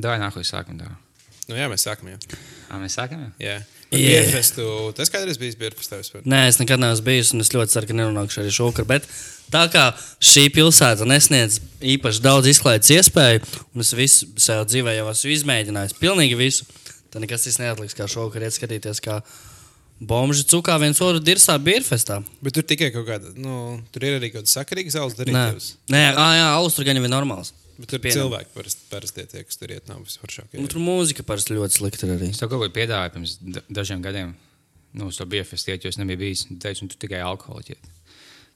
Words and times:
Davai 0.00 0.20
nākamais 0.22 0.50
sākam. 0.52 0.80
Tā. 0.80 0.90
Nu, 1.50 1.58
jā, 1.58 1.66
mēs 1.70 1.84
sākam. 1.86 2.12
Jā. 2.12 2.40
Ā, 2.70 2.78
mēs 2.78 2.96
sākam? 2.98 3.28
Jā. 3.42 3.58
Jā. 3.90 4.20
Bierfestu, 4.22 4.64
tas 4.94 5.10
kādreiz 5.10 5.38
bijis 5.40 5.56
Bierfestā 5.58 5.98
vispār. 5.98 6.22
Nē, 6.22 6.44
es 6.46 6.60
nekad 6.60 6.78
neesmu 6.78 7.08
bijis, 7.08 7.32
un 7.34 7.42
es 7.42 7.50
ļoti 7.50 7.74
ceru, 7.74 7.88
ka 7.88 7.96
nenonākšu 7.98 8.42
arī 8.44 8.52
šovakar. 8.54 8.86
Bet 8.86 9.08
tā 9.50 9.64
kā 9.72 9.88
šī 10.22 10.44
pilsēta 10.54 11.08
nesniedz 11.10 11.58
īpaši 11.96 12.22
daudz 12.22 12.52
izklaides 12.52 12.92
iespēju, 12.94 13.42
un 13.74 13.82
es 13.82 13.90
visu 13.98 14.28
savā 14.38 14.62
dzīvē 14.70 14.94
jau 14.94 15.08
esmu 15.10 15.34
izmēģinājis, 15.34 15.96
pilnīgi 15.98 16.38
visu, 16.38 16.68
tad 17.10 17.24
nekas 17.24 17.48
cits 17.48 17.58
neatliks, 17.58 17.98
kā 17.98 18.06
šovakar 18.06 18.46
iet 18.46 18.54
skatīties, 18.54 19.02
kā 19.02 19.18
bomži 19.98 20.46
cukā 20.54 20.78
viens 20.78 21.02
otru 21.02 21.18
dirsā 21.18 21.58
Bierfestā. 21.58 22.20
Bet 22.46 22.54
tur 22.54 22.68
tikai 22.70 22.92
kaut 22.94 23.08
kāda, 23.10 23.34
nu, 23.42 23.80
tur 23.90 24.06
ir 24.06 24.20
arī 24.20 24.30
kaut 24.30 24.46
kāda 24.46 24.54
sakarīga 24.54 24.94
zāles 25.00 25.18
Nē, 25.18 25.24
darītājs. 25.24 25.72
Nē 25.90 26.04
ā, 26.14 26.28
jā, 26.38 26.46
alus 26.54 26.78
tur 26.78 26.86
gan 26.86 27.00
jau 27.00 27.08
ir 27.08 27.10
normāls. 27.10 27.50
Bet 27.80 27.88
tur 27.94 28.00
Pieņem. 28.04 28.16
cilvēki 28.18 28.52
parasti 28.54 28.86
parasti 28.90 29.24
tie, 29.30 29.42
kas 29.48 29.56
tur 29.56 29.72
iet, 29.72 29.86
nav 29.88 30.02
visforšākie. 30.04 30.58
Un 30.60 30.68
tur 30.68 30.82
mūzika 30.84 31.24
parasti 31.24 31.54
ļoti 31.56 31.78
slikta 31.78 32.04
ir 32.06 32.12
arī. 32.18 32.28
Es 32.34 32.40
tev 32.42 32.50
kaut 32.52 32.60
ko 32.60 32.68
piedāvāju 32.76 33.14
pirms 33.16 33.38
da- 33.40 33.62
dažiem 33.80 34.02
gadiem. 34.04 34.34
Nu, 34.92 35.06
uz 35.08 35.16
to 35.16 35.24
bija 35.30 35.44
festiņš, 35.46 35.84
jo 35.86 35.92
es 35.94 35.96
nebiju 36.00 36.18
bijis. 36.18 36.44
Tu 36.50 36.58
teici, 36.60 36.82
nu, 36.84 36.90
tu 36.92 36.98
tikai 37.00 37.20
alkoholu 37.24 37.62
ķiet. 37.70 37.88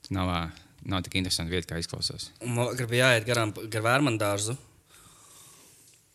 Tas 0.05 0.11
nav, 0.11 0.29
nav 0.85 1.03
tik 1.07 1.15
interesanti 1.21 1.55
vieta, 1.55 1.71
kā 1.73 1.81
izklausās. 1.81 2.29
Un 2.43 2.57
Man 2.59 2.75
gribēja 2.77 3.15
jāiet 3.15 3.27
garām 3.29 3.55
gar 3.71 3.83
vērmanu 3.87 4.19
dārzu. 4.21 4.57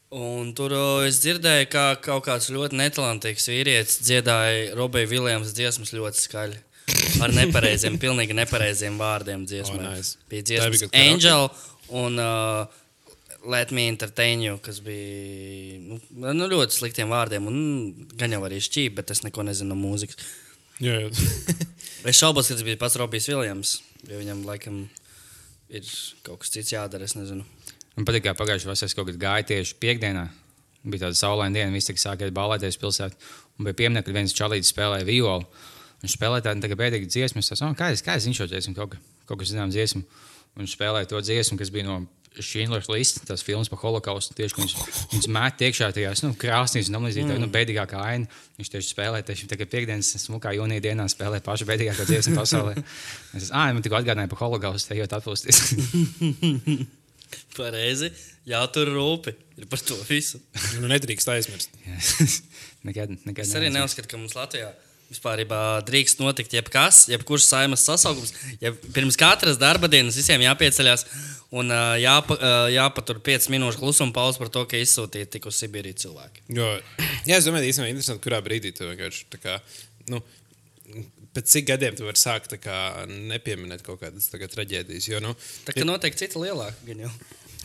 Un 0.09 0.53
tur 0.57 0.73
es 1.05 1.19
dzirdēju, 1.21 1.67
ka 1.69 1.83
kaut 2.01 2.23
kāds 2.25 2.47
ļoti 2.49 2.77
netalantīgs 2.79 3.45
vīrietis 3.51 3.99
dziedāja 4.07 4.73
Robija 4.77 5.05
Viljams 5.11 5.51
dziesmas 5.53 5.93
ļoti 5.93 6.23
skaļi. 6.23 6.57
Ar 7.21 7.29
nepareiziem, 7.35 7.99
pilnīgi 8.03 8.33
nepareiziem 8.37 8.97
vārdiem 8.97 9.43
dziesmā. 9.45 9.77
Oh, 9.77 9.93
nice. 9.93 10.15
Bija 10.31 10.47
dziesmas? 10.49 10.87
Angel 10.97 11.45
un 12.01 12.17
uh, 12.17 12.65
Let 13.47 13.71
Me 13.71 13.87
Entertain 13.87 14.41
You, 14.43 14.57
kas 14.63 14.81
bija 14.83 15.79
nu, 15.79 15.99
nu, 16.35 16.47
ļoti 16.51 16.75
sliktiem 16.75 17.11
vārdiem. 17.13 17.45
Un, 17.47 17.59
gan 18.19 18.33
jau 18.35 18.41
arī 18.47 18.59
šķīvi, 18.63 18.93
bet 18.97 19.13
es 19.15 19.23
neko 19.23 19.45
nezinu 19.47 19.71
no 19.75 19.79
mūzikas. 19.79 20.19
Jā, 20.83 20.97
jā. 21.05 21.09
Es 22.07 22.15
šaubos, 22.15 22.47
ka 22.47 22.55
tas 22.55 22.63
bija 22.63 22.79
pats 22.79 22.95
Robijs 22.95 23.25
Viljams. 23.27 23.73
Jo 24.07 24.19
viņam 24.21 24.45
laikam 24.47 24.77
ir 25.67 25.87
kaut 26.23 26.39
kas 26.45 26.53
cits 26.53 26.71
jādara. 26.71 27.03
Es 27.03 27.15
nezinu. 27.19 27.43
Man 27.97 28.05
patīk, 28.07 28.23
kā 28.29 28.31
pagājušajā 28.39 28.69
vasarā 28.71 28.95
kaut 28.95 29.09
kad 29.11 29.17
gāju 29.19 29.47
tieši 29.49 29.75
piekdienā. 29.83 30.21
Bija 30.87 31.03
tāda 31.09 31.17
saulaina 31.19 31.57
diena, 31.57 31.73
visi 31.75 31.91
tikai 31.91 32.05
sākās 32.05 32.31
balēties 32.35 32.79
pilsētā. 32.79 33.17
Un 33.59 33.67
bija 33.67 33.75
pieminiekts, 33.81 34.07
ka 34.07 34.15
viens 34.15 34.35
čalītis 34.37 34.71
spēlēja 34.71 35.07
violu. 35.09 35.43
Viņš 36.05 36.15
spēlēja 36.15 36.45
tādu 36.47 36.63
tā 36.71 36.79
bēdīgu 36.79 37.11
dziesmu. 37.11 37.43
Es 37.43 37.51
teicu, 37.51 37.73
kā 37.75 37.89
es, 37.91 38.05
kā 38.05 38.15
es 38.15 38.23
zinu 38.23 38.39
šo 38.39 38.47
dziesmu, 38.47 38.71
kaut, 38.79 38.93
ka- 38.95 39.01
kaut 39.27 39.41
kas 39.43 39.51
zināms 39.51 39.75
dziesmu. 39.75 40.05
Un 40.55 40.63
viņš 40.63 40.77
spēlēja 40.79 41.11
to 41.11 41.19
dziesmu, 41.27 41.59
kas 41.59 41.73
bija 41.75 41.89
no 41.89 41.97
Schindlers 42.45 42.89
listas, 42.91 43.25
tas 43.27 43.43
filmas 43.45 43.69
par 43.71 43.81
holokaustu. 43.81 44.35
Tieši 44.37 44.57
viņš, 44.57 44.75
viņš 45.13 45.27
met 45.35 45.63
iekšā 45.67 45.89
tajās 45.95 46.23
nu, 46.25 46.31
krāsnīs 46.39 46.91
un 46.91 46.99
amnēzijā, 46.99 47.25
mm. 47.27 47.43
nu, 47.43 47.49
bēdīgākā 47.53 48.01
aina. 48.01 48.39
Viņš 48.59 48.73
tieši 48.75 48.93
spēlēja, 48.93 49.27
tieši 49.29 49.49
tagad 49.51 49.71
piekdienas 49.71 50.11
smukā 50.23 50.53
jūnija 50.57 50.83
dienā 50.89 51.07
spēlēja 51.11 51.45
pašu 51.45 51.67
bēdīgāko 51.69 52.07
dziesmu 52.09 52.37
pasaulē. 52.39 52.75
Es 53.37 53.51
ah, 53.53 53.69
man 53.69 53.83
tikko 53.85 53.99
atgādināja 53.99 54.31
par 54.31 54.41
holokaustu, 54.41 54.95
ejot 54.95 55.13
atpūsties. 55.19 55.59
Pareizi. 57.57 58.09
Jā, 58.49 58.63
tur 58.73 58.89
rūpi 58.89 59.35
ir 59.59 59.67
par 59.69 59.81
to 59.85 59.97
visu. 60.09 60.41
Nu, 60.79 60.89
nedrīkst 60.89 61.29
aizmirst. 61.29 61.75
nekad, 62.87 63.13
nekad 63.27 63.45
Es 63.45 63.53
arī 63.59 63.69
neuzskatu, 63.73 64.09
ka 64.09 64.21
mums 64.21 64.33
Latvijā 64.37 64.71
vispār 65.09 65.41
drīkst 65.87 66.21
notikt 66.21 66.53
jebkas, 66.53 67.03
jebkurš 67.11 67.47
saimas 67.49 67.83
sasaukums. 67.87 68.33
Ja 68.61 68.71
pirms 68.93 69.17
katras 69.19 69.57
darba 69.61 69.89
dienas 69.91 70.17
visiem 70.19 70.43
jāpieceļās 70.45 71.05
un 71.59 71.73
ā, 71.73 71.81
jāpa, 72.01 72.37
ā, 72.37 72.51
jāpatur 72.75 73.21
5 73.25 73.49
minūšu 73.53 73.81
klusuma 73.81 74.13
pauze 74.15 74.37
par 74.41 74.51
to, 74.53 74.65
ka 74.69 74.77
izsūtīja 74.77 75.29
tik 75.33 75.47
uz 75.49 75.57
Sibīriju 75.63 75.97
cilvēki. 76.05 76.45
Jo, 76.59 76.67
jā, 77.25 77.39
es 77.39 77.47
domāju, 77.47 77.71
īstenībā 77.71 77.93
interesanti, 77.93 78.23
kurā 78.27 78.41
brīdī 78.45 78.73
tu 78.77 78.85
vienkārši 78.89 79.25
tā 79.33 79.41
kā. 79.41 79.57
Nu, 80.11 80.21
Pēc 81.29 81.45
cik 81.45 81.67
gadiem 81.69 81.93
tu 81.93 82.07
vari 82.07 82.17
sākt 82.17 82.55
kā, 82.57 83.05
nepieminēt 83.05 83.83
kaut 83.85 83.99
kādas 84.01 84.31
traģēdijas? 84.33 85.05
Jo, 85.11 85.19
nu, 85.21 85.35
Tā 85.67 85.75
kā 85.75 85.85
noteikti 85.85 86.23
cita 86.25 86.41
lielāka. 86.41 86.73
gan 86.87 87.03
jau. 87.05 87.11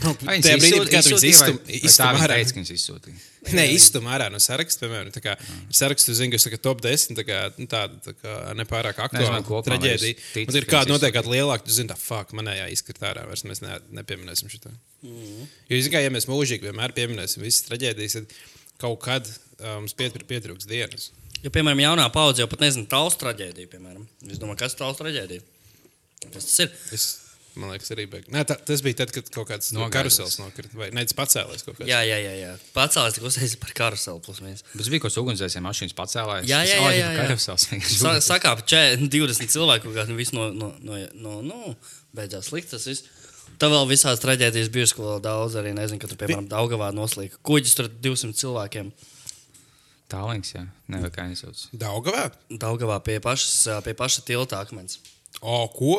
Vai 0.02 0.40
tajā 0.42 0.58
brīdī, 0.58 0.78
kad 0.90 1.06
viņas 1.06 1.24
izsūtīja, 1.28 1.90
ārā, 2.08 2.34
teica, 2.34 2.50
ka 2.50 2.58
viņas 2.58 2.72
izsūtīja. 2.74 3.20
Nē, 3.54 3.64
izstum 3.76 4.08
ārā 4.10 4.26
no 4.32 4.40
saraksta, 4.42 4.82
piemēram, 4.82 5.12
tā 5.14 5.22
kā, 5.22 5.36
ir 5.38 5.76
saraksts, 5.78 6.08
tu 6.08 6.16
zini, 6.18 6.32
kas 6.34 6.48
ir 6.48 6.56
top 6.64 6.82
10, 6.84 7.14
tā 7.20 7.24
kā, 7.28 7.38
nu, 7.60 7.68
tāda 7.70 8.00
tā 8.02 8.14
kā 8.18 8.34
nepārāk 8.58 8.98
aktuāla 9.06 9.40
kopumā 9.46 9.78
traģēdija. 9.78 10.18
ticu, 10.34 10.50
Un 10.50 10.58
ir 10.58 10.66
kāda 10.68 10.90
noteikti 10.90 11.30
lielāka, 11.30 11.66
tu 11.68 11.76
zini, 11.76 11.92
tā 11.92 11.98
fuck, 12.00 12.34
manējā 12.36 12.66
izkrīt 12.74 13.04
ārā, 13.06 13.26
vairs 13.30 13.46
mēs 13.46 13.62
ne, 13.62 13.78
nepieminēsim 14.00 14.50
šo. 14.50 14.74
Mhm. 15.06 15.48
Jo, 15.70 15.78
zini, 15.78 15.94
kā, 15.94 16.02
ja 16.02 16.12
mēs 16.14 16.26
mūžīgi 16.30 16.72
vienmēr 16.72 16.96
pieminēsim 16.96 17.46
visas 17.46 17.68
traģēdijas, 17.70 18.18
tad 18.18 18.38
kaut 18.82 18.98
kad 19.06 19.28
um, 19.30 19.84
mums 19.84 19.94
pietr, 19.94 20.26
pietrūks 20.26 20.66
dienas. 20.66 21.12
Jo, 21.44 21.52
piemēram, 21.52 21.82
jaunā 21.84 22.06
paudze 22.12 22.40
jau 22.42 22.48
pat 22.48 22.62
nezina 22.64 22.88
tālu 22.88 23.12
traģēdiju. 23.20 23.68
Piemēram. 23.68 24.06
Es 24.32 24.40
domāju, 24.40 24.62
kas 24.62 24.74
ir 24.74 24.80
tālu 24.80 24.96
traģēdija. 24.96 25.44
Kas 26.32 26.46
tas 26.48 26.62
ir? 26.64 26.70
Es, 26.96 27.04
man 27.60 27.72
liekas, 27.72 27.90
arī 27.94 28.04
beig. 28.10 28.28
Nē, 28.32 28.42
tā, 28.48 28.56
tas 28.68 28.82
bija 28.84 29.00
tad, 29.02 29.12
kad 29.14 29.28
kaut 29.34 29.48
kāds 29.50 29.72
no 29.76 29.86
karusels 29.92 30.36
nokrita. 30.40 30.74
Vai 30.78 30.88
ne, 30.94 31.04
tas 31.06 31.16
pacēlās 31.18 31.66
kaut 31.66 31.78
kāds. 31.78 31.88
Jā, 31.90 32.00
jā, 32.06 32.18
jā. 32.22 32.34
jā. 32.40 32.52
Pacēlās 32.76 33.16
tik 33.16 33.26
uzsēs 33.28 33.56
par 33.62 33.74
karuseli. 33.78 34.22
Bet 34.24 34.64
tas 34.80 34.90
bija 34.92 35.04
kaut 35.04 35.12
kas 35.12 35.20
ugunsdzēsēji 35.22 35.64
mašīnas 35.64 35.96
pacēlājs. 35.98 36.48
Jā, 36.50 36.62
jā, 36.66 36.78
jā, 36.80 36.92
jā, 36.98 37.10
jā. 37.14 37.26
Karusels. 37.28 37.68
Sa 38.00 38.16
sakāp, 38.24 38.64
če, 38.68 38.82
20 39.02 39.54
cilvēku 39.54 39.90
kaut 39.90 40.00
kādā 40.00 40.32
no, 40.36 40.48
no, 40.52 40.72
no, 40.82 41.00
no, 41.14 41.36
no 41.46 41.76
beidzās 42.16 42.50
slikti. 42.50 42.74
Tas 42.74 42.88
viss. 42.90 43.08
Tā 43.60 43.68
vēl 43.70 43.86
visās 43.86 44.22
traģēdijas 44.22 44.70
bijusi, 44.74 44.96
ko 44.98 45.06
vēl 45.06 45.20
daudz 45.22 45.54
arī 45.60 45.74
nezinu, 45.76 46.00
ka 46.02 46.10
tur, 46.10 46.18
piemēram, 46.18 46.48
Daugavā 46.50 46.90
noslīka. 46.96 47.38
Kuģis 47.46 47.76
tur 47.78 47.90
200 48.02 48.34
cilvēkiem. 48.40 48.90
Tālāks, 50.10 50.54
jā. 50.56 50.64
Nevar 50.90 51.12
kā 51.14 51.26
nesauc. 51.30 51.60
Daugavā? 51.72 52.26
Daugavā 52.50 52.98
pie 53.06 53.20
pašas, 53.24 53.54
pie 53.86 53.94
paša 53.98 54.24
tilta 54.26 54.60
akmens. 54.60 54.98
O, 55.44 55.56
ko? 55.68 55.96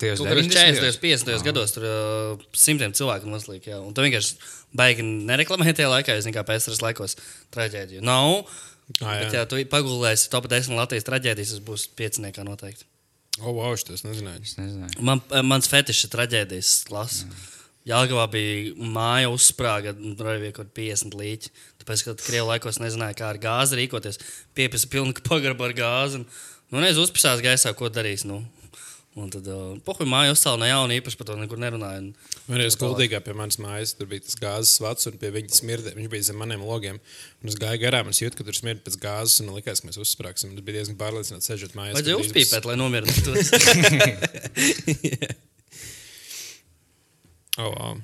Tie 0.00 0.10
uz 0.10 0.18
Tur 0.18 0.26
90. 0.26 0.80
40, 0.82 0.98
50 0.98 1.44
gados 1.46 1.70
tur 1.76 1.84
uh, 1.86 2.46
simtiem 2.58 2.90
cilvēku 2.98 3.30
noslīka. 3.30 3.70
jā. 3.70 3.78
Un 3.78 3.94
tu 3.94 4.02
vienkārši 4.02 4.34
baigi 4.76 5.04
nereklamēji 5.06 5.76
tajā 5.78 5.92
laikā, 5.92 6.16
es 6.18 6.26
nekā 6.26 6.42
PSRS 6.48 6.82
laikos 6.82 7.14
traģēdiju. 7.54 8.02
Nav. 8.02 8.40
Ah, 9.04 9.20
Bet, 9.20 9.36
ja 9.36 9.44
tu 9.46 9.60
pagulēsi 9.70 10.30
top 10.32 10.48
10 10.50 10.74
Latvijas 10.74 11.06
traģēdijas, 11.06 11.54
tas 11.54 11.62
būs 11.64 11.86
pieciniekā 11.98 12.42
noteikti. 12.48 12.88
O, 13.38 13.52
wow, 13.54 13.76
tas 13.86 14.02
nezināju. 14.02 14.42
Es 14.42 14.56
nezināju. 14.58 14.98
Man, 15.06 15.22
mans 15.46 15.70
fetišs 15.70 16.08
ir 16.08 16.12
traģēdijas 16.16 16.72
klasa. 16.88 17.28
Jāgavā 17.88 18.26
bija 18.32 18.74
māja 18.98 19.30
uzsprāga, 19.32 19.94
arī 19.94 20.38
bija 20.48 20.56
kaut 20.58 20.72
kādi 20.74 20.88
50 20.90 21.14
līķi. 21.20 21.52
Tāpēc, 21.84 22.02
ka 22.04 22.16
Krievijas 22.18 22.48
laikos 22.50 22.80
nezināja, 22.82 23.16
kā 23.20 23.30
ar 23.30 23.38
gāzi 23.40 23.78
rīkoties. 23.78 24.18
Piepisa 24.58 24.90
pilnu 24.92 25.14
pagarbu 25.30 25.68
ar 25.68 25.76
gāzi. 25.78 26.18
Un, 26.20 26.26
nu, 26.74 26.82
nezinu, 26.82 27.06
uzpisās 27.06 27.44
gaisā, 27.44 27.72
ko 27.78 27.92
darīs. 27.92 28.26
Nu. 28.28 28.42
Un 29.18 29.30
tad, 29.34 29.46
uh, 29.50 29.74
pohuļ, 29.82 30.06
māja 30.10 30.34
uzcēla 30.34 30.60
no 30.60 30.66
jauna, 30.68 30.94
īpaši 31.00 31.18
par 31.18 31.26
to 31.30 31.34
nekur 31.40 31.58
nerunāja. 31.58 31.98
Un, 32.04 32.10
Man 32.46 32.62
ir 32.62 32.70
skuldīgā 32.70 33.18
pie 33.24 33.34
manas 33.36 33.58
mājas, 33.62 33.96
tur 33.98 34.06
bija 34.10 34.22
tas 34.24 34.38
gāzes 34.38 34.76
vats, 34.84 35.08
un 35.10 35.18
pie 35.20 35.30
viņa 35.34 35.58
smirdē. 35.58 35.90
Viņš 35.98 36.10
bija 36.12 36.28
zem 36.30 36.38
maniem 36.38 36.62
logiem. 36.62 37.00
Un 37.42 37.50
es 37.50 37.58
gāju 37.58 37.82
garām, 37.82 38.06
un 38.06 38.14
es 38.14 38.22
jūtu, 38.22 38.38
ka 38.38 38.46
tur 38.46 38.56
smird 38.56 38.80
pēc 38.86 38.96
gāzes, 39.02 39.40
un 39.42 39.50
man 39.50 39.58
likās, 39.58 39.82
ka 39.82 39.90
mēs 39.90 39.98
uzsprāgsim. 40.04 40.54
Tas 40.54 40.64
bija 40.66 40.78
diezgan 40.78 40.98
pārliecināts, 41.00 41.50
sēžot 41.50 41.74
mājās. 41.78 41.98
Vajadzēja 41.98 42.22
uzpīpēt, 42.22 42.62
lai 42.70 42.76
nomierinātu. 42.78 43.30
Oh, 47.58 47.72
wow. 47.74 47.96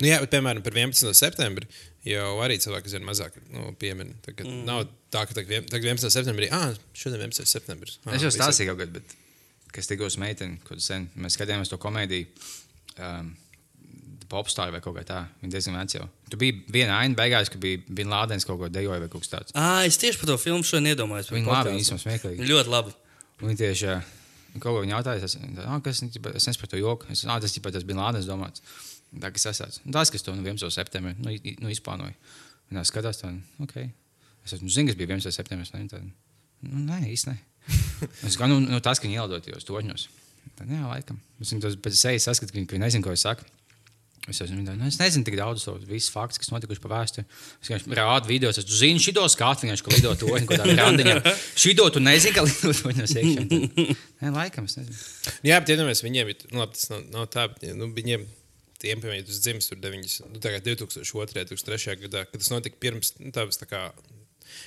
Nu, 0.00 0.08
jā, 0.08 0.18
bet, 0.20 0.30
piemēram, 0.32 0.60
par 0.64 0.74
11. 0.76 1.12
septembri 1.16 1.64
jau 2.08 2.38
arī 2.44 2.56
cilvēki 2.60 2.92
zina 2.92 3.08
mazāk 3.08 3.36
nu, 3.52 3.70
piemin. 3.80 4.14
Tagad 4.24 4.48
mm. 4.48 4.62
nav 4.68 4.84
tā, 5.12 5.26
ka 5.28 5.36
tagad, 5.36 5.48
vien- 5.48 5.68
tagad 5.68 5.90
11. 5.92 6.12
septembrī, 6.12 6.48
ah, 6.56 6.72
šodien 6.96 7.20
11. 7.26 7.48
septembris. 7.48 7.98
Ah, 8.04 8.14
Es 8.16 8.24
jau 8.24 8.32
stāstīju 8.32 8.72
kaut 8.72 8.82
kad, 8.84 8.94
bet 8.96 9.16
kas 9.74 9.88
tikos 9.90 10.18
meiteni, 10.20 10.60
kad 10.66 10.82
sen 10.82 11.08
mēs 11.20 11.38
skatījāmies 11.38 11.70
to 11.72 11.78
komēdiju. 11.80 12.28
Um, 13.00 13.32
Popstāra 14.30 14.70
vai 14.70 14.78
kaut 14.78 14.94
kā 14.94 15.02
tāda. 15.02 15.26
Viņa 15.40 15.50
diezgan 15.56 15.74
veca 15.74 15.96
jau. 15.96 16.04
Tur 16.30 16.38
bija 16.38 16.54
viena 16.70 17.00
aina 17.02 17.18
beigās, 17.18 17.48
ka 17.50 17.58
bija 17.58 17.80
Bin 17.90 18.12
Lādens 18.12 18.46
kaut 18.46 18.60
ko 18.60 18.68
dejoja 18.70 19.00
vai 19.02 19.08
kaut 19.10 19.24
kas 19.24 19.32
tāds. 19.32 19.54
ah, 19.58 19.80
es 19.82 19.98
tieši 19.98 20.20
par 20.20 20.30
to 20.30 20.36
filmu 20.38 20.62
šodien 20.62 20.92
iedomājos. 20.92 21.32
par 21.32 21.38
Viņa 21.40 21.50
labi, 21.50 21.72
viņa 21.72 21.82
īstenībā 21.82 22.04
smieklīgi. 22.04 22.46
Ļoti 22.46 22.70
labi. 22.70 22.94
Viņa 23.42 23.58
tieši 23.64 23.96
kaut 24.62 24.76
ko 24.76 24.84
jautāja, 24.86 25.26
es, 25.26 25.34
ah, 25.64 25.80
kas, 25.82 26.04
es 26.06 26.46
nesaprotu 26.46 26.76
to 26.76 26.78
joku. 26.78 27.10
Es, 27.10 27.24
ah, 27.26 27.40
tas 27.42 27.56
ķipa, 27.56 27.74
tas 27.74 27.86
bija 27.88 27.98
Lādens 27.98 28.30
domāts. 28.30 28.62
Tā, 29.10 29.32
kas. 29.34 29.80
Un 29.82 29.98
Tas, 29.98 30.14
kas 30.14 30.22
to 30.22 30.36
nu, 30.36 30.46
11. 30.46 30.70
septembrī 30.70 31.16
nu, 31.18 31.34
nu, 31.64 31.74
izplānoja. 31.74 32.14
Viņa 32.70 32.86
skatās, 32.86 33.18
tā, 33.18 33.32
ok. 33.58 33.80
Es 34.46 34.54
nu, 34.62 34.70
zinu, 34.70 34.92
kas 34.92 34.98
bija 35.00 35.10
11. 35.10 35.34
septembris. 35.34 35.74
Nu, 35.74 36.84
nē, 36.86 37.02
īsti. 37.10 37.34
Es 38.28 38.38
kā, 38.40 38.48
nu, 38.50 38.60
nu, 38.64 38.80
tas, 38.84 39.00
ka 39.00 39.08
viņi 39.08 39.18
ielidot 39.20 39.44
tajos 39.44 39.66
torņos. 39.68 40.08
Tad, 40.56 40.68
jā, 40.68 40.82
laikam. 40.88 41.20
Es 41.40 41.52
viņu 41.52 41.74
pēc 41.84 41.96
sejas 41.98 42.28
saskatu, 42.28 42.54
ka 42.54 42.60
viņi, 42.60 42.80
nezina, 42.82 43.04
ko 43.04 43.12
es 43.12 43.24
saku. 43.26 43.46
Es, 44.28 44.38
esmu, 44.44 44.60
nu, 44.62 44.86
es 44.86 44.98
nezinu 45.00 45.24
tik 45.24 45.34
daudz 45.38 45.64
to 45.64 45.74
visu 45.88 46.12
faktu, 46.12 46.42
kas 46.42 46.50
notikuši 46.52 46.82
pa 46.84 46.90
vēsturi. 46.92 47.24
Es 47.62 47.70
vienkārši 47.70 47.96
rādu 47.96 48.28
video, 48.28 48.50
es 48.52 48.60
zinu, 48.68 49.00
šito 49.02 49.24
skatu 49.32 49.64
vienkārši, 49.64 49.84
ka 49.86 49.94
lido 49.94 50.12
toņi, 50.20 50.42
ko 50.46 50.58
tādu 50.60 50.74
randiņu. 50.76 51.14
Šito 51.64 51.86
tu 51.94 52.02
nezini, 52.04 52.34
ka 52.36 52.44
lido 52.44 52.74
toņos 52.82 53.14
iekšā. 53.16 53.46
Nē, 54.20 54.34
laikam, 54.34 54.68
es 54.68 54.76
nezinu. 54.76 55.00
Jā, 55.48 55.56
bet 55.62 55.72
iedomājieties, 55.72 56.04
viņiem 56.04 56.34
ir, 56.34 56.44
nu, 56.52 56.60
labi, 56.60 56.76
tas 56.76 56.92
nav, 56.92 57.06
nav 57.16 57.30
tā, 57.32 57.48
nu, 57.72 57.88
viņiem 57.96 58.28
tiem, 58.80 59.00
piemēram, 59.00 59.26
tas 59.28 59.40
dzimis 59.44 59.72
tur 59.72 59.80
90, 59.80 60.30
nu, 60.34 60.40
tagad 60.44 60.68
2002. 60.68 61.46
2003. 61.50 61.96
gadā, 62.04 62.24
kad 62.28 62.40
tas 62.40 62.52
notika 62.52 62.80
pirms 62.80 63.14
nu, 63.20 63.32
tā, 63.34 63.48
tā 63.56 63.68
kā. 63.68 63.86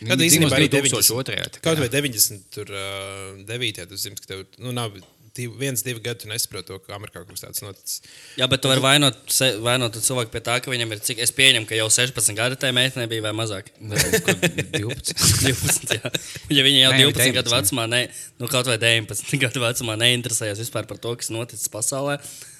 Kad 0.03 0.23
īstenībā 0.25 0.57
arī 0.57 0.69
dzimusi 0.69 0.95
90, 0.99 1.11
2002. 1.11 1.49
tā 1.57 1.59
kā. 1.59 1.65
kaut 1.69 1.81
vai 1.83 1.89
90, 1.93 2.47
tur, 2.53 2.71
uh, 2.73 3.43
9. 3.49 3.83
tas 3.89 4.05
dzimis, 4.05 4.23
ka 4.23 4.33
tev 4.33 4.45
nu, 4.59 4.73
nav 4.75 4.95
divi, 5.35 5.53
viens, 5.57 5.81
divi 5.83 6.01
gadi, 6.03 6.23
tu 6.23 6.29
nesaproti 6.29 6.67
to, 6.69 6.77
ka 6.83 6.93
Amerikā 6.97 7.21
kaut 7.23 7.33
kas 7.33 7.43
tāds 7.45 7.63
noticis. 7.63 8.03
Jā, 8.37 8.47
bet 8.51 8.61
tu 8.61 8.69
vari 8.69 8.83
vainot, 8.83 9.17
vainot 9.65 9.97
cilvēku 9.97 10.33
pie 10.33 10.41
tā, 10.45 10.59
ka 10.61 10.71
viņam 10.73 10.93
ir 10.93 11.01
cik. 11.07 11.21
Es 11.25 11.33
pieņemu, 11.35 11.67
ka 11.69 11.77
jau 11.77 11.89
16 11.93 12.37
gadi 12.37 12.59
tai 12.61 12.73
meitenei 12.75 13.09
bija 13.11 13.25
vai 13.25 13.33
mazāk. 13.37 13.71
Kur 13.79 14.37
12. 14.77 15.13
12, 15.47 15.97
jā. 15.97 16.13
Ja 16.53 16.65
viņi 16.65 16.83
jau 16.83 16.93
Nē, 16.93 17.03
12 17.09 17.21
19. 17.23 17.37
gadu 17.39 17.55
vecumā, 17.55 17.89
ne, 17.89 18.05
nu, 18.41 18.49
kaut 18.51 18.69
vai 18.69 18.79
19 18.81 19.37
gadu 19.47 19.65
vecumā 19.65 19.97
neinteresējas 20.05 20.61
vispār 20.65 20.89
par 20.89 21.01
to, 21.01 21.15
kas 21.19 21.33
noticis 21.33 21.71
pasaulē, 21.73 22.19
tad 22.21 22.52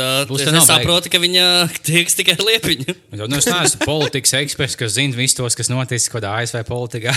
uh, 0.00 0.22
Plus 0.28 0.40
es 0.40 0.68
saprotu, 0.68 1.10
ka 1.12 1.18
viņa 1.20 1.42
tieks 1.86 2.14
tikai. 2.16 2.36
Jo, 2.38 3.26
Nu, 3.28 3.36
es 3.36 3.48
neesmu 3.50 3.84
politikas 3.84 4.32
eksperts, 4.38 4.76
kas 4.80 4.94
zina 4.96 5.16
visus 5.18 5.36
tos, 5.36 5.56
kas 5.58 5.68
noticis 5.72 6.08
kaut 6.08 6.22
kādā 6.22 6.30
ASV 6.40 6.62
politikā. 6.68 7.12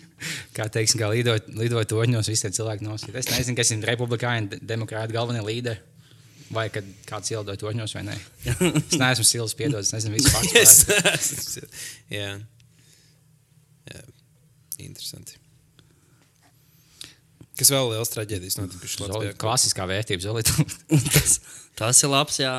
kā 0.56 0.66
teiksim, 0.74 0.98
kā 1.02 1.10
lidot, 1.12 1.46
lidot 1.54 1.86
toņos, 1.92 2.30
visi 2.32 2.46
tie 2.48 2.52
cilvēki 2.58 2.86
nosīt. 2.88 3.14
Es 3.20 3.30
nezinu, 3.30 3.54
kas 3.60 3.70
ir 3.76 3.86
republikāņu, 3.92 4.50
de- 4.56 4.60
demokrātu 4.72 5.14
galvenie 5.14 5.44
līderi. 5.46 5.78
Vai 6.50 6.64
kad 6.74 6.82
kāds 7.06 7.30
ielidoja 7.30 7.60
toņos 7.62 7.92
vai 7.94 8.02
nē. 8.08 8.16
Es 8.50 8.96
neesmu 8.98 9.22
sils 9.28 9.54
piedod, 9.54 9.84
es 9.86 9.92
nezinu 9.94 10.16
visu 10.16 10.32
Yes. 10.50 11.60
Jā. 12.10 12.32
Jā. 13.86 14.00
Interesanti. 14.82 15.38
Kas 17.60 17.70
vēl 17.70 17.90
liels 17.92 18.10
traģēdijas 18.10 18.56
notikušas? 18.58 19.36
Klasiskā 19.38 19.84
vērtība 19.90 20.24
zolīta. 20.24 20.54
tas, 21.12 21.36
tas 21.76 22.02
ir 22.02 22.08
labs, 22.12 22.38
jā. 22.42 22.54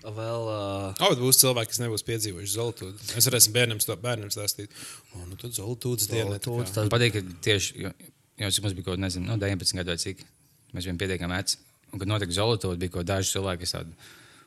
Vēl, 0.00 0.44
uh, 0.48 0.94
Oh, 1.04 1.12
būs 1.18 1.36
cilvēki, 1.42 1.68
kas 1.74 1.80
nebūs 1.82 2.04
piedzīvojuši 2.08 2.54
zeltūdu. 2.56 3.02
Es 3.20 3.26
varēšu 3.28 3.50
bērnam, 3.52 3.80
sto- 3.84 3.98
bērnam 4.00 4.30
stāstīt, 4.32 4.72
o, 5.12 5.26
nu 5.28 5.36
tad 5.36 5.52
zeltūdas 5.52 6.08
diena. 6.08 6.38
tas- 6.40 6.76
Man 6.78 6.88
patīk, 6.88 7.12
ka 7.18 7.20
tieši, 7.44 7.82
jo 7.84 8.50
cik 8.50 8.62
mums 8.64 8.72
bija 8.78 8.84
kaut 8.86 8.96
kāds, 8.96 9.04
nezinu, 9.04 9.26
no 9.28 9.36
19 9.36 9.76
gadu 9.76 9.92
vai 9.92 9.98
cik, 10.00 10.24
mēs 10.72 10.86
bijām 10.88 10.96
pietiekami 11.02 11.36
veci. 11.36 11.58
Un, 11.92 11.98
kad 11.98 12.08
notika 12.08 12.32
zolīta, 12.32 12.72
bija 12.80 12.94
kaut 12.96 13.04
daži 13.10 13.34
cilvēki, 13.36 13.60
kas 13.66 13.72
tādi, 13.76 13.92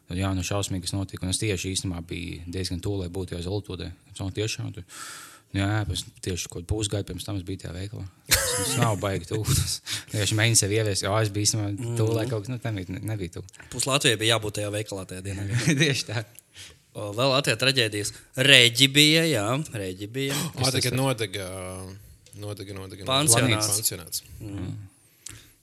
nu, 0.09 0.15
jā, 0.17 0.33
nu 0.33 0.41
šausmīgi, 0.41 0.87
kas 0.87 0.93
notika. 0.97 1.21
Un 1.23 1.29
es 1.29 1.37
tieši 1.37 1.75
īstenībā 1.75 2.01
biju 2.07 2.41
diezgan 2.49 2.81
tuvu, 2.81 3.03
lai 3.03 3.09
būtu 3.13 3.35
jau 3.37 3.43
zolītūdē. 3.45 3.91
Un 4.25 4.31
tiešām, 4.33 4.73
tur, 4.73 4.83
nu, 4.83 4.93
jā, 5.57 5.69
pēc 5.89 6.03
tieši 6.25 6.49
kaut 6.49 6.61
kādu 6.61 6.69
pusgadu 6.69 7.09
pirms 7.09 7.27
tam 7.27 7.39
es 7.39 7.45
biju 7.47 7.63
tajā 7.63 7.73
veikalā. 7.75 8.05
Tas, 8.29 8.75
nav 8.79 8.97
baigi 9.01 9.29
tuvu. 9.31 9.45
Tas 9.49 9.75
vienkārši 10.11 10.37
mēģināju 10.39 10.61
sev 10.61 10.75
ieviest, 10.77 11.05
jo 11.05 11.17
es 11.19 11.33
biju 11.33 11.49
īstenībā 11.49 11.97
tuvu, 11.99 12.15
lai 12.17 12.25
kaut 12.29 12.45
kas, 12.45 12.53
nu, 12.53 12.59
tam 12.63 12.79
nebija, 12.79 13.03
nebija 13.11 13.35
tuvu. 13.37 13.67
pus 13.73 13.87
Latvijai 13.89 14.19
bija 14.21 14.35
jābūt 14.35 14.59
tajā 14.59 14.71
veikalā 14.73 15.05
tajā 15.09 15.25
dienā. 15.25 15.45
tieši 15.83 16.09
tā. 16.09 16.25
O, 16.93 17.09
Vēl 17.17 17.33
Latvijā 17.33 17.57
traģēdijas. 17.61 18.13
Reģi 18.49 18.89
bija, 18.93 19.27
jā, 19.29 19.45
reģi 19.73 20.09
bija. 20.13 20.41
Tā 20.61 20.81
kā 20.83 20.93
nodega, 20.93 21.47
nodega, 22.37 22.75
nodega. 22.77 23.07
Pansionāts. 23.09 23.71
Pansionāts. 23.73 24.25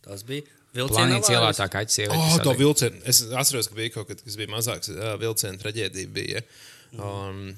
Tas 0.06 0.26
bija 0.26 0.48
Planīts 0.70 1.30
ielā 1.32 1.50
tā 1.56 1.66
kā 1.70 1.82
aizsieviete. 1.82 2.14
Oh, 2.14 2.36
to 2.44 2.52
vilcienu. 2.54 3.00
Es 3.10 3.24
atceros, 3.26 3.66
ka 3.66 3.74
bija 3.74 3.90
kaut 3.96 4.10
kas, 4.10 4.22
kas 4.22 4.36
bija 4.38 4.50
mazāks. 4.52 4.92
Vilciena 5.18 5.58
traģēdija 5.58 6.10
bija. 6.14 6.42
Um, 6.94 7.48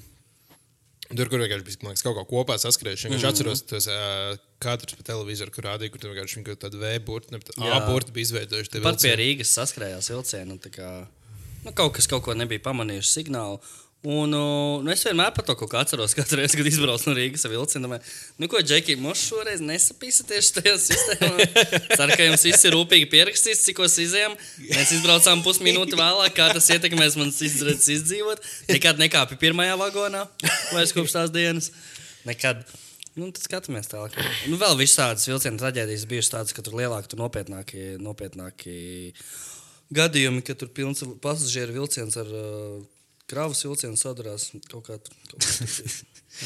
Tur, 1.11 1.27
kur 1.29 1.41
vienkārši 1.43 1.65
bija 1.67 1.89
liekas, 1.89 2.03
kaut 2.05 2.15
kā 2.17 2.23
kopā 2.29 2.55
saskrējuši. 2.61 3.11
Es 3.17 3.25
atceros 3.27 3.61
tos 3.67 3.87
uh, 3.91 4.37
kadrus 4.63 4.95
pa 4.97 5.03
televizoru, 5.11 5.51
kur 5.53 5.67
rādīja, 5.67 5.91
kur 5.93 6.01
tur 6.01 6.13
vienkārši 6.13 6.39
viņi 6.39 6.47
kaut 6.47 6.61
tādu 6.63 6.79
V 6.81 6.93
burtu, 7.05 7.35
ne 7.35 7.41
Jā. 7.43 7.75
A 7.75 7.81
burtu 7.89 8.15
bija 8.15 8.29
izveidojuši. 8.29 8.81
Pat 8.85 9.03
pie. 9.03 9.11
Rīgas 9.19 9.51
saskrējās 9.57 10.09
vilcienu. 10.13 10.55
un 10.55 10.61
tā 10.63 10.71
Kā, 10.73 10.89
nu, 11.65 11.73
kaut 11.75 11.97
kas 11.99 12.07
kaut 12.09 12.23
ko 12.25 12.37
nebija 12.39 12.63
pamanījuši 12.63 13.11
signālu. 13.19 13.59
Un 14.03 14.33
uh, 14.35 14.81
nu, 14.83 14.91
es 14.91 14.99
vienmēr 15.07 15.29
par 15.31 15.45
to 15.47 15.53
kaut 15.55 15.69
kā 15.71 15.79
atceros, 15.79 16.11
katru 16.17 16.41
reizi, 16.41 16.57
kad 16.59 16.67
izbraucu 16.67 17.07
no 17.07 17.13
Rīgas 17.15 17.45
ar 17.47 17.53
vilcienu. 17.53 17.85
domāju, 17.85 18.03
Nu, 18.35 18.49
ko, 18.51 18.59
Džeki, 18.59 18.97
mums 18.99 19.21
šoreiz 19.29 19.61
nesapīsieties 19.63 20.49
šajā 20.49 20.73
sistēmā. 20.83 21.45
Ceru, 21.93 22.09
ka 22.11 22.25
jums 22.25 22.43
viss 22.43 22.67
ir 22.67 22.75
rūpīgi 22.75 23.07
pierakstīts, 23.13 23.61
cikos 23.63 23.95
izējām. 24.03 24.35
Mēs 24.65 24.91
izbraucām 24.97 25.39
pusminūti 25.45 25.95
vēlāk, 25.95 26.35
kā 26.35 26.49
tas 26.51 26.67
ietekmēs 26.75 27.15
manas 27.15 27.39
izdarītas 27.47 27.87
izdzīvot. 27.95 28.43
Nekad 28.73 28.99
nekāpu 28.99 29.37
pirmajā 29.39 29.77
vagonā, 29.79 30.25
vairs 30.73 30.91
kopš 30.97 31.15
tās 31.15 31.31
dienas. 31.31 31.71
Nekad. 32.27 32.65
Nu, 33.15 33.29
tad 33.31 33.45
skatāmies 33.45 33.87
tālāk. 33.87 34.17
Nu, 34.51 34.57
vēl 34.59 34.75
viss 34.81 34.99
tādas 34.99 35.29
vilciena 35.29 35.61
traģēdijas 35.61 36.03
bijušas 36.11 36.33
tādas, 36.33 36.55
ka 36.57 36.65
tur 36.65 36.75
lielāki, 36.75 37.13
tur 37.13 37.23
nopietnāki, 37.23 37.93
nopietnāki 38.03 38.75
gadījumi, 39.95 40.43
ka 40.43 40.57
tur 40.59 40.73
pilns 40.75 41.05
pasažieru 41.23 41.77
vilciens 41.77 42.17
ar 42.19 42.33
uh, 42.33 42.81
kravas 43.31 43.63
vilcienu 43.65 43.97
sadarās 43.99 44.49
kaut 44.71 44.87
kā 44.89 44.97
tur. 44.99 45.15
kaut 45.31 45.45
kā 45.45 45.67
tur. 45.69 45.93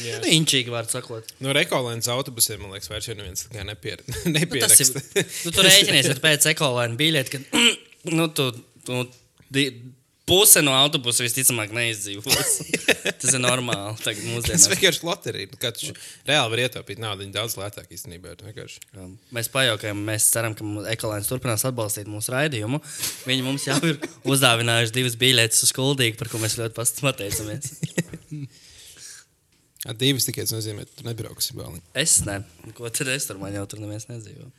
Jā. 0.03 0.17
Nu, 0.19 0.27
Inčīgi, 0.35 0.67
var 0.73 0.87
sakot. 0.91 1.29
No 1.39 1.53
rekolēnas 1.55 2.09
autobusiem, 2.11 2.59
man 2.59 2.73
liekas, 2.75 2.89
vairs 2.91 3.07
neviens 3.13 3.45
tā 3.47 3.53
kā 3.55 3.63
nepier, 3.67 4.01
Nu, 4.07 4.11
tas 4.11 4.25
ir. 4.27 4.33
nepieraksta. 4.35 5.03
Nu, 5.47 5.53
tur 5.55 5.63
rēķinies, 5.69 6.09
ka 6.11 6.23
pēc 6.25 6.47
ekolēna 6.51 6.99
biļete, 6.99 7.31
ka 7.31 7.61
nu, 8.17 8.27
tu, 8.35 8.49
tu, 8.83 9.05
di, 9.55 9.63
puse 10.27 10.61
no 10.63 10.73
autobusa 10.75 11.23
visticamāk 11.25 11.71
neizdzīvos. 11.75 12.57
Tas 13.21 13.31
ir 13.31 13.41
normāli. 13.41 13.95
Tas 14.03 14.67
vienkārši 14.71 15.05
loterija. 15.07 15.49
Nu, 15.53 15.71
tu 15.79 15.93
reāli 16.27 16.53
var 16.53 16.63
ietaupīt 16.65 17.01
naudu, 17.01 17.23
viņa 17.23 17.35
daudz 17.37 17.55
lētāk 17.59 17.93
īstenībā. 17.95 18.35
ir 18.35 18.43
vienkārši. 18.49 18.83
Jā. 18.97 19.07
Mēs 19.37 19.49
pajautājām, 19.53 20.03
mēs 20.09 20.27
ceram, 20.33 20.57
ka 20.57 20.67
ekolēns 20.93 21.31
turpinās 21.31 21.65
atbalstīt 21.69 22.11
mūsu 22.11 22.35
raidījumu. 22.35 22.81
Viņi 23.29 23.47
mums 23.47 23.67
jau 23.69 23.79
ir 23.87 23.99
uzdāvinājuši 24.27 24.95
divas 24.99 25.17
biļetes 25.19 25.63
uz 25.67 25.73
Kuldīgu, 25.77 26.19
par 26.19 26.31
ko 26.31 26.43
mēs 26.43 26.59
ļoti 26.59 26.87
pateicamies. 27.07 27.73
Divas 29.95 30.25
tikai 30.27 30.43
tas 30.43 30.55
nozīmē, 30.57 30.83
ka 30.83 30.99
tu 30.99 31.05
nebrauksi 31.07 31.55
bāliņu. 31.55 31.83
Es 31.95 32.19
ne. 32.27 32.41
Ko 32.75 32.89
tad 32.91 33.13
es 33.13 33.27
tur 33.29 33.39
man 33.39 33.55
jau 33.55 33.63
tur 33.69 33.79
neviens 33.79 34.09
nedzīvo? 34.09 34.49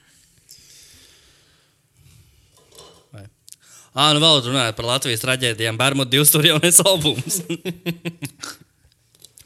Ā, 3.96 4.10
nu 4.14 4.20
vēl 4.22 4.42
runājot 4.44 4.76
par 4.76 4.88
Latvijas 4.90 5.22
traģēdijām. 5.24 5.78
Bērnu 5.80 6.04
divs 6.08 6.32
tur 6.34 6.44
jaunais 6.46 6.80
albums. 6.88 7.40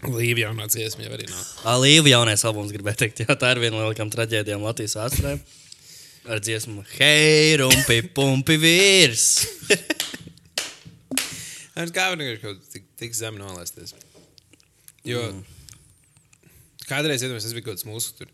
Līva 0.02 0.48
jaunā 0.48 0.66
dziesma 0.66 1.06
jau 1.06 1.12
arī 1.14 1.28
nav. 1.30 1.42
Līva 1.84 2.10
jaunais 2.16 2.42
albums, 2.48 2.72
gribēju 2.74 2.98
teikt. 3.04 3.22
Jā, 3.22 3.36
tā 3.38 3.52
ir 3.54 3.62
viena 3.62 3.76
no 3.76 3.84
lielākajām 3.84 4.10
traģēdijām 4.12 4.64
Latvijas 4.66 4.98
vēsturē. 4.98 5.36
Ar 6.30 6.42
dziesmu 6.42 6.84
Hei, 6.96 7.56
rumpi, 7.58 8.02
pumpi 8.14 8.58
vīrs! 8.62 9.26
Es 11.72 11.90
kā 11.94 12.10
vienkārši 12.12 12.42
kaut 12.42 12.66
tik, 12.68 12.84
tik 13.00 13.14
zem 13.16 13.38
nolaisties. 13.40 13.94
Jo 15.08 15.22
mm. 15.24 15.40
kādreiz, 16.84 17.24
iedomājieties, 17.24 17.48
tas 17.48 17.56
bija 17.56 17.66
kaut 17.70 17.80
kas 17.80 17.88
mūsu 17.88 18.18
tur. 18.18 18.32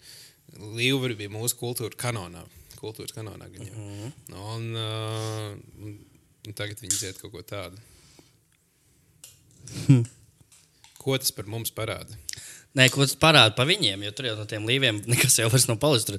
Līva 0.76 1.12
bija 1.14 1.30
mūsu 1.32 1.56
kultūra 1.60 1.94
kanonā. 2.00 2.42
Kultūras 2.78 3.14
kanonā. 3.14 3.48
Gan, 3.50 3.66
mm 3.66 3.72
-hmm. 3.74 4.12
un, 4.54 4.62
uh, 4.76 5.86
un, 6.46 6.54
tagad 6.54 6.80
viņi 6.82 7.02
iet 7.08 7.18
kaut 7.22 7.32
ko 7.32 7.42
tādu. 7.42 7.76
Ko 10.98 11.18
tas 11.18 11.32
par 11.32 11.46
mums 11.46 11.70
parāda? 11.74 12.16
Nē, 12.76 12.88
ko 12.92 13.06
tas 13.06 13.16
parāda 13.16 13.54
par 13.56 13.66
viņiem, 13.66 14.02
jo 14.04 14.12
tur 14.12 14.26
jau 14.28 14.36
no 14.36 14.44
tiem 14.46 14.66
līviem 14.68 15.02
nekas 15.06 15.38
jau 15.38 15.48
vairs 15.48 15.68
nav 15.68 15.78
palicis. 15.82 16.06
Tur, 16.06 16.18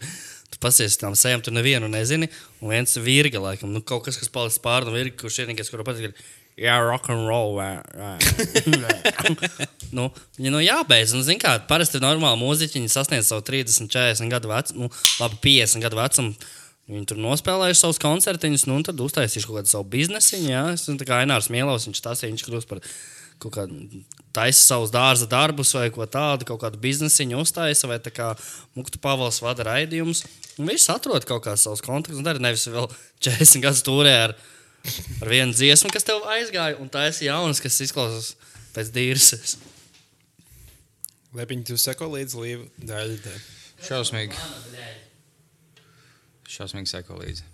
tu 0.49 0.57
pasies 0.63 0.97
tam 0.97 1.15
sejam, 1.15 1.41
tu 1.41 1.51
nevienu 1.51 1.87
nezini. 1.87 2.29
Un 2.59 2.73
viens 2.73 2.95
ir 2.97 3.05
virga, 3.05 3.39
laikam, 3.39 3.71
nu, 3.71 3.81
kaut 3.81 4.03
kas, 4.07 4.17
kas 4.17 4.31
palicis 4.33 4.61
pāri 4.63 4.89
no 4.89 4.95
virga, 4.95 5.15
kurš 5.21 5.43
vienīgais, 5.43 5.69
kuru 5.69 5.85
patīk. 5.87 6.09
ir, 6.09 6.13
Jā, 6.59 6.77
rock 6.83 7.09
and 7.13 7.27
roll. 7.29 7.55
vā, 7.55 7.69
vā." 7.95 8.13
nu, 9.97 10.09
viņi 10.37 10.53
nu 10.53 10.63
jābeidz. 10.63 11.15
Nu, 11.15 11.23
zin 11.25 11.39
kā, 11.41 11.55
parasti 11.69 12.01
normāli 12.03 12.41
mūziķi 12.41 12.81
viņi 12.81 12.91
sasniedz 12.93 13.31
savu 13.31 13.45
30, 13.47 13.87
40 13.91 14.33
gadu 14.33 14.51
vecumu, 14.51 14.87
nu, 14.87 14.93
labi, 15.21 15.39
50 15.47 15.85
gadu 15.85 16.01
vecumu. 16.01 16.49
Viņi 16.89 17.05
tur 17.11 17.19
nospēlējuši 17.21 17.83
savus 17.83 18.01
koncertiņus, 18.01 18.65
nu, 18.65 18.79
un 18.79 18.85
tad 18.87 19.01
uztaisījuši 19.03 19.45
kaut 19.45 19.59
kādu 19.59 19.71
savu 19.71 19.85
biznesu. 19.93 20.39
Jā, 20.41 20.65
es 20.73 20.87
esmu 20.87 20.97
tā 20.97 21.05
kā 21.05 21.19
Ainārs 21.21 21.51
Mielovs, 21.53 21.85
viņš 21.85 22.01
tas 22.01 22.23
ir, 22.23 22.31
viņš 22.33 22.45
kļūst 22.47 22.69
par 22.71 22.81
kaut 23.39 23.53
kādu 23.55 24.01
taisa 24.35 24.59
savus 24.59 24.91
dārza 24.91 25.27
darbus 25.29 25.71
vai 25.77 25.87
ko 25.93 26.05
tādu, 26.09 26.47
kaut 26.49 26.63
kādu 26.63 26.81
biznesiņu 26.81 27.39
uztaisa, 27.39 27.87
vai 27.89 27.99
tā 28.03 28.11
kā 28.13 28.33
Muktu 28.77 28.99
Pāvils 29.01 29.39
vada 29.45 29.67
raidījumus. 29.69 30.25
Un 30.59 30.69
viss 30.69 30.91
atrod 30.91 31.25
kaut 31.29 31.45
kādas 31.45 31.63
savas 31.67 31.85
kontaktus, 31.85 32.19
un 32.19 32.27
dara 32.27 32.41
nevis 32.41 32.67
vēl 32.67 32.89
40 33.23 33.63
gadus 33.63 33.85
turē 33.85 34.15
ar, 34.25 34.35
ar 35.21 35.31
vienu 35.31 35.55
dziesmu, 35.55 35.91
kas 35.93 36.07
tev 36.07 36.23
aizgāja, 36.31 36.77
un 36.81 36.89
tā 36.91 37.07
ir 37.09 37.17
jaunas, 37.27 37.61
kas 37.63 37.79
izklausās 37.85 38.33
pēc 38.75 38.91
dīrses. 38.95 39.57
Lepiņi, 41.37 41.67
tu 41.69 41.77
seko 41.77 42.09
līdz 42.15 42.35
līva 42.41 42.65
daļai. 42.89 43.39
Šausmīgi. 43.85 44.39
Šausmīgi 46.49 46.89
seko 46.89 47.19
līdzi. 47.19 47.45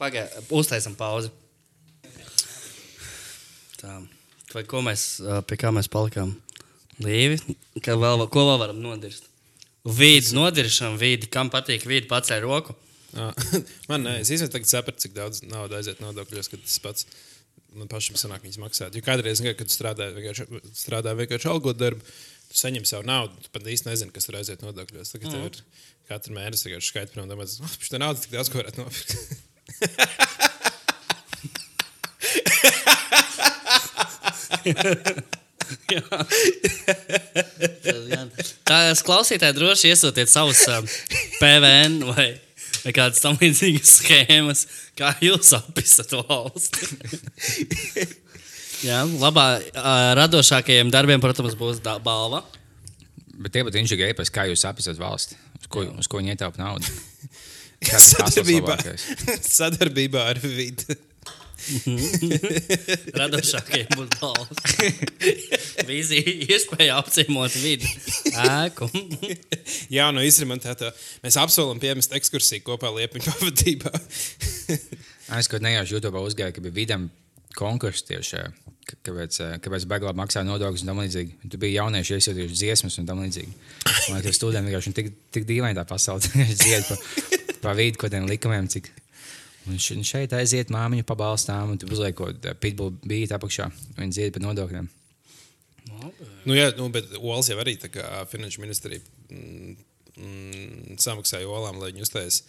Pagaidiet, 0.00 0.50
uztaisam 0.50 0.96
pauzi. 0.98 1.30
Tā. 3.78 4.00
Vai 4.52 4.64
ko 4.68 4.82
mēs, 4.84 5.04
pie 5.48 5.58
kā 5.60 5.70
mēs 5.74 5.88
palikām? 5.90 6.34
Līvi, 7.02 7.38
ka 7.82 7.94
vēl, 7.98 8.26
ko 8.30 8.44
vēl 8.50 8.58
varam 8.60 8.82
nodirst? 8.82 9.28
Vīdi 9.82 10.34
nodiršana, 10.36 10.98
vīdi, 11.00 11.30
kam 11.32 11.50
patīk 11.50 11.86
vīdi, 11.88 12.06
pacēl 12.10 12.42
roku. 12.44 12.76
Man 13.90 14.06
nē, 14.06 14.18
es 14.22 14.32
īstenībā 14.32 14.64
sapratu, 14.68 15.02
cik 15.04 15.14
daudz 15.16 15.42
naudas 15.44 15.82
aiziet 15.82 16.02
nodokļos, 16.04 16.48
ka 16.52 16.56
tas 16.60 16.78
pats 16.84 17.08
man 17.76 17.88
pašam 17.88 18.16
sanāk 18.20 18.44
viņas 18.44 18.60
maksāt. 18.60 18.96
Jo 18.96 19.02
kādreiz, 19.04 19.40
kad 19.44 19.68
tu 19.68 19.72
strādā 19.72 20.10
vienkārši, 20.16 20.44
strādā 20.76 21.10
vienkārši 21.16 21.48
algot 21.52 21.76
darbu, 21.80 22.02
tu 22.50 22.60
saņem 22.60 22.84
savu 22.88 23.04
naudu, 23.08 23.32
tu 23.44 23.48
pat 23.52 23.68
īsti 23.74 23.88
nezini, 23.88 24.12
kas 24.14 24.28
tur 24.28 24.36
aiziet 24.40 24.64
nodokļos. 24.64 25.12
Tagad 25.14 25.32
mm. 25.32 25.42
ir 25.48 25.52
katru 26.10 26.36
mēnesi 26.36 26.68
vienkārši 26.68 26.92
skaidrs, 26.92 27.20
un 27.22 27.32
domāts, 27.32 27.60
oh, 27.64 27.76
šī 27.80 28.00
nauda 28.02 28.18
tik 28.20 28.32
daudz, 28.36 28.48
ko 28.52 28.60
varētu 28.60 28.78
nopirkt. 28.84 29.10
Tās 38.68 39.02
klausītāji 39.06 39.56
droši 39.56 39.92
iesūtiet 39.92 40.30
savus 40.30 40.62
um, 40.70 40.86
PVN 41.40 41.98
vai, 42.12 42.28
vai 42.82 42.94
kādas 42.96 43.22
tam 43.22 43.38
līdzīgas 43.40 43.94
schēmas, 44.00 44.66
kā 44.98 45.12
jūs 45.24 45.52
apisat 45.58 46.14
valsti. 46.16 46.88
Jā, 48.82 49.04
labā, 49.06 49.46
uh, 49.62 50.10
radošākajiem 50.18 50.90
darbiem, 50.90 51.22
protams, 51.22 51.54
būs 51.58 51.78
balva. 51.82 52.42
Bet 53.42 53.54
tie 53.54 53.62
būtu 53.66 53.78
inženieri, 53.80 54.16
pēc 54.18 54.30
kā 54.34 54.48
jūs 54.50 54.64
apsverat 54.68 55.00
valsti, 55.00 55.38
uz 55.60 55.70
ko, 55.70 55.86
uz 56.02 56.10
ko 56.10 56.20
viņi 56.20 56.34
ietaupa 56.34 56.62
naudu. 56.62 56.90
Ir 57.82 57.98
Sadarbībā, 57.98 58.76
sadarbībā 59.58 60.28
ar 60.30 60.38
vidi. 60.42 60.94
Radošākajiem 63.20 63.92
būs 63.94 64.10
balvas. 64.18 64.58
Vīzija, 65.88 66.34
iespēja 66.48 66.98
apciemot 67.00 67.54
vidi, 67.62 67.88
ēku. 68.32 68.88
Jā, 69.96 70.10
no 70.14 70.24
izremontētā. 70.24 70.92
Mēs 71.24 71.38
apsolam 71.40 71.80
piemest 71.82 72.14
ekskursiju 72.18 72.64
kopā 72.66 72.92
Liepiņu 72.96 73.28
pavadībā. 73.30 73.94
Es 75.38 75.48
kaut 75.48 75.64
nejauši 75.64 75.96
YouTube 75.96 76.22
uzgāju, 76.22 76.54
ka 76.56 76.64
bija 76.64 76.78
vidam 76.82 77.08
konkurss 77.56 78.06
tieši. 78.08 78.42
Kāpēc, 78.92 79.36
ā, 79.44 79.50
kāpēc 79.62 79.86
Beglā 79.88 80.12
maksā 80.16 80.42
nodokļus 80.44 80.82
un 80.84 80.90
tam 80.90 81.00
līdzīgi? 81.04 81.36
Un 81.44 81.52
Tur 81.52 81.60
bija 81.62 81.82
jaunieši 81.82 82.16
iesūtījuši 82.18 82.58
dziesmas 82.58 82.98
un 83.00 83.06
tam 83.08 83.22
līdzīgi. 83.22 83.54
Man 84.10 84.18
liekas, 84.18 84.40
studenti 84.40 84.68
vienkārši 84.68 84.94
tik, 84.98 85.12
tik 85.32 85.46
dīvaini 85.48 85.78
tā 85.78 85.86
pasaule. 85.88 86.26
Dzied 86.50 86.88
pa, 86.88 86.98
pa 87.62 87.76
vidu 87.78 88.00
kaut 88.00 88.10
kādiem 88.10 88.26
likumiem. 88.28 88.68
Cik... 88.72 88.90
Un 89.70 89.78
šeit 89.78 90.32
aiziet 90.34 90.72
māmiņu 90.74 91.06
pabalstām, 91.06 91.74
un 91.74 91.78
tu 91.78 91.86
uzliek 91.92 92.16
kaut 92.18 92.40
kādu 92.42 92.58
pitbull 92.62 92.96
bītu 93.06 93.36
apakšā. 93.36 93.68
Viņi 93.98 94.16
dzied 94.16 94.34
par 94.34 94.44
nodokļiem. 94.48 94.88
Nu, 96.46 96.56
jā, 96.56 96.72
nu, 96.78 96.88
bet 96.94 97.10
Olas 97.20 97.50
jau 97.50 97.58
arī 97.62 97.76
finanšu 97.78 98.62
ministrija 98.62 99.02
mm, 99.30 99.74
mm, 100.16 100.96
samaksāja 101.02 101.50
Olām, 101.50 101.78
lai 101.82 101.92
viņi 101.92 102.06
uztais 102.06 102.42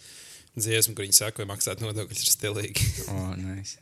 dziesmu, 0.58 0.94
kur 0.94 1.06
viņi 1.06 1.18
saka, 1.18 1.36
ka 1.40 1.50
maksāt 1.50 1.82
nodokļus 1.82 2.24
ir 2.24 2.32
stilīgi. 2.34 2.88
O, 3.14 3.34
nice. 3.38 3.78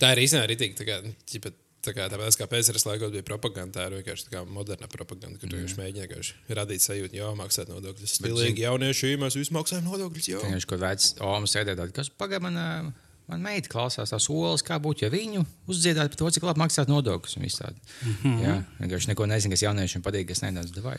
Tā 0.00 0.14
ir 0.14 0.22
īstenībā 0.22 0.46
arī 0.46 0.56
tik, 0.56 0.78
tā 0.78 0.86
kā, 0.88 1.00
ķipa, 1.28 1.52
tā 1.84 1.94
kā 1.96 2.06
tāpēc, 2.12 2.36
kā 2.38 2.46
PSRS 2.50 2.86
laikos 2.88 3.12
bija 3.14 3.24
propaganda, 3.26 3.78
tā 3.78 3.86
ir 3.88 3.98
vienkārši 3.98 4.26
tā 4.26 4.34
kā 4.34 4.42
moderna 4.48 4.88
propaganda, 4.92 5.38
kur 5.40 5.52
vienkārši 5.52 5.78
mēģini 5.78 6.06
vienkārši 6.06 6.56
radīt 6.58 6.84
sajūtu, 6.84 7.18
jā, 7.20 7.28
maksāt 7.38 7.70
nodokļus. 7.72 8.16
Stilīgi 8.20 8.66
jaunieši, 8.66 9.14
mēs 9.20 9.38
visi 9.38 9.54
maksājam 9.56 9.86
nodokļus, 9.88 10.30
jā. 10.32 10.42
Viņš 10.44 10.66
kaut 10.70 10.82
kāds 10.82 11.12
omas 11.24 11.54
sēdēja 11.56 11.88
kas 11.96 12.12
pagaidi 12.20 12.48
man, 12.48 12.90
man 13.30 13.46
meita 13.46 13.72
klausās 13.72 14.12
tās 14.12 14.28
olas, 14.32 14.64
kā 14.66 14.76
būtu, 14.82 15.06
ja 15.06 15.12
viņu 15.12 15.46
uzdziedātu 15.70 16.16
par 16.16 16.22
to, 16.24 16.34
cik 16.36 16.48
labi 16.50 16.64
maksāt 16.64 16.92
nodokļus 16.92 17.60
tādu. 17.60 17.80
Mm 18.02 18.18
-hmm. 18.22 18.42
Jā, 18.44 18.58
vienkārši 18.82 19.12
neko 19.14 19.26
nezinu, 19.30 19.54
kas 19.56 19.64
jauniešiem 19.64 20.04
patīk, 20.04 20.28
kas 20.28 20.44
nedara 20.44 20.68
davai. 20.76 20.98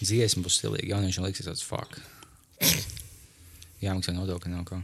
Dziesma 0.00 0.44
būs 0.44 0.60
stilīga, 0.60 0.92
jauniešiem 0.92 1.24
liksies 1.24 1.48
tāds 1.48 1.64
fuck. 1.64 1.96
Jāmaksā 3.80 4.12
nodokļi 4.12 4.52
nav 4.52 4.64
ko. 4.68 4.82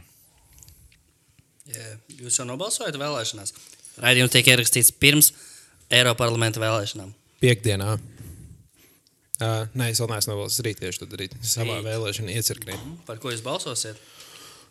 Jā, 1.69 1.85
Jūs 2.19 2.39
jau 2.39 2.45
nobalsojat 2.47 2.97
vēlēšanās. 2.99 3.53
Raidījums 4.01 4.31
tiek 4.33 4.47
ierakstīts 4.49 4.91
pirms 4.97 5.31
Eiropas 5.93 6.17
parlamenta 6.23 6.61
vēlēšanām. 6.63 7.11
Piektdienā. 7.43 7.97
Uh, 9.43 9.65
nē, 9.75 9.89
es 9.91 9.99
vēl 9.99 10.09
neesmu 10.13 10.31
nobalsojis 10.31 10.63
rīt 10.65 10.79
tieši 10.79 11.01
tad 11.03 11.13
arī 11.17 11.25
savā 11.43 11.79
Rīt. 11.79 11.87
vēlēšana 11.89 12.35
iecirknī. 12.37 12.75
Par 13.07 13.17
ko 13.21 13.31
jūs 13.33 13.41
balsosiet? 13.43 13.99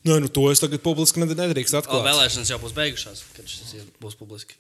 Nē, 0.07 0.17
nu 0.23 0.31
to 0.33 0.47
es 0.50 0.62
tagad 0.62 0.81
publiski 0.83 1.21
ned- 1.23 1.35
nedrīkst 1.38 1.75
O, 1.76 1.81
atklāt. 1.83 2.07
vēlēšanas 2.09 2.50
jau 2.50 2.59
būs 2.62 2.73
beigušās, 2.75 3.23
kad 3.37 3.47
šis 3.50 3.85
būs 4.02 4.17
publiski. 4.19 4.57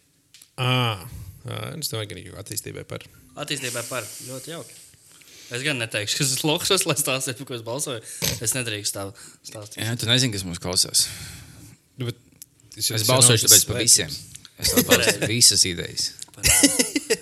À, 0.60 1.00
à, 1.46 1.78
es 1.78 1.88
domāju, 1.90 2.10
ka 2.10 2.18
arī 2.18 2.24
attīstībai 2.42 2.84
par. 2.86 3.06
Attīstībai 3.40 3.82
par 3.88 4.04
ļoti 4.28 4.52
jauki. 4.52 4.76
Es 5.52 5.62
gan 5.64 5.80
neteikšu, 5.80 6.18
kas 6.20 6.34
ir 6.36 6.44
lokšs, 6.48 6.84
lai 6.88 6.94
stāstītu, 6.96 7.38
par 7.42 7.48
ko 7.50 7.56
es 7.58 7.64
balsoju. 7.66 8.02
Es 8.44 8.54
nedrīkstu 8.56 8.94
tā 8.98 9.06
stāstīt. 9.48 9.80
Jā, 9.82 9.96
tu 10.00 10.06
nezini, 10.10 10.32
kas 10.36 10.44
mums 10.48 10.60
klausās. 10.62 11.06
Nu, 11.96 12.06
bet 12.10 12.16
Es 12.76 12.88
nav 13.08 13.20
tas 13.24 13.42
tāpēc 13.44 13.66
par 13.68 13.80
visiem. 13.82 14.12
Es 14.58 14.72
atbalstu 14.76 15.28
visas 15.30 15.64
idejas. 15.68 16.10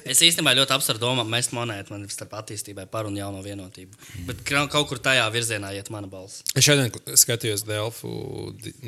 Es 0.06 0.20
īstenībā 0.22 0.52
ļoti 0.54 0.72
apsveru 0.74 1.00
domu, 1.02 1.24
mest 1.26 1.50
monētu 1.54 1.90
man 1.94 2.04
ir 2.06 2.12
starp 2.14 2.32
attīstībai 2.38 2.84
par 2.90 3.08
un 3.08 3.16
jauno 3.18 3.40
vienotību. 3.42 3.96
Bet 4.28 4.42
ka- 4.46 4.66
kaut 4.70 4.88
kur 4.90 4.98
tajā 5.02 5.24
virzienā 5.34 5.72
iet 5.74 5.90
mana 5.90 6.06
balss. 6.10 6.42
Es 6.54 6.64
šodien 6.66 6.90
skatījos 7.18 7.64
Delfu, 7.66 8.10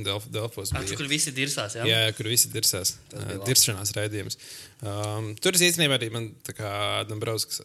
Delf, 0.04 0.28
Delfos. 0.30 0.70
Bija- 0.72 0.96
kur 0.96 1.08
visi 1.10 1.32
dirsās, 1.34 1.74
jā? 1.78 1.86
Jā, 1.86 2.00
kur 2.16 2.30
visi 2.30 2.48
dirsās. 2.54 2.94
Uh. 3.12 3.38
Diršanās 3.46 3.92
raidījums. 3.98 4.38
Um, 4.82 5.34
tur 5.42 5.52
es 5.58 5.64
īstenībā 5.72 5.98
arī 5.98 6.10
man 6.14 6.30
tā 6.46 6.54
kā 6.58 6.72
Dombrovskis 7.10 7.62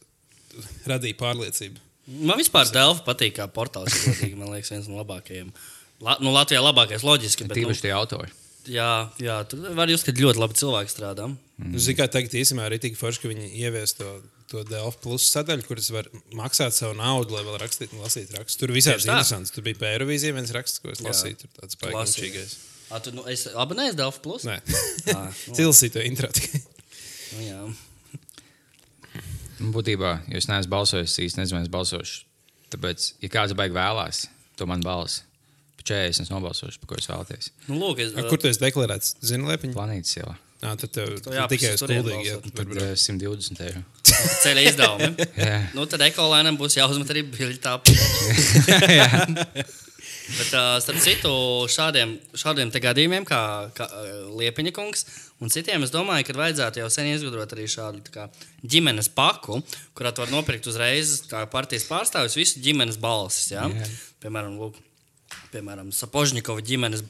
radīja 0.90 1.18
pārliecību. 1.22 1.78
Man 2.08 2.40
vispār 2.40 2.70
Delfa 2.72 3.04
patīk 3.06 3.38
kā 3.38 3.48
portāls. 3.52 3.94
Man 4.36 4.50
liekas, 4.54 4.72
viens 4.74 4.88
no 4.90 4.98
labākajiem. 5.04 5.54
La, 6.02 6.18
nu, 6.22 6.32
Latvijā 6.34 6.62
labākais 6.62 7.04
loģiski. 7.06 7.48
Bet, 7.48 7.58
nu, 7.58 7.68
Tīpaši 7.68 7.82
tie 7.88 7.94
autori. 7.98 8.30
Jā, 8.72 8.90
jā, 9.22 9.38
tur 9.50 9.68
var 9.78 9.92
jūs, 9.92 10.06
ka 10.06 10.14
ļoti 10.16 10.42
labi 10.42 10.58
cilvēki 10.60 10.94
strādā. 10.94 11.28
Mm. 11.28 11.74
Nu, 11.74 11.82
Ziniet, 11.82 12.00
kā 12.00 12.08
tagad 12.14 12.36
īstenībā 12.38 12.68
arī 12.70 12.80
tik 12.84 12.98
forši, 13.00 13.24
ka 13.24 13.32
viņi 13.34 13.54
ievies 13.64 13.98
to. 14.00 14.18
To 14.48 14.62
Delfu 14.64 15.02
plus 15.04 15.26
sadaļu, 15.28 15.66
kuras 15.68 15.90
var 15.92 16.06
maksāt 16.40 16.72
savu 16.72 16.94
naudu, 16.96 17.34
lai 17.36 17.42
vēl 17.44 17.58
rakstītu 17.60 17.98
un 17.98 18.06
lasītu 18.06 18.38
rakstus. 18.38 18.56
Tur 18.62 18.72
visādi 18.72 19.04
interesants. 19.04 19.52
Tur 19.52 19.66
bija 19.66 19.76
Pērovīzija 19.82 20.38
viens 20.38 20.54
raksts, 20.56 20.80
ko 20.80 20.94
es 20.94 21.02
lasīju. 21.04 21.42
Tur 21.42 21.52
tāds 21.58 21.76
paigājušīgais. 21.82 22.54
A, 22.88 23.02
tu, 23.04 23.12
nu, 23.12 23.26
es 23.28 23.44
abonēju 23.52 23.98
Delfa 24.00 24.24
plus. 24.24 24.46
Nē, 24.48 24.56
Ā, 25.12 25.26
nu, 25.50 25.58
Cilsī 25.58 25.92
to 25.92 26.00
intro 26.00 26.32
tikai. 26.32 26.62
nu, 27.34 27.44
jā. 27.44 27.60
Nu, 29.60 29.74
Būtībā, 29.76 30.14
ja 30.32 30.40
es 30.40 30.48
neesmu 30.48 30.72
balsojis, 30.78 31.12
es 31.12 31.26
īsti 31.28 31.44
nezinu, 31.44 31.66
es 31.68 31.74
balsošu. 31.74 32.24
Tāpēc, 32.72 33.12
ja 33.24 33.34
kāds 33.36 33.56
baigi 33.58 33.76
vēlās, 33.76 34.30
to 34.56 34.68
man 34.72 34.80
balss. 34.86 35.27
Pa 35.78 35.88
40 35.94 36.26
es 36.26 36.34
nobalsošu, 36.34 36.82
par 36.82 36.92
ko 36.92 37.00
es 37.00 37.10
vēlaties. 37.10 37.54
Nu, 37.70 37.78
lūk, 37.78 38.02
es, 38.04 38.14
A, 38.18 38.26
Kur 38.30 38.42
esi 38.50 38.64
deklarēts? 38.64 39.18
Zini, 39.26 39.46
Lepiņa? 39.50 39.78
Planētas 39.78 40.18
iela. 40.18 40.36
Nā, 40.58 40.72
tad 40.74 40.90
tev 40.90 41.12
Tu 41.22 41.34
jāpasaka, 41.36 41.50
tikai 41.54 41.74
uz 41.76 41.84
kuldīgi. 41.86 42.32
Tad 42.58 42.72
eh, 42.82 42.94
120 42.98 43.60
eiro. 43.68 43.82
ceļa 44.44 44.64
izdevumi. 44.72 45.28
Jā. 45.44 45.58
nu, 45.78 45.86
tad 45.90 46.02
ekolēnam 46.08 46.58
būs 46.58 46.80
jāuzmet 46.80 47.14
arī 47.14 47.28
biļetā. 47.30 47.78
Bet, 50.28 50.50
uh, 50.52 50.74
starp 50.84 51.00
citu, 51.00 51.30
šādiem, 51.72 52.18
šādiem 52.36 52.74
gadījumiem, 52.74 53.24
kā, 53.28 53.40
kā 53.78 53.86
Liepiņa 54.36 54.74
kungs 54.76 55.06
un 55.40 55.54
citiem, 55.54 55.86
es 55.86 55.94
domāju, 55.94 56.26
ka 56.28 56.36
vajadzētu 56.36 56.82
jau 56.82 56.90
sen 56.92 57.08
izgudrot 57.14 57.54
arī 57.56 57.70
šādu 57.72 58.04
tā 58.10 58.12
kā, 58.12 58.26
ģimenes 58.60 59.08
paku, 59.16 59.62
kurā 59.96 60.12
tu 60.12 60.26
vari 60.26 60.36
nopirkt 60.36 60.68
uzreiz 60.68 61.22
kā 61.32 61.46
partijas 61.52 61.88
pārstāvis 61.88 62.36
visu 62.36 62.60
ģimenes 62.66 63.00
balsis. 63.00 63.54
Ja? 63.54 63.70
Jā. 63.72 63.88
Piemēram, 64.26 64.60
lūk, 64.60 64.82
piemēram 65.58 65.92
Sapožņikova 65.98 66.64
ģimenes. 66.72 67.04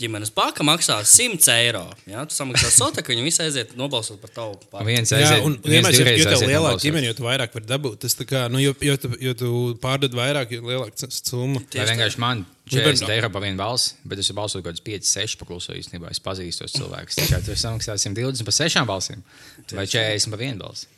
Ģimenes 0.00 0.32
paka 0.34 0.64
maksā 0.66 0.96
100 1.06 1.52
eiro. 1.54 1.84
Ja? 2.10 2.24
Tu 2.26 2.34
samaksā 2.34 2.66
sotaku, 2.74 3.12
viņi 3.14 3.22
visi 3.28 3.38
aiziet 3.44 3.76
nobalsot 3.78 4.18
par 4.18 4.32
tavu 4.34 4.56
partiju. 4.72 4.88
Viens 4.88 5.12
Jā, 5.14 5.20
aiziet, 5.20 5.44
un 5.46 5.54
viens 5.62 5.70
vienmēr, 5.86 5.94
ja, 5.94 6.00
divreiz 6.00 6.18
jo 6.18 6.24
tev 6.26 6.34
aiziet 6.34 6.50
lielāka 6.50 6.80
ģimene, 6.82 7.06
jo 7.06 7.14
tu 7.14 7.26
vairāk 7.28 7.54
vari 7.54 7.68
dabūt. 7.70 8.00
Tas 8.02 8.18
tā 8.18 8.26
kā, 8.26 8.40
nu, 8.50 8.58
jo, 8.58 8.72
jo, 8.82 8.96
tu, 8.98 9.12
jo 9.22 9.34
tu 9.38 9.50
pārdod 9.84 10.18
vairāk, 10.18 10.56
jo 10.56 10.66
lielāka 10.66 11.06
summa. 11.14 11.62
Tā. 11.70 11.86
vienkārši 11.92 12.22
man 12.24 12.42
Nu, 12.42 12.80
40 12.80 13.06
bet- 13.06 13.14
eiro 13.14 13.30
par 13.30 13.44
vienu 13.46 13.60
balsi, 13.62 13.94
bet 14.02 14.18
es 14.18 14.32
balsoju 14.34 14.64
kaut 14.66 14.74
kāds 14.74 14.82
5, 14.82 15.06
6 15.06 15.38
pakluso 15.38 15.78
īstenībā. 15.78 16.10
Es 16.10 16.18
pazīstu 16.18 16.64
tos 16.66 16.74
cilvēkus. 16.74 17.14
Tikai 17.20 17.38
tu 17.46 17.54
samaksā 17.54 17.94
120 18.02 18.42
par 18.42 18.56
6 18.58 18.82
balsīm 18.90 19.22
vai 19.70 19.86
40 19.86 20.34
par 20.34 20.42
vienu 20.42 20.58
balsi. 20.64 20.90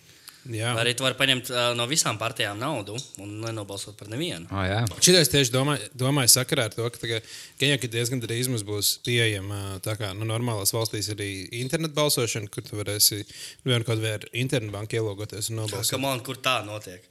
Jā. 0.48 0.72
Arī 0.80 0.94
tu 0.96 1.04
vari 1.04 1.16
paņemt 1.18 1.50
uh, 1.52 1.58
no 1.76 1.84
visām 1.90 2.16
partijām 2.20 2.58
naudu 2.60 2.96
un 3.20 3.34
nenobalsot 3.42 3.98
par 3.98 4.08
nevienu. 4.12 4.48
Oh, 4.48 4.64
jā. 4.64 4.80
Šitā 5.04 5.20
es 5.20 5.32
tieši 5.32 5.52
domāju, 5.52 5.90
domāju 5.98 6.32
sakarā 6.32 6.68
ar 6.68 6.74
to, 6.74 6.86
ka 6.94 7.02
tagad, 7.02 7.28
Kenijā 7.60 7.90
diezgan 7.92 8.22
drīz 8.22 8.48
mums 8.48 8.64
būs 8.66 8.94
pieejama 9.06 9.78
tā 9.84 9.98
kā 10.00 10.14
nu, 10.16 10.28
normālās 10.28 10.72
valstīs 10.72 11.10
arī 11.12 11.30
internetu 11.60 11.98
balsošana, 11.98 12.48
kur 12.52 12.64
tu 12.64 12.80
varēsi 12.80 13.20
nu, 13.20 13.72
vienu 13.74 13.84
kaut 13.88 14.28
internetu 14.32 14.74
banku 14.74 14.96
ielogoties 14.96 15.52
un 15.52 15.62
nobalsot. 15.62 15.92
Kam 15.96 16.08
on, 16.08 16.24
kur 16.24 16.40
tā 16.40 16.60
notiek? 16.66 17.04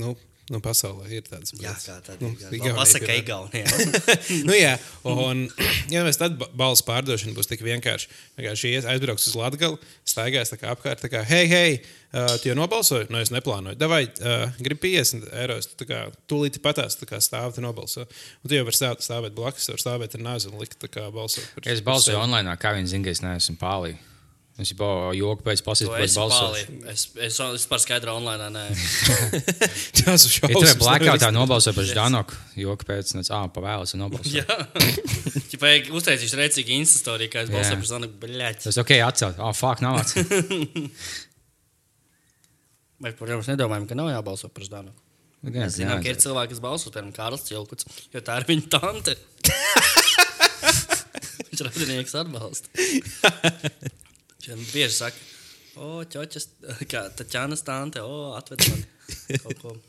Nu, 0.00 0.16
Nu, 0.50 0.58
pasaulē 0.58 1.06
ir 1.14 1.22
tāds 1.22 1.54
Jā, 1.54 1.70
kā 1.78 1.94
tā 2.02 2.16
nu, 2.18 2.32
Pasaka, 2.74 3.14
Igaunijā. 3.14 3.68
nu, 4.48 4.56
jā, 4.56 4.72
un, 5.06 5.44
ja 5.92 6.02
mēs 6.02 6.18
tad 6.18 6.34
ba- 6.40 6.48
balsu 6.58 6.82
pārdošana 6.88 7.36
būs 7.36 7.46
tik 7.46 7.62
vienkārši. 7.62 8.10
Vienkārši 8.40 8.72
aizbrauks 8.90 9.28
uz 9.30 9.36
Latviju, 9.38 9.78
staigās 10.02 10.50
tā 10.50 10.58
kā 10.58 10.74
apkārt, 10.74 11.04
tā 11.04 11.12
kā, 11.12 11.22
hei, 11.30 11.46
hei, 11.46 11.78
uh, 12.10 12.34
tu 12.42 12.50
jau 12.50 12.58
nobalsoji? 12.58 13.06
No 13.14 13.22
es 13.22 13.30
neplānoju. 13.30 13.78
Davai, 13.78 14.02
uh, 14.18 14.48
gribi 14.58 14.90
50 14.98 15.30
eiro. 15.44 15.60
Tu 15.78 15.86
kā 15.88 16.04
tūlīt 16.26 16.58
patās, 16.64 16.98
tā 16.98 17.06
kā 17.06 17.22
stāvi, 17.22 17.60
tu 17.60 17.64
nobalso. 17.64 18.08
Un 18.42 18.50
tu 18.50 18.58
jau 18.58 18.66
vari 18.66 18.82
stāvēt, 18.82 19.06
stāvēt 19.06 19.38
blakus, 19.38 19.70
var 19.70 19.84
stāvēt 19.86 20.18
ar 20.18 20.26
nāzi 20.26 20.50
un 20.50 20.58
likt 20.58 20.80
tā 20.82 20.90
kā 20.90 21.06
balsot. 21.14 21.62
Es 21.62 21.86
balsoju 21.86 22.18
online, 22.18 22.58
kā 22.58 22.74
viņi 22.74 22.96
zina, 22.96 23.06
ka 23.06 23.14
es 23.14 23.22
neesmu 23.22 23.60
pālī. 23.62 23.94
Es 24.60 24.68
jau 24.76 24.86
joku 25.16 25.40
pēc 25.46 25.62
pasaules, 25.64 26.12
pēc 26.12 26.28
pāli. 26.28 26.62
Es, 26.92 27.06
es, 27.24 27.38
es 27.40 27.62
par 27.70 27.80
skaidru 27.80 28.12
online, 28.12 28.50
nē. 28.52 28.64
Tas 29.96 30.26
ir 30.28 30.34
šausmas. 30.34 30.74
blackoutā 30.82 31.30
nobalsoji 31.32 31.72
par 31.78 31.86
Ždanoku, 31.88 32.36
joku 32.60 32.84
pēc, 32.90 33.14
nu, 33.16 33.22
ah, 33.32 33.46
pavēlas 33.54 33.94
un 33.96 34.02
nobalsoju. 34.04 34.42
Jā. 34.42 34.56
Vajag 35.62 35.88
uztaisīt 35.96 36.34
rēcīgu 36.36 36.70
instastoriju, 36.82 37.30
kā 37.32 37.38
es 37.46 37.52
balsoju 37.54 37.78
par 37.80 37.88
Zanu, 37.94 38.06
bļaļ. 38.20 38.58
Tas 38.66 38.76
ok, 38.82 38.92
atcelt. 39.06 39.36
Ah, 39.40 39.54
fuck, 39.56 39.78
nav 39.84 39.94
atcelt. 40.02 40.28
Mēs, 43.02 43.12
protams, 43.16 43.48
nedomājam, 43.54 43.86
ka 43.88 43.94
nav 43.98 44.08
jābalso 44.12 44.46
par 44.52 44.64
Zanu. 44.68 44.92
Mēs 45.42 45.80
zinām, 45.80 45.98
ka 46.04 46.08
ir 46.12 46.18
cilvēki, 46.22 46.52
kas 46.52 46.60
balso 46.62 46.88
par 46.94 47.02
Kārlis 47.16 47.48
Čilkuts, 47.48 47.84
jo 48.12 48.20
tā 48.22 48.32
ir 48.42 48.46
viņa 48.52 48.66
tante. 48.76 49.12
Viņš 51.48 51.60
radinieks 51.66 52.14
atbalsta. 52.20 52.68
Viņš 54.42 54.72
bieži 54.72 54.96
saka, 54.96 55.28
o, 55.76 56.02
ķoķis, 56.10 56.48
kā 56.90 57.06
Taķānas 57.18 57.62
tante, 57.66 58.02
o, 58.02 58.32
atved 58.38 58.66
man 58.70 58.82
kaut 59.44 59.62
ko. 59.62 59.76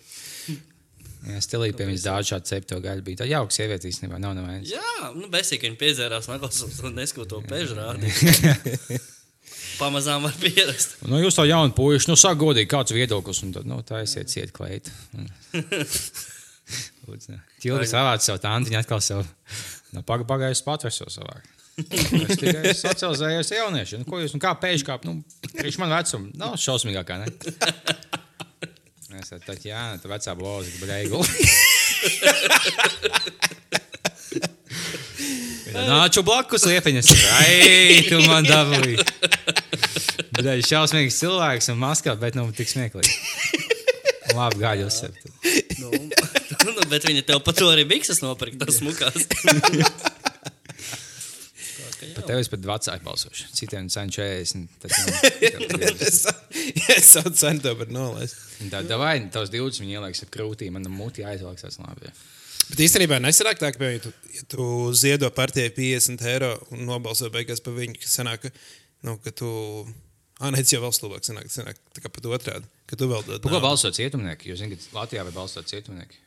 Jā, 1.24 1.40
stilīgi 1.40 1.78
pie 1.80 1.86
viņas 1.88 2.04
daudz 2.04 2.30
šādu 2.34 2.50
cepto 2.50 2.78
gaļu 2.84 3.04
bija. 3.06 3.22
Tā 3.22 3.26
jauka 3.30 3.56
sieviete 3.56 3.88
īstenībā 3.88 4.18
nav 4.20 4.34
nevienas. 4.36 4.74
Jā, 4.74 5.12
nu, 5.16 5.30
besīgi, 5.32 5.62
ka 5.62 5.70
viņi 5.70 5.80
piedzērās 5.80 6.28
Maklausas 6.28 6.82
un 6.84 6.98
neskoto 7.00 7.40
pežu 7.48 7.78
rādīt. 7.78 9.08
Pamazām 9.80 10.28
var 10.28 10.36
pierast. 10.42 10.98
Nu, 11.08 11.22
jūs 11.24 11.38
to 11.38 11.46
jaunu 11.48 11.72
puiši, 11.78 12.10
nu, 12.12 12.18
saka 12.20 12.42
godīgi, 12.44 12.70
kāds 12.76 12.94
viedoklis, 12.96 13.40
un 13.48 13.56
tad, 13.56 13.70
nu, 13.70 13.80
tā 13.88 14.04
esiet 14.04 14.30
ciet 14.34 14.52
klēt. 14.56 14.92
Ķilvis 17.64 17.96
savāc 17.96 18.28
savu 18.28 18.44
tantiņu, 18.44 18.82
atkal 18.84 19.02
savu, 19.04 19.24
nu, 19.96 20.04
paga, 20.04 20.28
pagājus 20.28 20.64
patveso 20.68 21.08
savāk. 21.14 21.48
Es 21.74 22.38
tikai 22.38 22.74
socializējos 22.78 23.50
jaunieši. 23.56 24.00
Nu, 24.02 24.06
ko 24.10 24.20
jūs, 24.22 24.36
nu, 24.36 24.42
kā 24.44 24.54
pēkšņi 24.62 24.86
kāp, 24.86 25.08
nu, 25.10 25.24
priekš 25.56 25.80
man 25.82 25.94
vecuma, 25.96 26.30
nav 26.38 26.58
šausmīgākā, 26.62 27.18
ne? 27.24 27.28
Es 29.18 29.30
tā, 29.30 29.40
tā, 29.42 29.56
jā, 29.62 29.82
tā 30.02 30.10
vecā 30.10 30.34
bloza, 30.38 30.70
ka 30.74 30.78
breigu. 30.86 31.22
Nāču 35.74 36.22
blakus 36.26 36.66
liepiņas. 36.70 37.10
Ai, 37.40 38.04
tu 38.10 38.22
man 38.28 38.46
dabūji. 38.46 38.98
Bet 40.34 40.46
viņš 40.46 40.60
ir 40.60 40.70
šausmīgs 40.70 41.20
cilvēks 41.22 41.70
un 41.74 41.82
maskā, 41.82 42.14
bet 42.20 42.38
nu 42.38 42.46
tik 42.54 42.70
smieklīgi. 42.70 43.14
Labi, 44.34 44.62
gaļu 44.62 44.90
uzsver. 44.90 45.14
Nu, 45.82 45.92
nu, 46.66 46.78
bet 46.90 47.06
viņa 47.06 47.26
tev 47.28 47.42
par 47.46 47.58
to 47.58 47.70
arī 47.70 47.86
bikses 47.90 48.22
nopirka, 48.26 48.66
tas 48.66 48.82
smukās. 48.82 49.28
Pat 52.16 52.28
tev 52.30 52.42
es 52.42 52.50
pat 52.52 52.68
vecāku 52.68 53.06
balsošu. 53.08 53.50
Citiem 53.58 53.90
cen 53.94 54.12
40. 54.14 54.68
Tas 54.84 55.00
nav. 55.00 56.38
es 56.98 57.10
savu 57.10 57.34
cenu 57.38 57.64
tev 57.64 57.80
var 57.82 57.92
nolaist. 57.94 58.40
Tā, 58.72 58.84
davai, 58.88 59.18
tavs 59.34 59.52
20 59.54 59.84
viņi 59.84 59.98
ieliks 60.00 60.24
ar 60.26 60.32
krūtī, 60.34 60.70
man 60.74 60.88
mutī 60.92 61.26
aizvelks 61.28 61.66
tas 61.66 61.80
labi. 61.82 62.12
Bet 62.70 62.80
īstenībā 62.86 63.20
nesanāk 63.22 63.60
tā, 63.60 63.72
ka, 63.74 63.82
piemēram, 63.82 63.98
ja 64.00 64.04
tu, 64.06 64.14
ja 64.38 64.46
tu 64.54 64.66
ziedo 64.98 65.30
partijai 65.36 65.74
50 65.76 66.24
eiro 66.32 66.54
un 66.74 66.86
nobalso 66.88 67.30
beigās 67.34 67.62
par 67.64 67.76
viņu, 67.76 68.00
ka 68.00 68.10
sanāk, 68.10 68.48
nu, 69.08 69.18
ka 69.24 69.34
tu. 69.36 69.50
Ah, 70.40 70.50
nē, 70.52 70.64
tas 70.64 70.74
jau 70.74 70.82
vēl 70.84 70.94
slabāk 70.96 71.28
sanāk, 71.28 71.52
sanāk 71.54 71.78
tā 71.96 72.02
kā 72.04 72.10
pat 72.12 72.26
otrādi, 72.28 72.70
ka 72.90 72.98
tu 73.00 73.08
vēl 73.12 73.22
dod. 73.28 73.44
Par 73.44 73.54
ko 73.54 73.60
balso 73.64 73.92
cietumnieki? 73.94 74.50
Jūs 74.52 74.64
zināt, 74.64 74.88
ka 74.90 75.04
Latvijā 75.04 75.26
var 75.28 75.36
balsot 75.36 75.70
cietumnieki. 75.70 76.18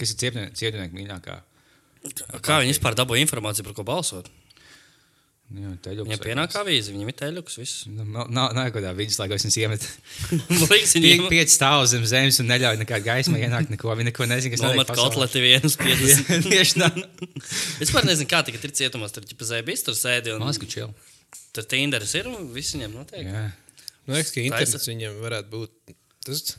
Kas 0.00 0.12
ir 0.12 0.18
cietumnieki 0.58 0.96
mīļākā? 0.96 1.36
Kā 2.44 2.58
viņi 2.62 2.74
vispār 2.74 2.96
dabūja 2.98 3.24
informāciju, 3.24 3.68
par 3.68 3.76
ko 3.78 3.86
balsot? 3.86 4.28
Nu, 5.46 5.62
jā, 5.62 5.70
Viņam 5.94 6.08
vai 6.10 6.16
pienāk 6.26 6.48
kas. 6.50 6.56
avīze, 6.58 6.90
viņam 6.90 7.10
ir 7.12 7.14
teļuks, 7.20 7.56
viss. 7.60 7.84
Nu, 7.86 8.02
Nav, 8.02 8.30
nav, 8.34 8.48
nav 8.56 8.70
kādā 8.74 8.90
viduslaikā, 8.98 9.36
es 9.38 9.44
liekas, 10.72 10.94
Pie, 10.96 11.02
viņam 11.04 11.28
pieci 11.30 11.54
stāvus 11.54 11.92
zem 11.92 12.02
zemes 12.10 12.40
un 12.42 12.48
neļauj 12.50 12.80
nekādu 12.80 13.06
gaismu 13.06 13.38
ienākt. 13.38 13.70
Neko, 13.70 13.92
viņi 13.94 14.08
neko 14.10 14.26
nezina, 14.26 14.52
kas 14.56 14.64
nomet 14.66 14.90
kotleti 14.98 15.44
vienus 15.44 15.78
50. 15.84 16.48
Tieši 16.50 16.82
tā. 16.82 16.88
Vispār 17.84 18.08
nezinu, 18.10 18.26
kā 18.32 18.42
tagad 18.48 18.66
ir 18.66 18.74
cietumos, 18.74 19.14
tur 19.14 19.22
ķipa 19.30 19.46
zēbis, 19.52 19.86
tur 19.86 19.94
sēdi 19.94 20.34
un 20.34 20.42
Masku 20.42 20.66
čil. 20.66 20.90
tur 21.54 21.68
tinderis 21.70 22.16
ir 22.18 22.26
un 22.32 22.50
viss 22.56 22.74
viņam 22.74 22.98
notiek. 22.98 23.22
Jā. 23.30 23.46
Man 24.10 24.18
liekas, 24.18 24.34
ka 24.34 24.42
internets 24.42 24.90
viņam 24.90 25.22
varētu 25.22 25.52
būt. 25.54 25.94
Tas, 26.26 26.56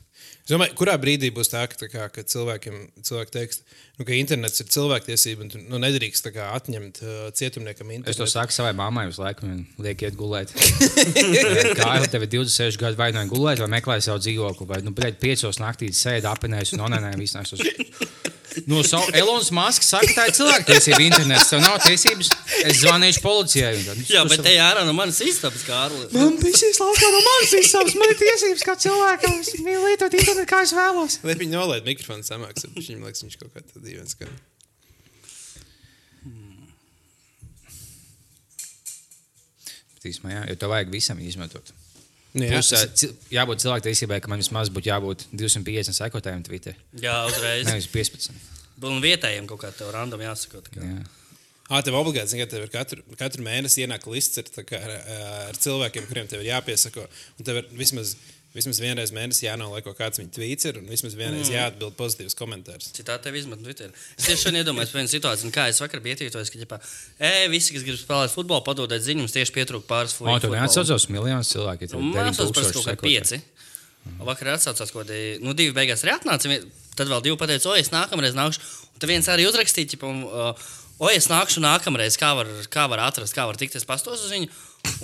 es 0.48 0.54
domāju, 0.54 0.74
kurā 0.80 0.94
brīdī 0.96 1.28
būs 1.36 1.52
tā, 1.52 1.66
ka, 1.68 1.76
tā 1.76 1.90
kā, 1.92 2.06
ka 2.14 2.24
cilvēkiem 2.24 2.78
cilvēki 3.04 3.34
teiks, 3.36 3.60
nu, 4.00 4.06
ka 4.08 4.16
internets 4.16 4.64
ir 4.64 4.70
cilvēktiesība 4.72 5.44
un 5.44 5.52
tu 5.52 5.60
nu, 5.60 5.82
nedrīkst 5.84 6.30
kā, 6.32 6.48
atņemt 6.56 7.02
uh, 7.04 7.18
cietumniekam 7.36 7.92
Es 7.92 8.00
to 8.00 8.00
internetu. 8.00 8.32
saku 8.32 8.56
savai 8.56 8.72
mammai 8.78 9.08
uz 9.12 9.20
laiku, 9.20 9.44
un 9.44 9.66
liek 9.84 10.08
iet 10.08 10.16
gulēt. 10.16 10.56
Kā 11.82 11.98
jau 12.00 12.08
tev 12.14 12.24
ir 12.24 12.32
26 12.40 12.80
gadi, 12.80 13.00
vai 13.00 13.12
nu 13.12 13.28
gulēt, 13.28 13.60
vai 13.60 13.70
meklē 13.76 14.00
savu 14.04 14.24
dzīvokli, 14.24 14.70
vai 14.72 14.80
nu, 14.88 14.96
bļaļ, 14.96 15.20
piecos 15.20 15.60
naktī 15.60 15.92
sēdi 15.92 16.32
apinējis 16.32 16.78
un 16.78 16.88
onanēji 16.88 17.22
visnās. 17.26 17.52
Uz... 17.58 17.68
No 18.66 18.82
savu 18.84 19.12
Elonas 19.14 19.52
Maskas 19.54 19.90
saka, 19.94 20.08
tā 20.18 20.24
ir 20.30 20.34
cilvēktiesība 20.38 21.00
internets. 21.06 21.50
Tev 21.52 21.62
nav 21.62 21.78
tiesības. 21.84 22.32
Es 22.64 22.80
zvanīšu 22.82 23.22
policijai. 23.22 23.76
un 23.78 23.86
tad- 23.86 24.02
Jā, 24.10 24.24
bet 24.30 24.42
te 24.48 24.56
ārā 24.64 24.86
no 24.88 24.94
manas 24.98 25.20
istabas, 25.22 25.62
Kārli. 25.68 26.08
Man 26.16 26.38
šis 26.42 26.80
laukā 26.82 27.12
no 27.14 27.22
manas 27.28 27.54
izsauks, 27.62 27.96
man 28.00 28.10
ir 28.10 28.18
tiesības 28.24 28.66
kā 28.66 28.76
cilvēkam. 28.88 29.40
Es 29.46 29.54
mīlu 29.62 29.86
lietot 29.92 30.14
internetu, 30.18 30.50
kā 30.50 30.64
es 30.66 30.74
vēlos. 30.74 31.20
Lai 31.24 31.36
viņi 31.36 31.54
nolaid 31.54 31.86
mikrofonu 31.86 32.26
samāks, 32.26 32.66
viņam 32.74 33.06
liekas, 33.06 33.24
viņš 33.28 33.38
kaut 33.44 33.54
kā 33.54 33.62
tāds 33.62 33.84
dīvains. 33.86 34.18
Ka... 34.18 34.26
Tīsmā, 40.04 40.32
jā, 40.36 40.42
jo 40.52 40.56
tev 40.62 40.72
vajag 40.74 40.92
visam 40.94 41.20
izmantot. 41.24 41.72
Nu, 42.38 42.46
jā, 42.46 42.58
Plus, 42.60 42.70
tas, 42.74 42.84
ā, 42.86 42.94
ci- 43.02 43.12
jābūt 43.34 43.64
cilvēktiesībai, 43.64 44.20
ka 44.22 44.30
man 44.32 44.42
vismaz 44.44 44.70
būtu 44.74 44.92
jābūt 44.92 45.26
250 45.34 45.98
sekotājiem 45.98 46.44
Twitter. 46.46 46.76
Jā, 47.02 47.16
uzreiz. 47.30 47.66
Nevis 47.70 47.88
15. 47.94 48.36
Un 48.88 49.00
vietējiem 49.02 49.48
kaut 49.50 49.64
kā 49.64 49.72
tev 49.74 49.90
random 49.96 50.22
jāsaka. 50.22 50.62
tā 50.68 50.76
kā. 50.76 50.84
Jā. 50.86 51.06
Ā, 51.68 51.82
tev 51.84 51.98
obligāti, 52.00 52.30
zini, 52.32 52.46
ka 52.46 52.52
tev 52.54 52.62
ir 52.64 52.70
katru, 52.72 53.02
katru 53.20 53.44
mēnesi 53.44 53.82
ienāk 53.84 54.06
lists 54.08 54.40
ar, 54.40 54.46
tā 54.56 54.64
kā 54.64 54.78
ar, 54.80 54.94
ar 55.50 55.58
cilvēkiem, 55.60 56.06
kuriem 56.08 56.30
tev 56.32 56.40
ir 56.46 56.52
jāpiesako. 56.54 57.08
Un 57.40 57.48
tev 57.50 57.58
ir 57.64 57.66
vismaz, 57.76 58.14
vismaz 58.56 58.80
vienreiz 58.82 59.12
mēnesī 59.16 59.46
jānolaiko 59.46 59.94
kāds 59.98 60.22
viņa 60.22 60.32
tvīts 60.38 60.68
ir, 60.70 60.80
un 60.82 60.88
vismaz 60.90 61.18
vienreiz 61.18 61.50
mm. 61.50 61.56
jāatbild 61.56 61.98
pozitīvs 62.00 62.38
komentārs. 62.38 62.90
Citādi 62.96 63.28
tev 63.28 63.38
izmanto 63.40 63.68
Twitter. 63.68 63.92
Es 64.18 64.30
tieši 64.30 64.48
šodien 64.48 64.62
iedomājos 64.64 64.94
par 64.94 65.02
vienu 65.02 65.12
situāciju, 65.12 65.50
un 65.50 65.56
kā 65.56 65.68
es 65.72 65.82
vakar 65.84 66.02
biju 66.04 66.18
ietvītojis, 66.18 66.54
ka, 66.54 66.62
ģipā, 66.64 66.80
e, 67.20 67.34
visi, 67.54 67.76
kas 67.76 67.86
grib 67.86 68.00
spēlēt 68.00 68.34
futbolu, 68.34 68.64
padodiet 68.66 69.06
ziņu, 69.06 69.26
mums 69.26 69.36
tieši 69.36 69.54
pietrūka 69.60 69.90
pāris 69.90 70.18
futbola. 70.18 70.40
neatsaucos 70.56 71.10
miljonus 71.14 71.54
cilvēku. 71.54 71.92
Un 72.00 72.10
Man 72.16 72.34
tas 72.34 72.54
bija 72.56 72.74
kaut 72.74 72.90
kādi 72.90 73.04
pieci. 73.06 73.42
Vakar 74.24 74.56
atsaucās 74.56 74.94
kaut 74.94 75.06
kādi, 75.06 75.38
nu, 75.44 75.54
divi 75.58 75.76
beigās 75.76 76.04
arī 76.06 76.16
atnāca. 76.16 76.60
Tad 76.98 77.12
vēl 77.12 77.24
divi 77.26 77.38
pateica, 77.38 77.70
o, 77.70 77.78
es 77.78 77.92
nākamreiz 77.94 78.38
nākšu. 78.38 78.64
Un 78.96 79.02
tad 79.04 79.12
viens 79.12 79.28
arī 79.30 79.46
uzrakstīja, 79.46 80.00
uh, 80.08 80.70
o, 80.98 81.12
es 81.12 81.28
nākšu 81.30 81.62
nākamreiz, 81.62 82.18
kā 82.18 82.32
var, 82.40 82.50
kā 82.74 82.88
var 82.90 83.04
atrast, 83.06 83.36
kā 83.38 83.46
var 83.46 83.60
tikt. 83.60 83.78
Es 83.78 83.86
pastos 83.86 84.24
uz 84.26 84.34
viņu. 84.34 84.50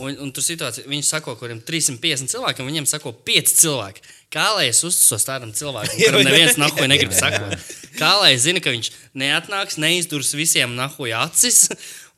Un, 0.01 0.17
un 0.25 0.31
tur 0.33 0.45
situācija, 0.45 0.87
viņš 0.89 1.09
sako, 1.15 1.35
kuriem 1.39 1.61
350 1.63 2.31
cilvēkiem, 2.33 2.69
viņiem 2.69 2.87
sako 2.89 3.13
5 3.27 3.55
cilvēki. 3.61 4.05
Kā 4.33 4.47
lai 4.57 4.69
es 4.71 4.81
uzticos 4.85 5.27
tādam 5.27 5.51
cilvēkam, 5.55 5.99
kuram 5.99 6.25
neviens 6.29 6.57
nahuj 6.57 6.87
negrib 6.89 7.13
sakot? 7.15 7.53
Kā 7.99 8.15
lai 8.21 8.33
es 8.33 8.47
zinu, 8.47 8.63
ka 8.63 8.73
viņš 8.73 8.89
neatnāks, 9.19 9.77
neizdurs 9.81 10.33
visiem 10.37 10.73
nahuj 10.77 11.13
acis? 11.19 11.67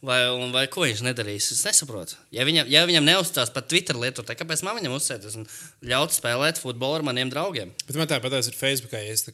Vai, 0.05 0.19
un, 0.29 0.51
vai 0.53 0.67
ko 0.69 0.83
viņš 0.85 1.01
nedarīs? 1.05 1.47
Es 1.55 1.63
nesaprotu. 1.65 2.17
Ja 2.35 2.45
viņam, 2.45 2.67
ja 2.69 2.83
viņam 2.85 3.07
neuzstās 3.07 3.49
pat 3.53 3.65
Twitter 3.71 3.97
lietotāji, 3.97 4.37
kāpēc 4.37 4.61
man 4.67 4.77
viņam 4.77 4.97
uzsēties 4.99 5.37
un 5.39 5.47
ļaut 5.89 6.13
spēlēt 6.13 6.61
futbolu 6.61 6.99
ar 6.99 7.05
maniem 7.07 7.31
draugiem? 7.33 7.71
Bet 7.87 7.97
man 7.97 8.11
tāpat 8.11 8.37
ir 8.37 8.57
Facebook, 8.57 8.93
ja 8.93 9.15
es 9.15 9.25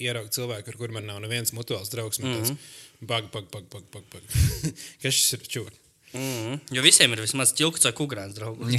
ieraugu 0.00 0.32
cilvēku, 0.32 0.72
ar 0.72 0.80
kuriem 0.80 1.02
man 1.02 1.10
nav 1.10 1.20
neviens 1.24 1.52
mutuāls 1.56 1.92
draugs. 1.92 2.22
Man 2.22 2.38
tāds, 2.38 2.54
bag, 3.02 3.28
bag, 3.34 3.50
bag, 3.52 3.68
bag, 3.68 3.90
bag, 3.92 4.08
bag. 4.14 4.30
Kas 5.02 5.18
šis 5.18 5.36
ir 5.36 5.50
čūri? 5.52 5.85
Mm. 6.16 6.58
Jo 6.74 6.84
visiem 6.84 7.12
ir 7.12 7.22
vismaz 7.22 7.52
ķilks 7.56 7.86
vai 7.88 7.94
kukurāns 7.96 8.36
draugs. 8.38 8.66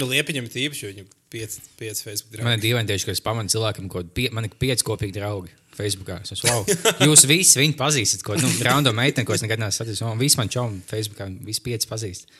Nu, 0.00 0.06
liepiņam 0.10 0.46
ir 0.46 0.50
tīpaši, 0.50 0.82
jo 0.82 0.88
viņam 0.90 1.04
ir 1.04 1.16
pieci, 1.30 1.60
pieci 1.78 2.02
Facebook 2.02 2.32
draugi. 2.32 2.46
Man 2.46 2.56
ir 2.56 2.62
dīvaini 2.62 2.90
tieši, 2.90 3.06
ka 3.06 3.14
es 3.14 3.22
pamanu 3.22 3.52
cilvēkam, 3.52 3.86
ko 3.92 4.02
pie, 4.16 4.26
man 4.34 4.48
ir 4.48 4.54
pieci 4.58 4.86
kopīgi 4.86 5.14
draugi. 5.14 5.52
Facebookā. 5.76 6.18
Es 6.24 6.34
esmu, 6.34 6.50
wow, 6.50 6.64
jūs 7.06 7.24
visi 7.30 7.60
viņu 7.60 7.76
pazīstat, 7.78 8.24
ko 8.26 8.36
nu, 8.40 8.50
random 8.66 8.96
meiteni, 8.98 9.26
ko 9.28 9.36
es 9.36 9.44
nekad 9.44 9.62
neesmu 9.62 9.78
saticis. 9.78 10.02
Un 10.04 10.18
visi 10.20 10.40
man 10.40 10.50
čomi 10.52 10.82
Facebookā, 10.90 11.28
visi 11.46 11.62
pieci 11.64 11.88
pazīst. 11.90 12.32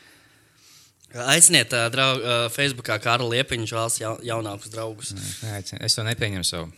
Aiciniet, 1.11 1.73
uh, 1.75 1.87
draug, 1.95 2.21
uh, 2.21 2.43
Facebookā 2.55 2.99
Kārlu 3.03 3.31
Liepiņu 3.33 3.71
vēlas 3.71 3.97
ja, 4.03 4.13
jaunākus 4.27 4.75
draugus. 4.75 5.15
Nē, 5.43 5.63
es 5.81 5.97
to 5.97 6.07
nepieņemu 6.07 6.47
savu 6.47 6.71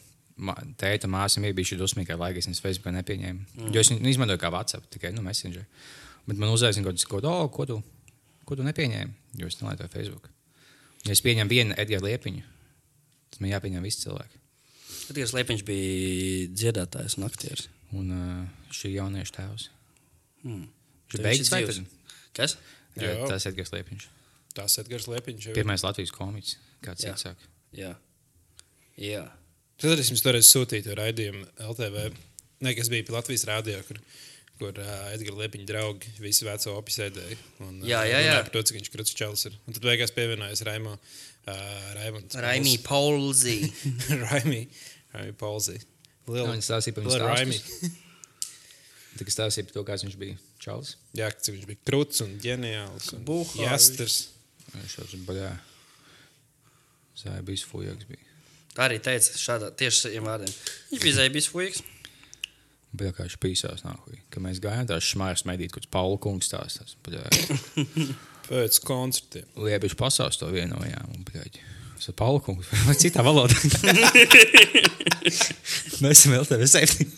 tēta 0.81 1.11
māsa 1.11 1.42
bija 1.42 1.55
bijusi 1.57 1.76
dusmīga, 1.78 2.14
ka 2.14 2.20
laikam 2.20 2.40
es 2.40 2.48
viņas 2.48 2.62
Facebookā 2.64 2.94
nepieņēmu. 2.96 3.42
Mm. 3.59 3.74
Jo 3.74 3.83
es 3.83 3.90
viņu 3.92 4.14
izmantoju 4.14 4.40
kā 4.40 4.50
WhatsApp, 4.55 4.88
tikai 4.92 5.12
nu, 5.12 5.24
Messenger. 5.26 5.66
Bet 6.28 6.38
man 6.38 6.52
uzaicināja 6.54 6.92
kaut 7.08 7.08
ko, 7.11 7.20
oh, 7.30 7.48
ko, 7.52 7.66
tu, 7.68 7.78
ko 8.46 8.58
tu 8.58 8.66
nepieņēmi, 8.66 9.16
jo 9.40 9.50
es 9.50 9.58
nelietoju 9.61 9.92
Facebook. 9.92 10.28
Ja 11.02 11.16
es 11.16 11.22
pieņemu 11.24 11.50
vienu 11.50 11.76
Edgars 11.82 12.04
Liepiņu, 12.06 12.44
tad 13.32 13.42
man 13.42 13.52
jāpieņem 13.56 13.87
visi 13.87 14.04
cilvēki. 14.04 14.42
Tikai 15.08 15.26
Liepiņš 15.38 15.64
bija 15.66 16.50
dziedātājs 16.54 17.18
un 17.18 17.26
aktieris. 17.26 17.66
Un 17.92 18.12
uh, 18.14 18.68
šī 18.72 18.94
jaunieša 18.94 19.35
tēvs. 19.37 19.66
Hmm. 20.44 20.68
Viņš 21.11 21.18
ir 21.18 21.26
beidzis 21.26 21.52
vai 21.52 21.61
tad? 21.66 21.80
Kas? 22.38 22.56
Jā. 22.96 23.12
Tas 23.28 23.44
ir 23.44 23.52
Edgars 23.52 23.74
Liepiņš. 23.74 24.08
Tas 24.56 24.76
ir 24.78 24.87
Edgars 24.87 25.08
Liepiņš. 25.11 25.46
jau 25.48 25.52
ir. 25.52 25.58
Pirmais 25.58 25.85
Latvijas 25.85 26.14
komiķis, 26.14 26.56
kāds 26.85 27.04
cits 27.04 27.26
saka. 27.26 27.50
Jā. 27.76 27.92
Jā. 29.00 29.26
Tad 29.82 30.00
es 30.00 30.12
jums 30.12 30.22
toreiz 30.24 30.48
sūtīju 30.48 30.87
to 30.87 30.96
raidījumu 30.96 31.44
LTV. 31.66 32.06
Ne, 32.62 32.74
kas 32.78 32.90
bija 32.92 33.04
pie 33.08 33.16
Latvijas 33.16 33.44
rādio, 33.48 33.80
kur, 33.88 33.98
kur 34.61 34.77
uh, 34.79 34.91
Edgars 35.15 35.38
Liepiņa 35.41 35.67
draugi 35.69 36.12
visi 36.23 36.45
veco 36.47 36.77
opi 36.79 36.95
sēdēja. 36.95 37.38
Un, 37.65 37.81
uh, 37.81 37.87
Jā, 37.88 38.03
jā, 38.07 38.21
jā. 38.27 38.37
Par 38.45 38.53
to, 38.55 38.62
cik 38.69 38.79
viņš 38.81 38.91
krūts 38.95 39.17
čels 39.19 39.47
ir. 39.49 39.57
Un 39.67 39.77
tad 39.77 39.87
beigās 39.88 40.12
pievienojas 40.15 40.62
Raimo. 40.69 40.99
Uh, 41.43 41.57
Raimonds 41.99 42.37
Raimī 42.38 42.77
Paulzī. 42.85 43.57
Raimī. 44.29 44.61
Raimī 45.17 45.33
Polzī. 45.41 45.81
Liela 46.31 46.53
Viņš 46.55 46.69
stāstīja 46.69 46.95
par 47.01 47.09
viņu 47.09 47.19
Raimī. 47.25 47.57
stāstus. 47.59 47.99
Tikai 49.19 49.35
stāstīja 49.35 49.67
par 49.69 49.75
to, 49.75 49.83
kāds 49.88 50.05
viņš 50.07 50.15
bija 50.21 50.37
Čāls. 50.62 50.95
Jā, 51.19 51.27
cik 51.35 51.57
viņš 51.59 51.67
bija 51.73 51.81
krūts 51.91 52.23
un 52.25 52.37
ģeniāls. 52.41 53.11
un 53.19 53.25
Buhāris. 53.27 53.65
Jāsters. 53.67 54.21
Viņš 54.77 54.95
jau 55.01 55.09
tur 55.11 55.25
baļā. 55.33 55.51
Zāja 57.19 57.43
bijis 57.45 57.67
fujaks 57.69 58.07
bija. 58.09 58.23
Tā 58.73 58.87
arī 58.87 58.97
teica 59.05 59.37
šādā 59.37 59.69
tieši 59.77 60.15
šiem 60.15 60.25
vārdiem. 60.31 60.55
Viņš 60.95 61.03
bija 61.05 61.17
zēbis 61.19 61.51
fuiks. 61.53 61.83
Bija 62.92 63.14
kā 63.16 63.24
viņš 63.24 63.38
pīsās 63.40 63.85
nākuj. 63.87 64.18
Kad 64.33 64.44
mēs 64.44 64.59
gājām 64.61 64.88
tās 64.90 65.07
šmājas 65.09 65.46
medīt, 65.48 65.72
kurš 65.72 65.88
Paula 65.92 66.18
kungs 66.20 66.50
stāstās. 66.50 66.96
Pēc 68.48 68.81
koncertiem. 68.85 69.46
Liebiši 69.64 69.96
pasaules 69.96 70.37
to 70.40 70.50
vienojām. 70.52 71.07
Un, 71.14 71.22
bļaļ, 71.24 71.57
es 71.96 72.11
ar 72.11 72.16
Paula 72.18 72.42
kungu 72.44 72.61
vai 72.88 72.96
citā 73.00 73.24
valodā. 73.24 73.57
mēs 76.02 76.18
esam 76.18 76.35
vēl 76.35 76.44
tevi 76.50 76.68
septi. 76.68 77.09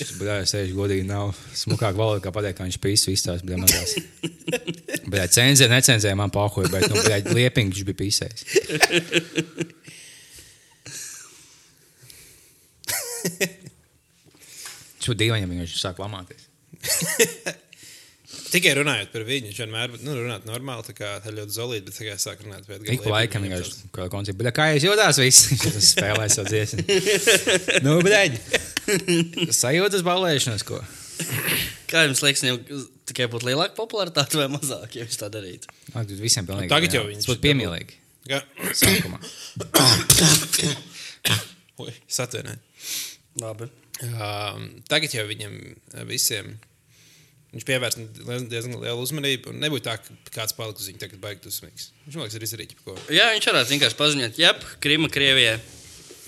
Šis 0.00 0.10
bļaļ, 0.18 0.42
sēž 0.50 0.74
godīgi 0.74 1.06
nav 1.06 1.30
smukāk 1.54 1.94
valoda, 1.98 2.24
kā 2.24 2.34
pateikt, 2.34 2.58
ka 2.58 2.66
viņš 2.66 2.80
pīs 2.82 3.06
viss 3.12 3.28
tās 3.28 3.46
bļaļ 3.46 3.62
mazās. 3.62 3.90
Bļaļ, 5.06 5.28
cenzē, 5.38 5.70
necenzēja 5.70 6.18
man 6.18 6.34
pahoja, 6.34 6.72
bet, 6.74 6.90
nu, 6.90 6.94
bļaļ, 6.98 7.20
liepīgi 7.38 7.70
viņš 7.70 7.86
bija 7.92 8.00
pīsējis. 8.02 8.40
Šo 15.02 15.16
dīvaini 15.18 15.50
viņš 15.50 15.76
sāk 15.80 16.00
lamāties. 16.02 16.48
Tikai 18.52 18.72
runājot 18.76 19.10
par 19.12 19.24
viņu, 19.24 19.48
viņš 19.48 19.58
vienmēr 19.62 19.94
nu, 20.04 20.14
runā 20.16 20.38
normāli, 20.44 20.84
tā 20.84 20.94
kā 20.96 21.10
tā 21.24 21.32
ļoti 21.32 21.54
zolīta, 21.54 21.84
bet 21.88 21.96
tikai 21.96 22.16
sāk 22.20 22.42
runāt 22.44 22.66
pēc 22.68 22.84
Ik 22.92 23.02
pa 23.04 23.14
laikam 23.14 23.44
vienkārši 23.44 23.90
kā 23.96 24.06
koncerts. 24.12 24.38
Bet 24.40 24.50
kā 24.56 24.66
jūs 24.72 24.86
jūtāties? 24.86 25.20
Visi 25.24 25.58
Viņš 25.62 25.88
spēlē 25.94 26.28
savu 26.32 26.52
dziesmu. 26.52 26.84
nu, 27.86 27.98
bet 28.04 29.56
sajūtas 29.56 30.04
balēšanas, 30.04 30.64
ko? 30.68 30.80
Kā 31.92 32.06
jums 32.06 32.22
liekas, 32.24 32.44
viņam 32.44 32.86
tikai 33.08 33.28
būtu 33.32 33.50
lielāka 33.50 33.76
popularitāte 33.76 34.40
vai 34.40 34.48
mazāk, 34.52 34.96
ja 34.96 35.08
viņš 35.08 35.20
tā 35.20 35.28
darītu? 35.32 35.72
Ak, 35.92 36.08
tad 36.08 36.16
visiem 36.20 36.48
pilnīgi. 36.48 36.72
tagad 36.72 36.96
jau 36.96 37.04
jā. 37.04 37.10
viņš 37.12 37.24
Tas 37.24 37.32
būtu 37.32 37.46
piemīlīgi. 37.48 38.00
Kā... 38.32 38.42
Sākumā. 38.80 39.20
Oi, 41.84 41.94
Satvēnē. 42.20 42.58
Labi. 43.40 43.72
Tagad 44.90 45.14
jau 45.14 45.24
viņam 45.30 45.58
visiem. 46.10 46.54
Viņš 47.52 47.66
pievērsa 47.68 48.00
diezgan 48.48 48.78
lielu 48.80 49.02
uzmanību. 49.04 49.52
Nebūtu 49.60 49.84
tā, 49.84 49.98
ka 50.00 50.32
kāds 50.38 50.54
paliks 50.56 50.80
uz 50.80 50.88
viņu 50.88 51.02
tagad 51.02 51.20
baigts 51.20 51.50
uzsmīgs. 51.50 51.90
Viņš 52.06 52.16
man 52.16 52.24
liekas, 52.24 52.38
ir 52.38 52.46
izdarījis 52.48 52.78
kaut 52.78 52.86
ko. 52.88 53.12
Jā, 53.12 53.26
viņš 53.34 53.48
varētu 53.50 53.74
vienkārši 53.74 53.98
paziņot, 53.98 54.40
jep, 54.40 54.64
Krima, 54.80 55.10
Krievijā. 55.12 55.58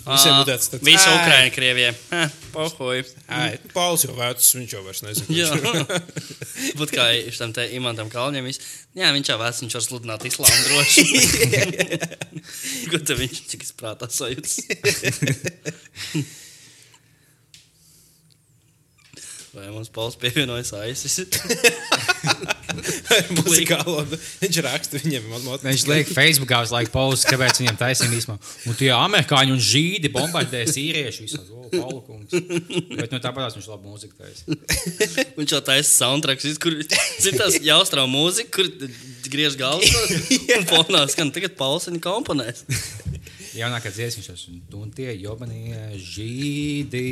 Visiem 0.05 0.35
būtu 0.37 0.51
tāds- 0.51 0.69
ā. 1.09 1.15
Ukraina, 1.17 1.49
Krievijā. 1.55 1.95
Pohoj. 2.53 3.01
Pauls 3.73 4.05
jau 4.05 4.13
vecs, 4.19 4.51
viņš 4.59 4.75
jau 4.77 4.83
vairs 4.85 5.01
nezina. 5.07 5.81
Būt 6.79 6.93
kā 6.93 7.09
šim 7.33 7.55
te 7.57 7.65
imantam 7.73 8.13
Kalniņam. 8.13 8.51
Jā, 9.01 9.09
viņš 9.17 9.33
jau 9.33 9.39
vecs, 9.41 9.63
viņš 9.65 9.79
var 9.79 9.87
sludināt 9.87 10.29
islāmu 10.29 10.61
droši. 10.69 11.05
Ko 12.93 13.01
te 13.01 13.17
viņš 13.17 13.41
cik 13.55 13.65
izprātā 13.65 14.13
sajūtas? 14.13 14.61
Vai 19.55 19.69
mums 19.71 19.91
Pauls 19.95 20.17
pievienojas 20.19 20.73
aisis? 20.75 21.21
Muzikālo. 23.39 24.03
Viņš 24.41 24.57
raksta 24.67 24.99
viņiem. 24.99 25.29
mot- 25.31 25.45
mot- 25.47 25.63
Viņš 25.63 25.85
liek 25.87 26.09
Facebookā 26.11 26.59
uz 26.67 26.73
laiku 26.75 26.91
pauzes, 26.95 27.23
kāpēc 27.29 27.61
viņam 27.63 27.79
taisnība 27.79 28.19
īstenībā. 28.19 28.39
Un 28.67 28.79
tie 28.81 28.91
amerikāņi 28.97 29.55
un 29.55 29.61
žīdi 29.63 30.11
bombardē 30.15 30.65
Paula 31.75 32.01
kungs. 32.07 32.35
Bet 32.99 33.15
nu, 33.15 33.19
tāpat 33.23 33.55
viņš 33.57 33.69
labi 33.71 33.89
mūziku 33.93 34.15
taisa. 34.19 34.43
Viņš 35.39 35.55
jau 35.57 35.63
taisa 35.67 35.91
soundtracks, 35.91 36.59
kur 36.63 36.77
citās 37.23 37.57
jaustrā 37.63 38.05
mūzika, 38.11 38.51
kur 38.59 38.71
griež 39.31 39.57
galvas. 39.59 39.91
Un 40.59 40.67
fonā 40.71 41.05
skan 41.11 41.31
tagad 41.35 41.57
Pauls 41.59 41.89
viņa 41.91 42.03
komponēs. 42.05 42.63
Jaunākā 43.55 43.91
dziesma 43.95 44.19
viņš 44.23 44.31
ir. 44.35 44.61
Un 44.79 44.91
tie 44.95 45.15
jobanie 45.19 45.95
žīdi. 45.99 47.07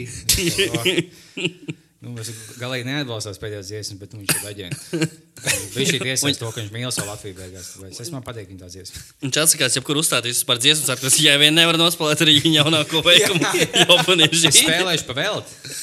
Nu, 2.02 2.16
es 2.18 2.32
galīgi 2.58 2.82
neatbalstās 2.88 3.38
pēdējās 3.38 3.68
dziesmas, 3.68 3.98
bet 4.00 4.14
nu, 4.14 4.24
viņš 4.24 4.32
ir 4.34 4.46
leģenda. 4.48 5.08
Viņš 5.72 5.90
ir 5.96 6.02
iesaistīts 6.04 6.38
to, 6.38 6.48
ka 6.54 6.60
viņš 6.60 6.70
mīl 6.74 6.90
savu 6.94 7.08
Latviju 7.08 7.34
beigās. 7.34 7.70
Es 7.98 8.10
man 8.12 8.22
patīk 8.22 8.50
viņa 8.52 8.68
dziesma. 8.70 9.00
Viņš 9.24 9.38
atsakās, 9.42 9.78
jebkur 9.78 9.98
uzstāties 9.98 10.42
par 10.46 10.60
dziesmu, 10.62 10.84
saka, 10.86 11.10
ja 11.24 11.34
vien 11.40 11.56
nevar 11.56 11.78
nospēlēt 11.80 12.22
arī 12.22 12.36
viņa 12.44 12.60
jaunāko 12.60 13.02
veikumu, 13.06 13.50
jau 13.80 13.96
panieši. 14.06 14.52
Spēlēšu 14.60 15.08
pa 15.08 15.16
velti, 15.18 15.74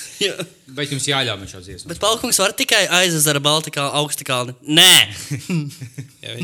bet 0.77 0.93
jums 0.95 1.09
jāļauj 1.09 1.41
man 1.41 1.51
šo 1.51 1.63
dziesmu. 1.65 1.91
Bet 1.91 1.99
Palkungs 2.03 2.39
var 2.39 2.55
tikai 2.55 2.85
aizezara 3.01 3.43
Baltikā, 3.43 3.89
augstikalni. 3.99 4.55
Nē! 4.69 4.93
Jā, 6.23 6.37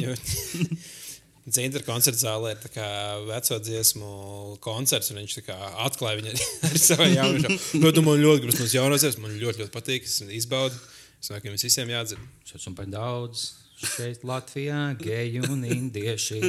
Zintra 1.45 1.83
koncerta 1.85 2.17
zālē 2.17 2.55
ir 2.55 2.61
tā 2.63 2.71
kā 2.73 2.85
veco 3.27 3.57
dziesmu 3.61 4.07
koncerts, 4.65 5.11
un 5.13 5.19
viņš 5.21 5.35
tā 5.37 5.43
kā 5.45 5.57
atklāja 5.85 6.17
viņu 6.17 6.31
ar 6.71 6.79
savu 6.81 7.05
jaunu 7.11 7.43
šo. 7.43 7.81
Bet 7.83 7.99
nu, 7.99 8.05
man 8.07 8.23
ļoti 8.23 8.41
gribas 8.47 8.61
no 8.63 8.69
jaunās 8.71 9.05
dziesmas, 9.05 9.21
man 9.27 9.35
ļoti, 9.43 9.61
ļoti 9.61 9.73
patīk, 9.75 10.09
es 10.09 10.23
izbaudu. 10.39 10.79
Es 11.21 11.29
domāju, 11.29 11.43
ka 11.43 11.51
jums 11.51 11.67
visiem 11.67 11.93
jādzird. 11.93 12.25
Šāds 12.49 12.65
un 12.71 12.77
par 12.79 12.89
daudz. 12.89 13.45
Šeit 13.75 14.25
Latvijā 14.25 14.81
geju 14.97 15.45
un 15.53 15.61
indieši. 15.69 16.41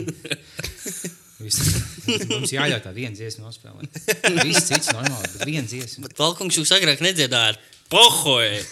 Mums 1.44 2.54
jāļauj 2.54 2.80
tā 2.87 2.94
viena 2.96 3.12
dziesma 3.18 3.50
nospēlēt. 3.50 4.00
Viss 4.40 4.64
cits 4.70 4.94
normāli, 4.96 5.28
bet 5.35 5.44
viena 5.44 5.68
dziesma. 5.68 6.06
Bet 6.09 6.16
Palkungs 6.16 6.56
jūs 6.56 6.72
agrāk 6.72 7.04
nedziedājāt. 7.04 7.61
Pohoj! 7.92 8.62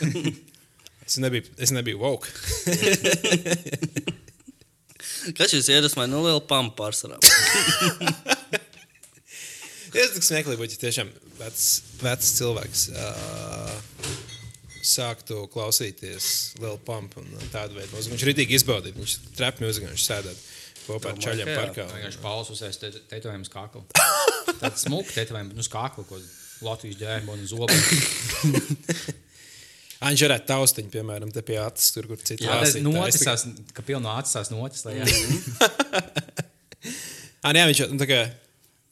Es 1.04 1.20
nebiju, 1.20 1.44
es 1.60 1.74
nebiju 1.76 2.00
woke. 2.00 2.32
Kas 5.32 5.54
jūs 5.56 5.70
iedvesmoja 5.72 6.10
no 6.10 6.20
liela 6.26 6.42
pampa 6.44 6.84
pārsvarā? 6.84 7.18
Es 9.94 10.10
tik 10.10 10.24
smieklīgi 10.26 10.58
būtu, 10.58 10.74
ja 10.74 10.80
tiešām 10.88 11.10
vecs, 11.38 11.66
vecs 12.00 12.32
cilvēks 12.40 12.80
uh, 12.98 14.08
sāktu 14.82 15.44
klausīties 15.52 16.26
lielu 16.58 16.80
pampu 16.82 17.22
un 17.22 17.28
tādu 17.52 17.78
veidu 17.78 17.94
mūziku. 17.94 18.16
Viņš 18.16 18.24
rītīgi 18.26 18.58
izbaudīja, 18.58 18.96
viņš 18.98 19.14
trap 19.38 19.62
mūziku, 19.62 19.92
viņš 19.92 20.06
sēdēt 20.08 20.40
kopā 20.88 21.12
ar 21.14 21.20
čaļiem 21.22 21.52
parkā. 21.52 21.86
Vienkārši 21.92 22.22
Pauls 22.24 22.50
uzsēs 22.50 22.80
te- 22.82 22.90
tetovējumu 23.12 23.46
uz 23.46 23.52
kakla. 23.54 23.84
Tāds 24.64 24.82
smuks 24.88 25.14
tetovējums, 25.14 25.54
nu, 25.54 25.62
uz 25.62 25.70
kakla, 25.70 26.04
ko 26.10 26.18
Latvijas 26.66 26.98
ģērba 26.98 27.38
un 27.38 27.46
zobu. 27.46 27.70
Viņš 30.04 30.22
varētu 30.26 30.48
taustiņu, 30.50 30.90
piemēram, 30.92 31.30
te 31.34 31.42
pie 31.46 31.58
acis, 31.62 31.92
tur, 31.94 32.08
kur 32.10 32.18
citi 32.20 32.44
Jā, 32.46 32.58
tas 32.60 32.74
noticās, 32.82 33.46
ka 33.76 33.84
pilno 33.86 34.10
atsās 34.18 34.50
notis. 34.52 34.84
Lai, 34.88 34.98
jā. 35.00 35.06
Ā, 37.44 37.52
nē, 37.52 37.64
viņš 37.70 37.80
jau 37.84 37.88
nu, 37.92 37.98
tā 38.00 38.06
kā. 38.10 38.20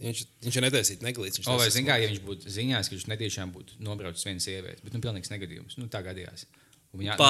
Viņš, 0.03 0.21
viņš 0.43 0.57
jau 0.59 0.63
netaisīja 0.65 1.05
neglīts. 1.07 1.39
viņš 1.39 1.47
O, 1.49 1.55
vai 1.55 1.69
taisīja 1.69 1.77
zini, 1.77 1.89
kā, 1.89 1.95
ja 2.03 2.09
viņš 2.11 2.23
būtu 2.27 2.51
ziņās, 2.57 2.89
ka 2.91 2.95
viņš 2.97 3.07
netiešām 3.13 3.53
būtu 3.55 3.71
nobraucis 3.87 4.27
vienu 4.27 4.43
sievieti, 4.43 4.83
bet 4.87 4.97
nu, 4.97 5.01
pilnīgs 5.05 5.31
negadījums. 5.31 5.77
Nu, 5.79 5.87
tā 5.93 6.01
gadījās. 6.05 6.41
Un 6.93 7.01
Viņa, 7.01 7.15
kā 7.17 7.21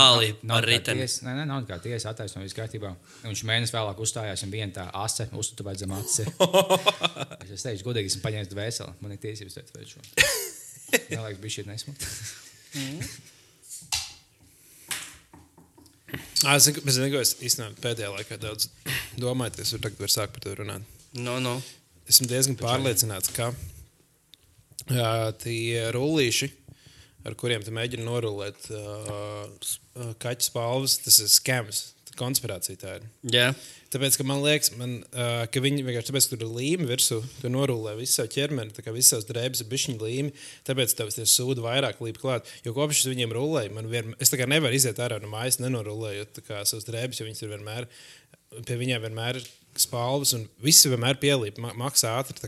riteni. 0.67 1.05
tiesa- 1.05 1.23
Nē, 1.27 1.35
nē, 1.39 1.45
nav 1.47 1.67
kā 1.69 1.77
tiesa 1.85 2.11
attaisnojuma 2.11 2.49
viss 2.49 2.57
kārtībā. 2.59 2.91
Viņš 3.23 3.43
mēnesi 3.47 3.75
vēlāk 3.77 4.01
uzstājās, 4.03 4.43
un 4.43 4.51
viena 4.51 4.73
tā 4.75 4.87
ase 5.05 5.29
uztuvēt 5.39 5.79
zem 5.85 5.93
acis. 5.95 6.33
Es 7.53 7.63
teicu, 7.63 7.85
godīgi, 7.85 8.09
esmu 8.11 8.25
paņēmis 8.25 8.51
dvēseli. 8.51 8.97
Man 9.05 9.13
ir 9.15 9.21
tiesības 9.23 9.55
teikt, 9.61 9.77
vai 9.77 9.85
šo. 9.87 10.01
Man 11.13 11.29
liekas, 11.29 11.43
bija 11.45 11.55
šī 11.59 11.67
nesmuka. 11.69 12.11
Es 16.13 16.67
zinu, 16.69 17.09
ka- 17.13 17.21
es 17.23 17.35
īstenībā 17.41 17.79
pēdējā 17.85 18.11
laikā 18.17 18.39
daudz 18.43 18.69
domāju, 19.21 19.61
es 19.63 19.73
varu 19.73 19.83
tagad 19.87 20.01
var 20.05 20.13
sākt 20.13 20.35
par 20.37 20.43
to 20.45 20.55
runāt. 20.59 20.83
No, 21.15 21.39
no. 21.41 21.55
Esmu 22.09 22.27
diezgan 22.29 22.57
pārliecināts, 22.59 23.31
ka 23.37 23.53
uh, 23.53 25.31
tie 25.43 25.87
rullīši, 25.95 26.51
ar 27.29 27.37
kuriem 27.39 27.63
tu 27.65 27.71
mēģini 27.75 28.05
norulēt 28.05 28.67
uh, 28.75 29.47
kaķu 30.23 30.49
spalvas, 30.49 30.99
tas 31.05 31.21
ir 31.23 31.31
skams. 31.33 31.92
Konspirācija 32.19 32.81
tā 32.81 32.97
ir. 32.99 33.07
Jā, 33.33 33.53
Tāpēc, 33.93 34.17
ka 34.17 34.25
man 34.25 34.41
liekas, 34.41 34.71
man, 34.81 34.95
uh, 35.13 35.43
ka 35.53 35.61
viņi 35.61 35.83
vienkārši 35.85 36.09
tāpēc, 36.09 36.27
ka 36.27 36.33
tur 36.33 36.47
ir 36.47 36.53
līme 36.57 36.87
virsū, 36.89 37.19
tu 37.43 37.51
norulē 37.53 37.93
visu 37.99 38.15
savu 38.17 38.31
ķermeni, 38.33 38.73
tā 38.73 38.85
kā 38.85 38.95
visas 38.95 39.13
savas 39.13 39.27
drēbes 39.29 39.61
ir 39.61 39.69
bišķiņa 39.69 40.01
līme, 40.01 40.33
tāpēc 40.65 40.95
tev 40.97 41.11
tie 41.13 41.27
sūdi 41.29 41.65
vairāk 41.65 42.01
līp 42.01 42.21
klāt. 42.23 42.49
Jo 42.65 42.73
kopš 42.77 43.03
es 43.03 43.11
viņiem 43.13 43.35
rulēju, 43.37 43.75
man 43.77 43.91
vienmēr, 43.93 44.17
es 44.25 44.33
tā 44.33 44.41
kā 44.41 44.47
nevaru 44.49 44.79
iziet 44.79 45.01
ārā 45.03 45.19
no 45.21 45.29
mājas, 45.33 45.61
nenorulējot 45.61 46.41
savas 46.49 46.89
drēbes, 46.89 47.21
jo 47.21 47.29
viņas 47.29 47.45
ir 47.45 47.53
vienmēr, 47.53 47.89
pie 48.63 48.79
viņiem 48.81 49.05
vienmēr 49.05 49.43
ir 49.43 49.51
spalvas 49.85 50.33
un 50.39 50.49
viss 50.65 50.89
vienmēr 50.89 51.21
pielīp, 51.21 51.61
ma 51.61 51.77
maksā 51.85 52.17
ātri 52.17 52.41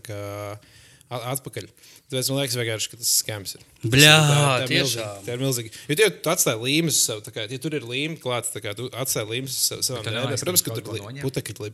atpakaļ. 1.35 1.69
Tāpēc 2.11 2.29
man 2.31 2.41
liekas, 2.41 2.57
vienkārši, 2.61 2.91
ka 2.93 2.99
tas 3.01 3.09
ir 3.11 3.19
skams. 3.23 3.55
Ir. 3.57 3.65
Bļā, 3.95 4.13
Tā- 4.15 4.35
tā 4.35 4.67
ir 4.67 4.75
milzīgi. 4.75 5.07
Tā 5.27 5.37
ir 5.37 5.41
milzīgi. 5.43 5.73
Jo 5.89 5.97
tie, 6.01 6.11
tu 6.25 6.33
atstāji 6.35 6.63
līmes 6.63 7.01
tā 7.25 7.33
kā, 7.35 7.47
ja 7.51 7.59
tur 7.59 7.75
ir 7.79 7.87
līme 7.89 8.19
klāta, 8.21 8.53
tā 8.53 8.63
kā 8.65 8.75
tu 8.77 8.91
atstāji 8.93 9.31
līmes 9.33 9.57
savu, 9.71 9.87
savām 9.87 10.05
nelaisti 10.11 10.45
Protams, 10.45 10.63
ka 10.67 10.77
tur 10.77 11.01
ir 11.01 11.25
putekļi 11.25 11.73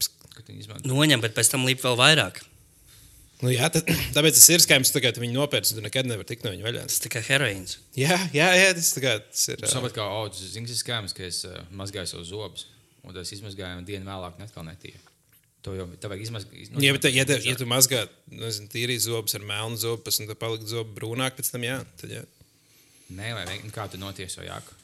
izmanto. 0.60 0.88
noņem, 0.88 1.20
bet 1.24 1.34
pēc 1.36 1.50
tam 1.52 1.66
līp 1.68 1.82
vēl 1.82 1.98
vairāk. 1.98 2.40
Nu, 3.40 3.48
jā, 3.52 3.70
tad, 3.72 3.88
tāpēc 4.16 4.36
tas 4.36 4.48
ir 4.52 4.62
skams, 4.62 4.92
ka 4.92 5.12
viņi 5.16 5.34
nopērts, 5.34 5.72
tu 5.74 5.84
nekad 5.84 6.08
nevari 6.08 6.28
tikt 6.28 6.44
no 6.44 6.52
viņa 6.52 6.66
vaļā. 6.66 6.82
Tas 6.90 7.00
ir 7.00 7.06
tikai 7.08 7.22
heroīns. 7.24 7.78
Jā, 7.96 8.18
jā, 8.36 8.50
jā 8.58 8.72
tas, 8.76 8.92
tā 8.96 9.04
kā, 9.04 9.14
tas 9.24 9.46
ir. 9.48 9.64
Es 9.64 9.72
saprotu, 9.72 9.96
ka 9.96 10.08
audzis 10.20 10.52
zina, 10.54 10.68
kas 10.68 10.82
skāms, 10.84 11.16
ka 11.16 11.24
es 11.24 11.42
uh, 11.48 11.56
mazgāju 11.72 12.12
savus 12.12 12.30
zobus. 12.32 12.66
Un 13.00 13.16
tas 13.16 13.32
izmazgāju, 13.32 13.80
un 13.80 13.86
dienu 13.88 14.04
vēlāk 14.04 14.36
netkal 14.42 14.66
netīra. 14.66 15.00
To 15.66 15.74
jau 15.76 15.84
tā 16.00 16.08
vajag 16.08 16.22
izmazgāt. 16.24 16.76
Jā, 16.80 16.92
bet, 16.96 17.06
ja, 17.12 17.24
te, 17.28 17.36
ja 17.44 17.52
tu 17.58 17.66
mazgā, 17.68 18.06
nezinu, 18.32 18.68
tīri 18.72 18.94
zobus 19.02 19.34
ar 19.36 19.42
melnu 19.44 19.76
zobu, 19.80 20.08
un 20.08 20.28
tad 20.30 20.38
palikt 20.40 20.70
zobu 20.70 20.94
brūnāk, 20.96 21.36
pēc 21.36 21.50
tam 21.52 21.66
jā, 21.66 21.74
tad 22.00 22.14
jā. 22.14 22.22
Nē, 23.12 23.34
vai 23.36 23.42
vienkārši 23.48 23.74
kā 23.74 23.84
tu 23.92 24.00
notieso 24.00 24.44
jāku. 24.46 24.76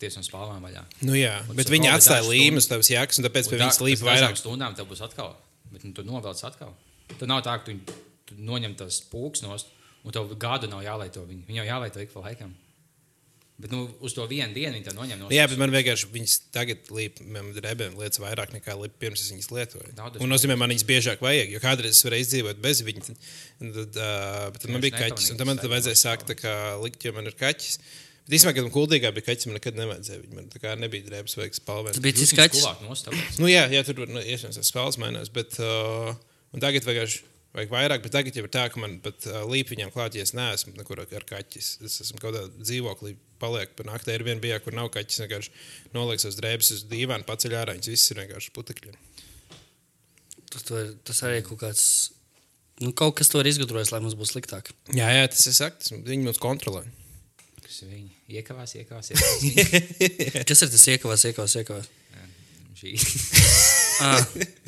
Tiesu 0.00 0.16
un 0.22 0.24
spālām 0.24 0.62
vaļā. 0.64 0.80
Nu, 1.04 1.12
jā, 1.18 1.34
Un 1.50 1.58
bet 1.58 1.68
tu 1.68 1.74
viņi 1.74 1.90
atstāja 1.92 2.22
līmes 2.24 2.70
tavas 2.70 2.88
jēgas, 2.88 3.18
un 3.20 3.26
tāpēc 3.26 3.50
pie 3.50 3.58
viņas 3.60 3.80
līp 3.84 4.04
vairāk. 4.06 4.38
stundām 4.40 4.72
tev 4.78 4.86
būs 4.88 5.02
atkal. 5.04 5.34
Bet 5.74 5.82
nu, 5.84 5.90
tu 5.92 6.04
novelc 6.06 6.40
atkal. 6.48 6.70
Tur 7.18 7.28
nav 7.28 7.42
tā, 7.44 7.58
ka 7.60 7.66
tu, 7.68 7.98
tu 8.30 8.38
noņem 8.38 8.78
tās 8.80 9.02
pūks 9.10 9.42
nost, 9.44 9.68
un 10.06 10.14
tev 10.14 10.30
gadu 10.40 10.70
nav 10.72 10.80
jālaito 10.86 11.26
viņu. 11.26 11.44
Viņu 11.50 11.60
jau 11.60 11.66
jālaito 11.68 12.00
ik 12.00 12.14
pa 12.14 12.22
laikam. 12.24 12.54
Bet 13.60 13.72
nu, 13.74 13.82
uz 14.00 14.14
to 14.16 14.24
vienu 14.30 14.54
dienu 14.56 14.72
viņi 14.78 14.86
to 14.86 14.92
noņem 14.96 15.18
no 15.20 15.30
Jā, 15.34 15.44
bet 15.50 15.60
man 15.60 15.72
vienkārši 15.74 16.08
viņas 16.14 16.36
tagad 16.54 16.90
līp 16.96 17.18
drēbēm 17.56 17.98
lietas 18.00 18.22
vairāk 18.22 18.54
nekā 18.54 18.76
līp 18.80 18.94
pirms 19.02 19.20
es 19.20 19.32
viņas 19.34 19.50
lietoju. 19.52 19.90
Daudz 19.98 20.16
es 20.16 20.24
Un 20.24 20.32
nozīmē, 20.32 20.56
man 20.60 20.72
viņas 20.72 20.86
biežāk 20.88 21.24
vajag, 21.24 21.52
jo 21.52 21.60
kādreiz 21.60 21.98
es 21.98 22.06
varēju 22.06 22.26
izdzīvot 22.26 22.62
bez 22.64 22.80
viņas. 22.86 23.10
Tad, 23.60 23.98
uh, 24.00 24.46
bet 24.54 24.62
tad 24.64 24.72
man 24.72 24.84
bija 24.84 25.02
kaķis, 25.02 25.32
un 25.34 25.40
tad 25.40 25.50
man 25.50 25.60
tas 25.60 25.72
vajadzēja 25.74 26.00
sākt 26.00 26.32
likt, 26.84 27.04
jo 27.04 27.12
man 27.16 27.28
ir 27.28 27.36
kaķis. 27.36 27.82
Bet 28.24 28.36
īstenībā, 28.38 28.54
kad 28.56 28.66
man 28.68 28.74
kuldīgā 28.78 29.10
bija 29.16 29.26
kaķis, 29.28 29.48
man 29.50 29.58
nekad 29.58 29.80
nevajadzēja. 29.80 30.22
Viņa 30.24 30.38
man 30.38 30.48
tā 30.52 30.62
kā 30.62 30.72
nebija 30.78 31.08
drēbes 31.08 31.36
vai 31.36 31.50
spalvas. 31.56 31.98
Tas 31.98 32.04
bija 32.04 32.16
cits 32.20 32.36
kaķis. 32.38 32.64
Nu, 33.42 33.50
jā, 33.50 33.66
jā, 33.74 33.84
tur 33.88 34.04
nu, 34.06 34.22
iespējams 34.22 34.60
tas 34.60 34.72
spēles 34.72 35.00
mainās, 35.02 35.32
bet 35.34 35.58
uh, 35.60 36.14
un 36.54 36.64
tagad 36.64 36.86
vienkārši 36.86 37.24
vajag 37.56 37.72
vairāk. 37.72 38.02
Bet 38.04 38.14
tagad 38.14 38.36
jau 38.38 38.44
ir 38.46 38.52
tā, 38.54 38.66
ka 38.72 38.80
man 38.82 38.98
pat 39.04 39.26
uh, 39.30 39.40
līp 39.50 39.72
viņiem 39.72 39.90
klāt, 39.94 40.14
ja 40.18 40.24
es 40.26 40.34
neesmu 40.36 40.76
nekur 40.78 41.02
ar 41.02 41.26
kaķis. 41.28 41.72
Es 41.86 41.98
esmu 42.06 42.20
kaut 42.22 42.34
kādā 42.36 42.44
dzīvoklī, 42.60 43.14
paliek 43.42 43.72
pa 43.78 43.86
naktī. 43.88 44.14
Ir 44.18 44.26
viena 44.26 44.42
bija, 44.42 44.60
kur 44.64 44.76
nav 44.76 44.90
kaķis. 44.94 45.22
Vienkārši 45.24 45.52
noliek 45.96 46.22
savas 46.22 46.38
drēbes 46.40 46.72
uz 46.76 46.84
dīvaina, 46.90 47.26
paceļ 47.28 47.56
ārā. 47.62 47.76
Viņas 47.78 47.92
visas 47.94 48.14
ir 48.14 48.22
vienkārši 48.22 48.54
putekļi. 48.56 48.96
Tas, 50.50 50.64
to 50.66 50.78
ir- 50.82 50.94
tas 51.06 51.20
arī 51.26 51.42
kaut 51.46 51.60
kāds. 51.62 51.84
Nu, 52.80 52.94
kaut 52.96 53.18
kas 53.18 53.28
to 53.28 53.42
ir 53.42 53.50
izgudrojis, 53.50 53.90
lai 53.92 54.00
mums 54.00 54.16
būtu 54.16 54.32
sliktāk. 54.34 54.70
Jā, 54.96 55.10
jā, 55.12 55.26
tas 55.28 55.44
ir 55.50 55.52
sakts. 55.58 55.92
Viņi 55.92 56.24
mums 56.24 56.40
kontrolē. 56.40 56.86
Kas 57.60 57.82
viņi 57.84 58.08
iekavās, 58.40 58.72
iekavās, 58.80 59.10
iekavās. 59.12 59.74
Kas 60.48 60.62
ir 60.64 60.70
tas 60.72 60.86
iekavās, 60.94 61.26
iekavās, 61.28 61.56
iekavās? 61.60 61.90
Šī. 62.80 62.94
Ah, 64.00 64.22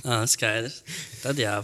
ah, 0.04 0.24
skaidrs. 0.28 0.82
Tad 1.22 1.38
jā. 1.40 1.54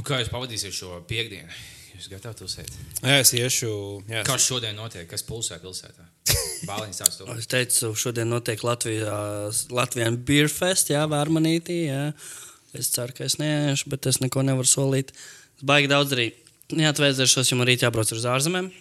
Nu, 0.00 0.04
kā 0.08 0.16
jūs 0.16 0.30
pavadīsiet 0.32 0.72
šo 0.72 1.02
piekdienu? 1.04 1.52
Jūs 1.92 2.06
gatavi 2.08 2.38
tulsēt? 2.38 2.70
Jā, 3.04 3.18
es 3.20 3.34
iešu. 3.36 3.70
Jā, 4.08 4.22
Kas 4.24 4.46
šodien 4.48 4.78
notiek? 4.78 5.04
Kas 5.10 5.20
pulsē 5.28 5.58
pilsētā? 5.60 6.06
Bāliņš 6.70 7.00
tāds 7.02 7.18
to. 7.18 7.26
Es 7.34 7.48
teicu, 7.52 7.90
šodien 8.00 8.30
notiek 8.32 8.62
Latvijā, 8.64 9.18
Latvijas 9.76 10.16
Beer 10.24 10.48
Fest, 10.48 10.88
jā, 10.94 11.02
Vārmanītī. 11.10 11.76
Jā. 11.90 12.06
Es 12.72 12.88
ceru, 12.94 13.12
ka 13.18 13.26
es 13.26 13.36
neiešu, 13.42 13.90
bet 13.92 14.08
es 14.08 14.22
neko 14.24 14.40
nevaru 14.46 14.70
solīt. 14.70 15.12
Es 15.58 15.66
baigi 15.68 15.90
daudz 15.92 16.16
arī 16.16 16.30
neatvēsēšos, 16.80 17.52
jo 17.52 17.60
man 17.60 17.68
rīt 17.68 17.84
jābrauc 17.84 18.14
uz 18.16 18.24
ārzemēm. 18.32 18.72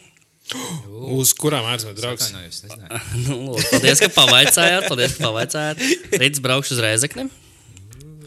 Uz 1.20 1.36
kurām 1.36 1.68
ārzemēs 1.74 2.00
draugs? 2.00 2.32
Nu, 3.26 3.42
lūdzu, 3.50 3.68
paldies, 3.74 4.06
ka 4.06 4.12
pavaicājāt. 4.16 4.88
Paldies, 4.88 5.20
ka 5.20 5.28
pavaicājāt. 5.28 5.84
Rīts 6.16 6.48
braukšu 6.48 6.78
uz 6.78 6.84
Rēzekni. 6.88 7.28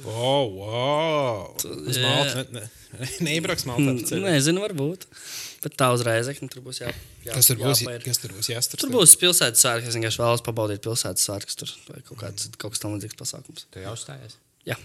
Oh, 0.04 0.44
wow! 0.60 1.56
Uz. 1.56 1.96
Maltu. 2.04 2.68
Ne, 2.92 3.00
ne, 3.04 3.10
neiebrauks 3.28 3.64
ceļu? 4.08 4.22
Nezinu, 4.26 4.62
varbūt. 4.64 5.06
Bet 5.62 5.76
tā 5.78 5.88
uz 5.94 6.02
Rēzekni 6.06 6.48
tur 6.52 6.64
būs 6.64 6.82
jā. 6.82 6.90
jā 7.24 7.36
Kas 7.36 7.48
tur 7.50 7.60
būs? 7.60 7.84
jāpair. 7.84 8.02
Kas 8.04 8.20
tur 8.22 8.34
būs 8.34 8.50
jāstur? 8.50 8.82
Tur 8.82 8.92
būs 8.92 9.14
pilsētas 9.20 9.62
svētki. 9.62 9.90
Es 9.90 9.98
vienkārši 9.98 10.22
vēlos 10.24 10.42
pabaudīt 10.46 10.82
pilsētas 10.84 11.28
svētkus. 11.28 11.58
Tur 11.60 11.72
vai 11.88 12.02
kaut, 12.02 12.18
kāds, 12.24 12.50
kaut 12.58 12.74
kas 12.74 12.82
tamlīdzīgs 12.82 13.18
pasākums. 13.20 13.68
Tu 13.72 13.84
jau 13.84 13.94
uzstājies? 13.96 14.36
Jā, 14.68 14.76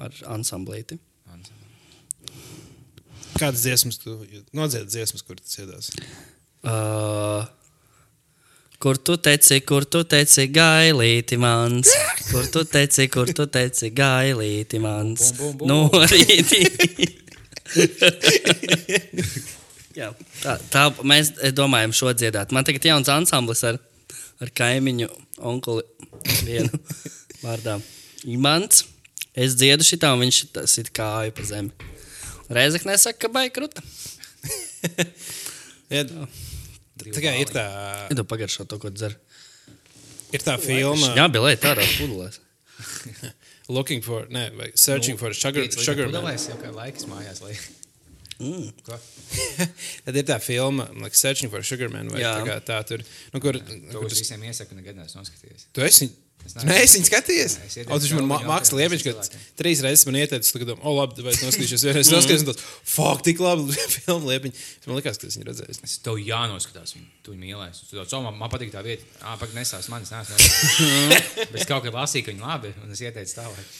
ar 0.00 0.18
ansamblīti. 0.34 0.98
Kādas 3.38 3.62
dziesmas 3.62 4.00
tu 4.02 4.16
nodziedi 4.56 4.90
dziesmas, 4.90 5.22
kur 5.22 5.38
tas 5.38 5.60
iedās? 5.62 5.92
Uh, 6.66 7.44
kur 8.78 8.98
tu 8.98 9.16
teici, 9.18 9.60
kur 9.66 9.84
tu 9.84 10.04
teici, 10.06 10.46
gailīti 10.54 11.38
mans? 11.40 11.90
Kur 12.30 12.46
tu 12.52 12.64
teici, 12.64 13.08
kur 13.10 13.30
tu 13.34 13.46
teici, 13.50 13.90
gailīti 13.94 14.78
mans? 14.82 15.32
Bum, 15.38 15.56
bum, 15.56 15.66
bum. 15.66 15.68
No 15.68 16.04
rītī. 16.12 16.62
Jā, 19.98 20.12
tā, 20.42 20.54
tā 20.70 20.84
mēs 21.02 21.32
eh, 21.42 21.50
domājam 21.54 21.92
šo 21.96 22.12
dziedāt. 22.14 22.54
Man 22.54 22.66
tagad 22.66 22.86
jauns 22.86 23.10
ansamblis 23.10 23.64
ar, 23.66 23.80
ar 24.38 24.52
kaimiņu 24.54 25.08
onkuli 25.50 25.82
vienu 26.46 26.70
vārdā. 27.42 27.80
Imants. 28.30 28.84
Es 29.38 29.54
dziedu 29.58 29.86
šitā, 29.86 30.10
un 30.14 30.24
viņš 30.24 30.38
sit 30.70 30.88
kāju 30.94 31.34
pa 31.34 31.42
zemi. 31.46 31.70
Reizekne 32.50 32.96
saka, 32.98 33.26
ka 33.26 33.28
baigi 33.30 33.68
Jā, 37.06 37.14
tā 37.14 37.22
kā 37.24 37.32
ir 37.38 37.52
tā, 37.54 37.64
Idu 38.14 38.24
pagaršo 38.28 38.66
to, 38.68 38.78
ko 38.82 38.90
dzer. 38.90 39.14
ir 40.34 40.44
tā 40.44 40.58
filma, 40.60 41.14
Jā, 41.16 41.28
bija 41.32 41.44
lieta 41.48 41.70
tādā 41.70 41.86
pudelēs. 41.98 42.40
Looking 43.76 44.00
for, 44.04 44.26
ne, 44.32 44.48
vai 44.56 44.70
Searching 44.74 45.18
for 45.20 45.34
Sugar, 45.36 45.66
sugar 45.70 46.08
Man. 46.08 46.22
Pudelēs 46.22 46.48
jau 46.48 46.56
kā 46.60 46.70
laiks 46.72 47.04
mājās. 47.10 47.42
Lai... 47.44 47.56
Mm. 48.38 48.70
Tad 50.06 50.16
ir 50.16 50.24
tā 50.28 50.38
filma, 50.40 50.86
like 51.02 51.18
Searching 51.18 51.50
for 51.52 51.64
Sugar 51.66 51.90
Man, 51.92 52.08
vai 52.12 52.22
Jā. 52.22 52.36
tā 52.38 52.46
kā 52.46 52.56
tā 52.64 52.78
tur, 52.88 53.02
nu, 53.34 53.42
kur, 53.42 53.58
To 53.58 53.98
kur 54.00 54.08
tas, 54.08 54.20
visiem 54.22 54.44
iesaku, 54.48 54.78
nekad 54.78 54.96
neesmu 55.00 55.20
noskatījies. 55.20 55.66
tu 55.74 55.84
esi, 55.84 56.08
Es 56.48 56.94
es 56.96 56.96
viņu 56.96 57.08
es 57.44 57.54
O, 57.88 57.98
viņš 57.98 58.12
man 58.16 58.46
mākslinieks 58.48 58.78
liepiņš, 58.78 59.02
ka 59.04 59.10
trīs 59.60 59.82
reizes 59.84 60.06
man 60.08 60.18
ieteicis, 60.20 60.52
tagad, 60.54 60.68
o, 60.76 60.94
labi, 60.96 61.24
vai 61.26 61.34
es 61.34 61.42
noskatīšos, 61.44 61.84
vienreiz 61.88 62.12
noskatīšos, 62.14 62.44
un 62.44 62.48
tas, 62.50 62.58
fuck, 62.94 63.24
tik 63.26 63.42
labi, 63.44 63.76
filma 63.96 64.32
liepiņš. 64.32 64.62
Man 64.86 65.00
likās, 65.00 65.16
ka 65.20 65.28
es 65.28 65.36
viņu 65.38 65.48
redzēju. 65.50 65.76
Es 65.88 65.96
tev 66.04 66.20
jānoskatās, 66.22 66.94
viņu 66.96 67.08
tu 67.26 67.34
viņu 67.34 67.42
mīlēs. 67.44 67.82
Tu 67.90 67.98
domā, 67.98 68.30
man, 68.30 68.40
man 68.44 68.54
patīk 68.54 68.72
tā 68.72 68.84
vieta. 68.86 69.04
Ah, 69.20 69.36
pak 69.40 69.52
nesās 69.56 69.90
manis, 69.92 70.12
nesās. 70.14 70.42
Bet 71.52 71.60
es 71.60 71.68
kaut 71.68 71.84
kā 71.84 71.92
lasīju, 71.92 72.28
ka 72.28 72.34
viņi 72.34 72.44
labi, 72.44 72.72
un 72.84 72.96
es 72.96 73.04
ieteicu 73.04 73.36
tālāk. 73.40 73.76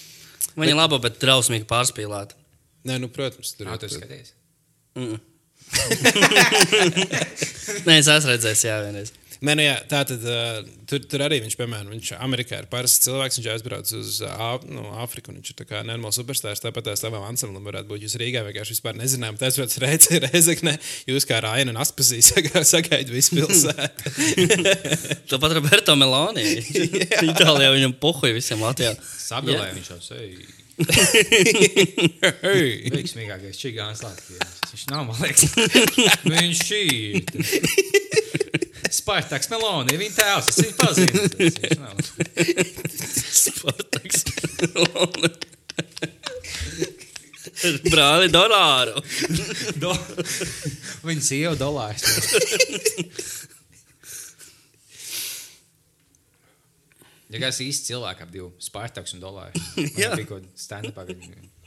Viņa 0.59 0.75
ir 0.75 0.79
laba, 0.79 0.99
bet 1.03 1.19
drausmīgi 1.23 1.69
pārspīlēta. 1.71 2.37
Nē, 2.89 2.97
nu, 3.03 3.11
protams, 3.13 3.53
tur 3.59 3.69
ir. 3.69 3.81
tu 3.83 3.91
skaties? 3.93 4.33
Mm. 4.99 5.19
Nē, 7.87 7.99
es 7.99 8.09
esmu 8.09 8.33
redzējis, 8.33 8.65
jā, 8.67 8.77
vienreiz. 8.87 9.11
Nē, 9.39 9.55
nu, 9.55 9.63
jā, 9.63 9.75
tā 9.87 10.01
tad 10.09 10.25
uh, 10.27 10.57
tur, 10.91 11.03
tur 11.07 11.23
arī 11.23 11.39
viņš, 11.45 11.55
piemēram, 11.61 11.93
viņš 11.95 12.09
Amerikā 12.19 12.59
ir 12.59 12.67
parasts 12.73 13.05
cilvēks. 13.05 13.39
Viņš 13.39 13.49
aizbrauc 13.53 13.93
uz 13.95 14.17
uh, 14.27 14.57
nu, 14.67 14.83
Āfriku. 14.99 15.31
un 15.31 15.39
Viņš 15.39 15.53
ir 15.53 15.59
tā 15.61 15.67
kā 15.69 15.83
nenormāls 15.87 16.19
superstarps. 16.19 16.65
Tāpat 16.65 16.89
tās 16.91 17.05
tavam 17.05 17.23
ansamblim 17.29 17.63
varētu 17.69 17.87
būt. 17.93 18.03
Jūs 18.07 18.19
Rīgā 18.19 18.43
vienkārši 18.49 18.75
vispār 18.75 18.99
nezinām. 18.99 19.39
Tas 19.39 19.59
pēc 19.61 19.79
reizes 19.85 20.23
reizekne. 20.27 20.75
Jūs 21.07 21.29
kā 21.29 21.39
Raina 21.45 21.71
un 21.71 21.79
Aspazī 21.79 22.19
sagaidat 22.27 23.15
visu 23.15 23.39
pilsētu. 23.39 24.15
Tāpat 25.31 25.59
Roberto 25.61 25.95
Meloni. 25.99 26.47
Itālijā 27.23 27.71
viņam 27.77 27.95
pohuja 28.03 28.35
visiem 28.35 28.67
Latvijā. 28.67 28.97
Sabilē 29.23 29.71
viņš 29.77 29.93
jau 29.95 30.01
sevi. 30.11 30.49
Hey! 32.43 32.91
Veiksmīgākais 32.95 33.59
čigāns 33.59 34.03
Latvijā. 34.03 34.47
Viņš 34.71 34.85
nav, 34.93 35.07
man 35.09 35.19
liekas. 35.23 35.47
Viņš 36.27 36.67
šī. 36.69 36.85
Spartaks 39.09 39.49
Meloni, 39.49 39.95
viņa 39.97 40.13
tēvs, 40.19 40.49
es 40.53 40.59
viņu 40.61 40.75
pazinu. 40.77 41.17
Spartaks. 43.41 44.21
Brāli 47.89 48.29
dolāru. 48.29 49.01
Do... 49.83 49.95
Viņa 51.09 51.25
sieva 51.25 51.55
dolārs. 51.57 52.05
Ja 57.33 57.41
kāds 57.47 57.65
īsts 57.65 57.89
cilvēks 57.89 58.29
ap 58.29 58.31
divu 58.37 58.53
Spartaks 58.61 59.17
un 59.17 59.25
dolāru. 59.25 59.57
Jā. 59.97 60.13
Kaut 60.21 60.37
kāda 60.37 60.53
stand-up. 60.53 61.01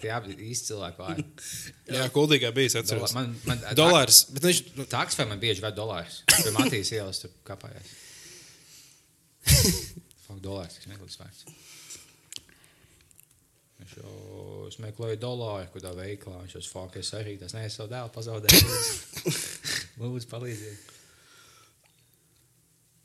Tie 0.01 0.11
abi 0.13 0.35
īsti 0.49 0.71
cilvēki 0.71 1.01
vārdi. 1.01 1.25
Jā, 1.97 2.05
kuldīgā 2.13 2.51
bija. 2.55 2.71
Es 2.71 2.77
atceros. 2.81 3.15
Man, 3.17 3.33
man, 3.47 3.61
Dolārs. 3.79 4.23
Bet 4.33 4.47
viņš. 4.49 4.61
nu, 4.79 4.87
Taksfē 4.89 5.27
man 5.29 5.41
bieži 5.41 5.63
ved 5.63 5.77
dolārus. 5.77 6.21
Pie 6.31 6.53
Matīs 6.55 6.93
ielas 6.95 7.21
tur 7.23 7.33
kāpājās. 7.47 7.91
Fak, 10.27 10.39
dolārs, 10.43 10.77
kas 10.79 10.89
meklēs 10.91 11.19
vārds. 11.21 11.45
Viņš 13.81 13.97
jau 13.97 14.15
es 14.69 14.77
meklēju 14.81 15.17
dolāru, 15.21 15.69
kādā 15.73 15.91
veiklā. 15.97 16.37
Viņš 16.43 16.57
jau 16.59 16.65
fāk, 16.69 16.99
es 17.01 17.09
arī 17.17 17.33
tas 17.41 17.55
neesmu 17.57 17.75
savu 17.79 17.91
dēlu 17.91 18.11
pazaudējis. 18.13 18.91
Lūdzu, 20.01 20.27
palīdziet. 20.31 20.91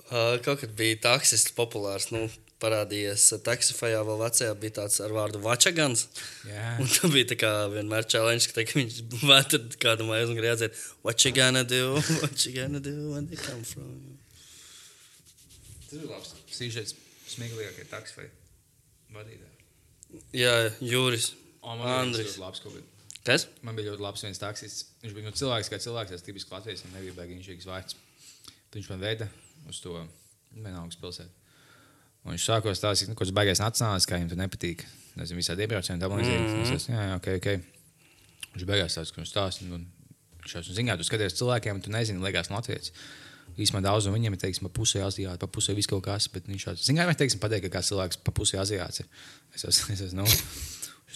Uh, 0.07 0.37
kaut 0.45 0.61
kad 0.63 0.75
bija 0.79 1.01
taksists 1.09 1.55
populārs. 1.57 2.13
Nu, 2.15 2.29
parādījies 2.63 3.25
taksifajā 3.45 4.01
vēl 4.07 4.21
vecajā 4.23 4.55
bija 4.61 4.77
tāds 4.81 5.01
ar 5.05 5.13
vārdu 5.13 5.41
Vačagans. 5.45 6.07
Jā. 6.49 6.77
Un 6.83 6.91
tā 6.91 7.11
bija 7.13 7.31
tā 7.33 7.39
kā 7.41 7.53
vienmēr 7.73 8.09
challenge, 8.09 8.49
ka, 8.53 8.65
ka 8.65 8.79
viņš 8.79 9.01
vēta 9.29 9.61
kādu 9.83 10.09
maizi 10.09 10.33
un 10.33 10.41
grieziet, 10.41 10.81
what 11.05 11.25
you 11.25 11.35
gonna 11.37 11.65
do, 11.65 11.97
what 12.23 12.47
you 12.47 12.55
gonna 12.57 12.81
do 12.81 13.13
when 13.13 13.29
they 13.29 13.37
come 13.37 13.63
from 13.65 13.93
you. 14.01 14.17
Tas 15.87 16.01
ir 16.01 16.09
labs. 16.11 16.35
Sīžets 16.57 16.97
smieklīgākie 17.31 17.87
taksfē 17.93 18.27
vadītāji. 19.15 20.23
Jā, 20.37 20.55
Jūris. 20.81 21.35
O, 21.61 21.77
Andris. 21.83 22.39
labs. 22.41 22.63
Kas? 23.27 23.49
Man 23.67 23.75
bija 23.77 23.91
ļoti 23.91 24.05
labs 24.05 24.23
viens 24.23 24.39
taksists. 24.39 24.93
Viņš 25.03 25.15
bija 25.17 25.27
nu, 25.27 25.35
cilvēks, 25.35 25.71
kā 25.73 25.81
cilvēks, 25.83 26.15
tas 26.15 26.23
tipisks 26.23 26.53
Latvijas, 26.55 26.85
un 26.87 26.95
nebija 26.95 27.17
baigi 27.17 27.41
viņš 27.41 27.67
vārds. 27.67 27.99
Tad 28.47 28.79
viņš 28.79 28.91
man 28.93 29.03
veda 29.03 29.27
uz 29.67 29.81
to 29.83 29.99
vienalgas 30.55 30.99
pilsētu. 31.01 31.46
Un 32.27 32.35
viņš 32.35 32.45
sākot 32.49 32.75
stāstīt, 32.75 33.11
nu, 33.11 33.15
ko 33.15 33.23
tas 33.23 33.35
baigais 33.35 33.61
nacionālis, 33.63 34.07
kā 34.09 34.19
viņam 34.19 34.33
tur 34.33 34.41
nepatīk. 34.41 34.83
Nezinu, 35.17 35.39
visādi 35.39 35.63
iebraucieni, 35.63 36.03
tā 36.03 36.09
līdzīgi. 36.11 36.41
Mm 36.43 36.65
-hmm. 36.65 36.89
Jā, 36.91 37.05
jā, 37.07 37.15
ok, 37.21 37.29
ok. 37.39 37.49
Viņš 38.57 38.65
beigās 38.67 38.97
tāds, 38.99 39.13
ka 39.13 39.21
viņš 39.21 39.31
stāsta, 39.31 39.69
un 39.73 39.87
jau 40.51 40.63
zina, 40.63 40.97
tu 40.97 41.05
skaties 41.05 41.39
cilvēkiem, 41.39 41.81
tu 41.83 41.91
nezini, 41.91 42.23
liekas, 42.23 42.51
Latvijas. 42.51 42.93
Īsumā 43.57 43.81
daudz 43.81 44.07
no 44.07 44.13
viņiem 44.13 44.35
ir, 44.35 44.41
teiksim, 44.41 44.69
pusē 44.69 45.05
aziāti, 45.07 45.39
pa 45.39 45.47
pusē 45.47 45.75
viss 45.75 45.89
kaut 45.89 46.03
kas, 46.05 46.27
bet 46.29 46.49
viņš 46.51 46.65
šāds, 46.67 46.87
zina, 46.89 47.07
vai, 47.07 47.15
teiksim, 47.15 47.41
pateikt, 47.41 47.69
ka 47.69 47.79
kāds 47.79 47.89
cilvēks 47.93 48.19
pa 48.25 48.33
pusē 48.33 48.59
aziāts 48.61 49.01
ir. 49.01 49.07
Es 49.55 49.65
esmu, 49.65 49.93
es 49.95 50.01
esmu, 50.09 50.25
nu, 50.25 50.27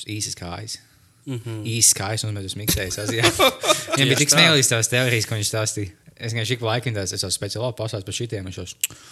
īsis 0.06 0.38
kājas. 0.38 0.78
Mm 1.26 1.40
-hmm. 1.44 1.64
Īsts 1.68 1.94
kājas, 1.94 2.24
un 2.24 2.34
mēs 2.34 2.46
esam 2.48 2.62
miksējis 2.62 2.98
aziāti. 2.98 3.50
Viņam 3.96 4.08
bija 4.08 4.20
tik 4.22 4.30
smieklīgs 4.30 4.72
tās 4.72 4.88
teorijas, 4.88 5.26
ko 5.26 5.34
viņš 5.34 5.50
stāstīja. 5.52 5.90
Es 6.16 6.32
vienkārši 6.32 6.56
ik 6.56 6.62
laikam 6.64 6.94
tās, 6.94 7.12
es 7.12 7.24
esmu 7.24 7.30
speciāli 7.30 7.76
pasāstīju 7.76 8.08
par 8.08 8.14
šitiem, 8.14 8.44
viņš 8.48 8.56
jau, 8.56 8.66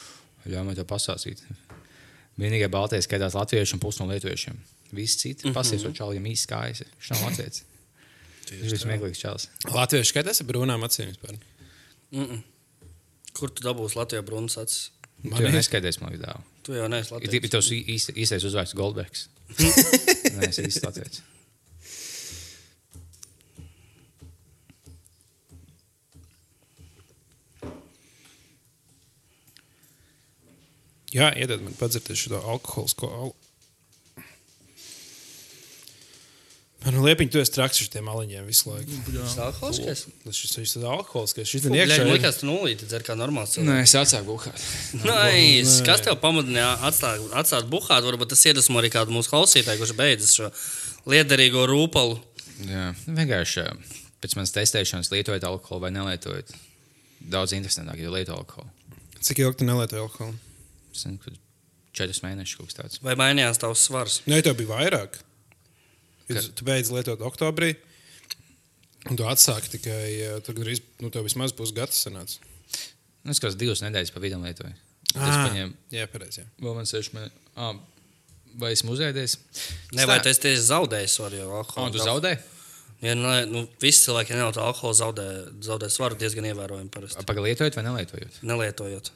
ļauj 0.53 0.65
man 0.65 0.75
to 0.75 0.85
pasāstīt. 0.85 1.45
Vienīgais 2.38 2.70
baltais 2.70 3.05
skaitās 3.09 3.35
latviešu 3.35 3.77
un 3.77 3.81
pusi 3.83 4.03
no 4.03 4.09
lietuviešiem. 4.12 4.59
Visi 4.92 5.18
citi 5.18 5.44
mm 5.44 5.51
-hmm. 5.51 5.55
pasies, 5.55 5.83
čalijam 5.94 6.24
īsts 6.24 6.46
kājas. 6.48 6.83
Viņš 6.98 7.11
nav 7.11 7.24
latviešu. 7.31 7.64
Viņš 8.51 8.70
bija 8.70 8.83
smieklīgs 8.85 9.18
čalis. 9.20 9.48
Latviešu 9.74 10.09
skatās 10.12 10.40
ar 10.40 10.46
brūnām 10.46 10.85
acīm 10.87 11.11
vispār. 11.11 11.35
Mm 12.11 12.24
-mm. 12.24 12.42
Kur 13.33 13.51
tu 13.51 13.62
dabūsi 13.62 13.96
Latvijā 13.96 14.22
brunas 14.22 14.57
acis? 14.59 14.90
Tu 15.22 15.42
jau 15.42 15.51
neskaties, 15.53 16.01
man 16.01 16.12
liekas, 16.12 16.27
dāvā. 16.29 16.40
Tu 16.62 16.72
jau 16.72 16.88
neesi 16.88 17.09
Ir 17.09 17.12
Latvijas. 17.12 17.31
tikai 17.31 17.48
tas 17.48 17.70
īsti- 17.70 18.14
īstais 18.22 18.44
uzvārds 18.44 18.74
Goldbergs. 18.74 19.29
Nē, 20.37 20.48
es 20.48 20.59
īsti 20.59 20.85
latviešu. 20.85 21.22
Jā, 31.14 31.31
iedod 31.40 31.62
man 31.64 31.77
padzerties 31.79 32.27
šo 32.27 32.40
alkoholisko 32.40 33.09
alu. 33.09 33.37
Man 36.85 36.94
liepiņ, 37.03 37.31
tu 37.35 37.40
esi 37.40 37.51
traks 37.57 37.81
ar 37.83 37.88
tiem 37.90 38.07
aliņiem 38.09 38.44
visu 38.47 38.68
laiku. 38.71 38.94
Tas 39.09 39.33
ir 39.35 39.42
alkoholiskais. 39.42 40.03
Tas 40.23 40.38
šis 40.38 40.53
šis 40.55 40.75
ir 40.79 40.85
alkoholiskais. 40.87 41.49
Šis 41.51 41.66
ir 41.66 41.75
iekšā. 41.75 41.97
Man 42.05 42.12
liekas, 42.14 42.38
tu 42.38 42.47
nulīti 42.47 42.87
dzer 42.87 43.03
kā 43.07 43.16
normāls 43.18 43.57
cilvēks. 43.57 43.73
Nē, 43.73 43.81
es 43.83 43.94
atsāku 43.99 44.37
buhāt. 44.37 44.62
Nice. 45.09 45.83
Kas 45.88 46.05
tev 46.07 46.21
pamudināja 46.23 46.71
atstāt, 46.87 47.27
atstāt 47.42 47.66
buhāt? 47.73 48.07
Varbūt 48.07 48.31
tas 48.31 48.47
iedvesmo 48.47 48.79
arī 48.79 48.92
kādu 48.94 49.16
mūsu 49.16 49.33
klausītāju, 49.35 49.83
kurš 49.83 49.97
beidzas 49.99 50.37
šo 50.38 50.53
liederīgo 51.11 51.66
rūpalu. 51.68 52.21
Jā, 52.71 52.92
vienkārši 53.11 53.66
ā, 53.66 53.75
pēc 54.23 54.38
manas 54.38 54.55
testēšanas 54.55 55.11
lietojot 55.16 55.51
alkoholu 55.51 55.88
vai 55.88 55.92
nelietojot. 55.99 56.55
Daudz 57.35 57.59
interesantāk, 57.59 57.99
ja 58.05 58.14
lieto 58.14 58.38
alkoholu. 58.38 58.71
Cik 59.18 59.42
ilgi 59.42 59.64
tu 59.64 59.66
nelietoji 59.66 60.07
alkoholu? 60.07 60.38
Nezinu, 61.07 61.21
kad 61.23 61.39
četrus 61.99 62.21
mēnešus 62.25 62.57
kaut 62.59 62.71
kas 62.71 62.79
tāds. 62.79 63.01
Vai 63.05 63.15
mainījās 63.19 63.61
tavs 63.63 63.85
svars? 63.89 64.21
Nē, 64.27 64.41
tev 64.47 64.57
bija 64.59 64.73
vairāk. 64.75 65.19
Ja 66.29 66.37
Ka- 66.41 66.49
tu- 66.59 66.65
beidz 66.69 66.91
lietot 66.93 67.21
oktobrī. 67.25 67.75
Un 69.09 69.17
tu 69.17 69.25
atsāki 69.25 69.71
tikai, 69.79 70.03
ā, 70.27 70.41
tad 70.45 70.57
gandrīz, 70.59 70.83
nu, 71.01 71.09
tev 71.15 71.25
vismaz 71.25 71.55
pusgads 71.57 72.03
sanāca. 72.05 72.39
Nu, 73.25 73.31
es 73.33 73.41
kādas 73.41 73.57
divas 73.57 73.81
nedēļas 73.85 74.13
pa 74.13 74.21
vidu 74.21 74.37
lietoju. 74.43 74.75
Tas 75.15 75.23
Ā, 75.33 75.47
paņēma 75.49 75.73
Jā, 75.95 76.07
pareizi. 76.13 76.43
jā. 76.43 76.47
vēl 76.61 76.75
man 76.77 76.85
seši 76.91 77.15
mēneši. 77.17 77.33
Ah, 77.57 77.79
vai 78.61 78.73
esmu 78.75 78.93
uzēdies? 78.93 79.39
Ne, 79.97 80.05
vai 80.11 80.19
tas 80.21 80.39
tieši 80.43 80.61
zaudējis 80.69 81.15
alkoholu? 81.25 81.93
tu 81.95 82.03
zaudēji? 82.05 82.39
Ja, 83.05 83.15
nu, 83.15 83.31
nu, 83.47 83.61
visi 83.83 84.03
cilvēki, 84.09 84.35
ja 84.35 84.41
nelieto 84.41 84.63
alkoholu, 84.65 84.97
zaudē, 84.99 85.27
zaudē 85.63 85.87
svaru 85.93 86.19
diezgan 86.19 86.49
ievērojami. 86.51 86.91
parasti. 86.91 87.23
Pagaidām, 87.29 87.47
lietojot 87.47 87.79
vai 87.79 87.85
nelietojot? 87.87 88.41
Nelietojot. 88.43 89.13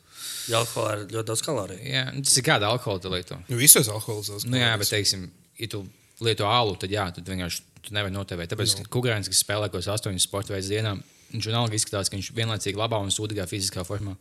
Jo 0.51 0.61
alkoholā 0.61 0.93
ir 0.95 1.03
ļoti 1.17 1.27
daudz 1.33 1.43
kaloriju. 1.43 1.83
Jā, 1.91 2.05
nu, 2.15 2.23
tas 2.23 2.37
ir 2.39 2.47
kāda 2.47 2.71
alkohola 2.71 3.03
tu 3.03 3.11
lieto. 3.11 3.39
Nu, 3.49 3.59
visos 3.59 3.91
alkoholos. 3.91 4.47
Nu, 4.47 4.61
jā, 4.61 4.71
bet, 4.79 4.91
teiksim, 4.93 5.27
ja 5.59 5.69
tu 5.73 5.83
lieto 6.23 6.47
alu, 6.47 6.77
tad 6.79 6.95
jā, 6.95 7.09
tad 7.17 7.27
vienkārši 7.27 7.65
tu 7.83 7.97
nevari 7.97 8.15
notevēt. 8.15 8.53
Tāpēc, 8.53 8.77
ka 8.79 8.93
Kukurēns, 8.95 9.31
kas 9.31 9.43
spēlē 9.43 9.67
kaut 9.67 9.81
kādus 9.81 9.91
astoņus 9.97 10.29
sporta 10.29 10.55
veidus 10.55 10.71
dienā, 10.71 10.95
viņš 11.33 11.49
vienalga 11.51 11.79
izskatās, 11.79 12.11
ka 12.11 12.19
viņš 12.19 12.31
vienlaicīgi 12.39 12.79
labā 12.79 13.01
un 13.03 13.11
sūdīgā 13.11 13.49
fiziskā 13.51 13.83
formā. 13.89 14.15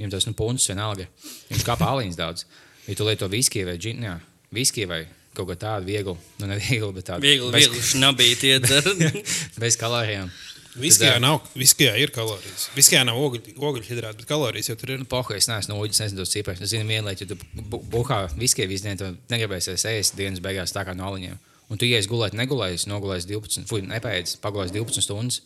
Viņam 0.00 0.16
tas 0.16 0.26
nu, 0.26 0.34
punkts 0.36 0.66
vienalga. 0.70 1.06
Viņš 1.52 1.62
kāpā 1.66 1.92
aliņas 1.94 2.18
daudz. 2.18 2.46
Ja 2.86 2.98
tu 2.98 3.06
lieto 3.06 3.30
viskiju 3.30 3.70
vai 3.70 3.78
džinu, 3.78 4.06
jā, 4.06 4.16
viskiju 4.54 4.90
vai 4.90 5.04
kaut 5.36 5.50
ko 5.52 5.56
tādu 5.60 5.86
vieglu, 5.90 6.16
nu 6.40 6.48
ne 6.50 6.56
vieglu, 6.58 6.90
bet 6.96 7.06
tādu 7.12 7.24
Viegli, 7.26 7.50
bez, 7.54 7.68
viegli 7.68 7.82
šnabīt 7.92 8.44
iedzer. 8.48 8.86
bez 9.62 9.76
kalorijām. 9.80 10.30
Viskijā 10.76 11.14
Tad, 11.14 11.22
nav, 11.24 11.38
viskijā 11.56 11.94
ir 11.96 12.10
kalorijas. 12.12 12.66
Viskijā 12.76 13.00
nav 13.08 13.16
ogļu- 13.16 13.54
ogļhidrāti, 13.64 14.18
bet 14.20 14.26
kalorijas 14.28 14.68
jau 14.68 14.74
tur 14.76 14.90
ir. 14.92 14.98
Nu, 15.00 15.06
pohu, 15.08 15.32
es 15.32 15.48
neesmu 15.48 15.72
no 15.72 15.78
uģis, 15.80 16.02
nezinu 16.02 16.20
tos 16.20 16.34
cipars. 16.34 16.60
Es 16.60 16.74
zinu, 16.74 16.84
viena 16.90 17.08
lieta, 17.08 17.24
ja 17.24 17.30
tu 17.32 17.62
bu- 17.72 17.80
buhā 17.94 18.18
viskiju 18.36 18.68
visu 18.68 18.84
dienu, 18.84 18.98
tad 19.00 19.32
negribēsies 19.32 19.86
ēst 19.88 20.18
dienas 20.20 20.42
beigās 20.44 20.74
tā 20.76 20.84
kā 20.84 20.92
no 20.96 21.08
aliņiem. 21.08 21.38
Un 21.72 21.80
tu 21.80 21.88
ies 21.88 22.04
gulēt, 22.10 22.36
negulējies, 22.36 22.84
nogulējies 22.92 23.24
12, 23.30 23.64
fuj, 23.70 23.86
nepēdz, 23.88 24.36
pagulējies 24.44 24.74
12 24.76 25.06
stundas. 25.08 25.40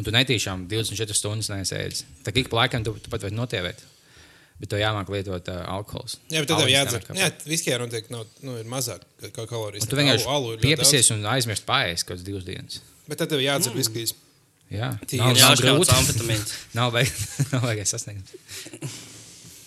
Un 0.00 0.02
tu 0.08 0.10
netīšām 0.16 0.64
24 0.72 1.14
stundas 1.20 1.52
nesēdz. 1.52 2.00
Tā 2.24 2.32
kā 2.32 2.40
ik 2.40 2.48
pa 2.50 2.62
laikam 2.64 2.82
tu, 2.88 2.96
tu 3.04 3.12
pat 3.12 3.22
vari 3.28 3.36
notievēt. 3.36 3.84
Bet 4.62 4.70
to 4.70 4.78
jāmāk 4.78 5.08
lietot 5.10 5.48
uh, 5.50 5.62
alkohols. 5.74 6.14
Jā, 6.30 6.40
bet 6.44 6.48
tad 6.52 6.60
tev 6.62 6.68
jādzer. 6.70 7.02
Jā, 7.18 7.26
viskijā 7.50 7.78
noteikti 7.82 8.14
nav, 8.14 8.22
nu, 8.46 8.54
ir 8.60 8.68
mazāk 8.70 9.02
kā- 9.34 9.48
kalorijas. 9.50 9.82
Un 9.82 9.90
tu 9.90 9.96
Alu- 9.96 10.02
vienkārši 10.04 10.28
alu 10.30 10.52
ir 10.52 10.58
ļoti 10.60 10.68
pieprasies 10.68 11.10
un 11.10 11.24
aizmirst 11.32 11.66
pārējais 11.66 12.04
kaut 12.06 12.14
kādas 12.14 12.26
divas 12.28 12.46
dienas. 12.46 12.78
Bet 13.10 13.18
tad 13.18 13.32
tev 13.34 13.42
jādzer 13.42 13.74
mm. 13.74 13.80
viskijas. 13.82 14.14
Jā, 14.72 14.92
Tīri. 15.04 15.18
nav, 15.20 15.34
Jā, 15.34 15.42
nav 15.42 15.50
šāds 15.58 15.64
grūti. 15.66 15.96
amfetamīns. 15.98 16.54
Nav 16.78 16.94
vajag- 16.94 17.24
nav 17.52 17.66
vajag 17.66 17.90
sasniegt. 17.90 18.30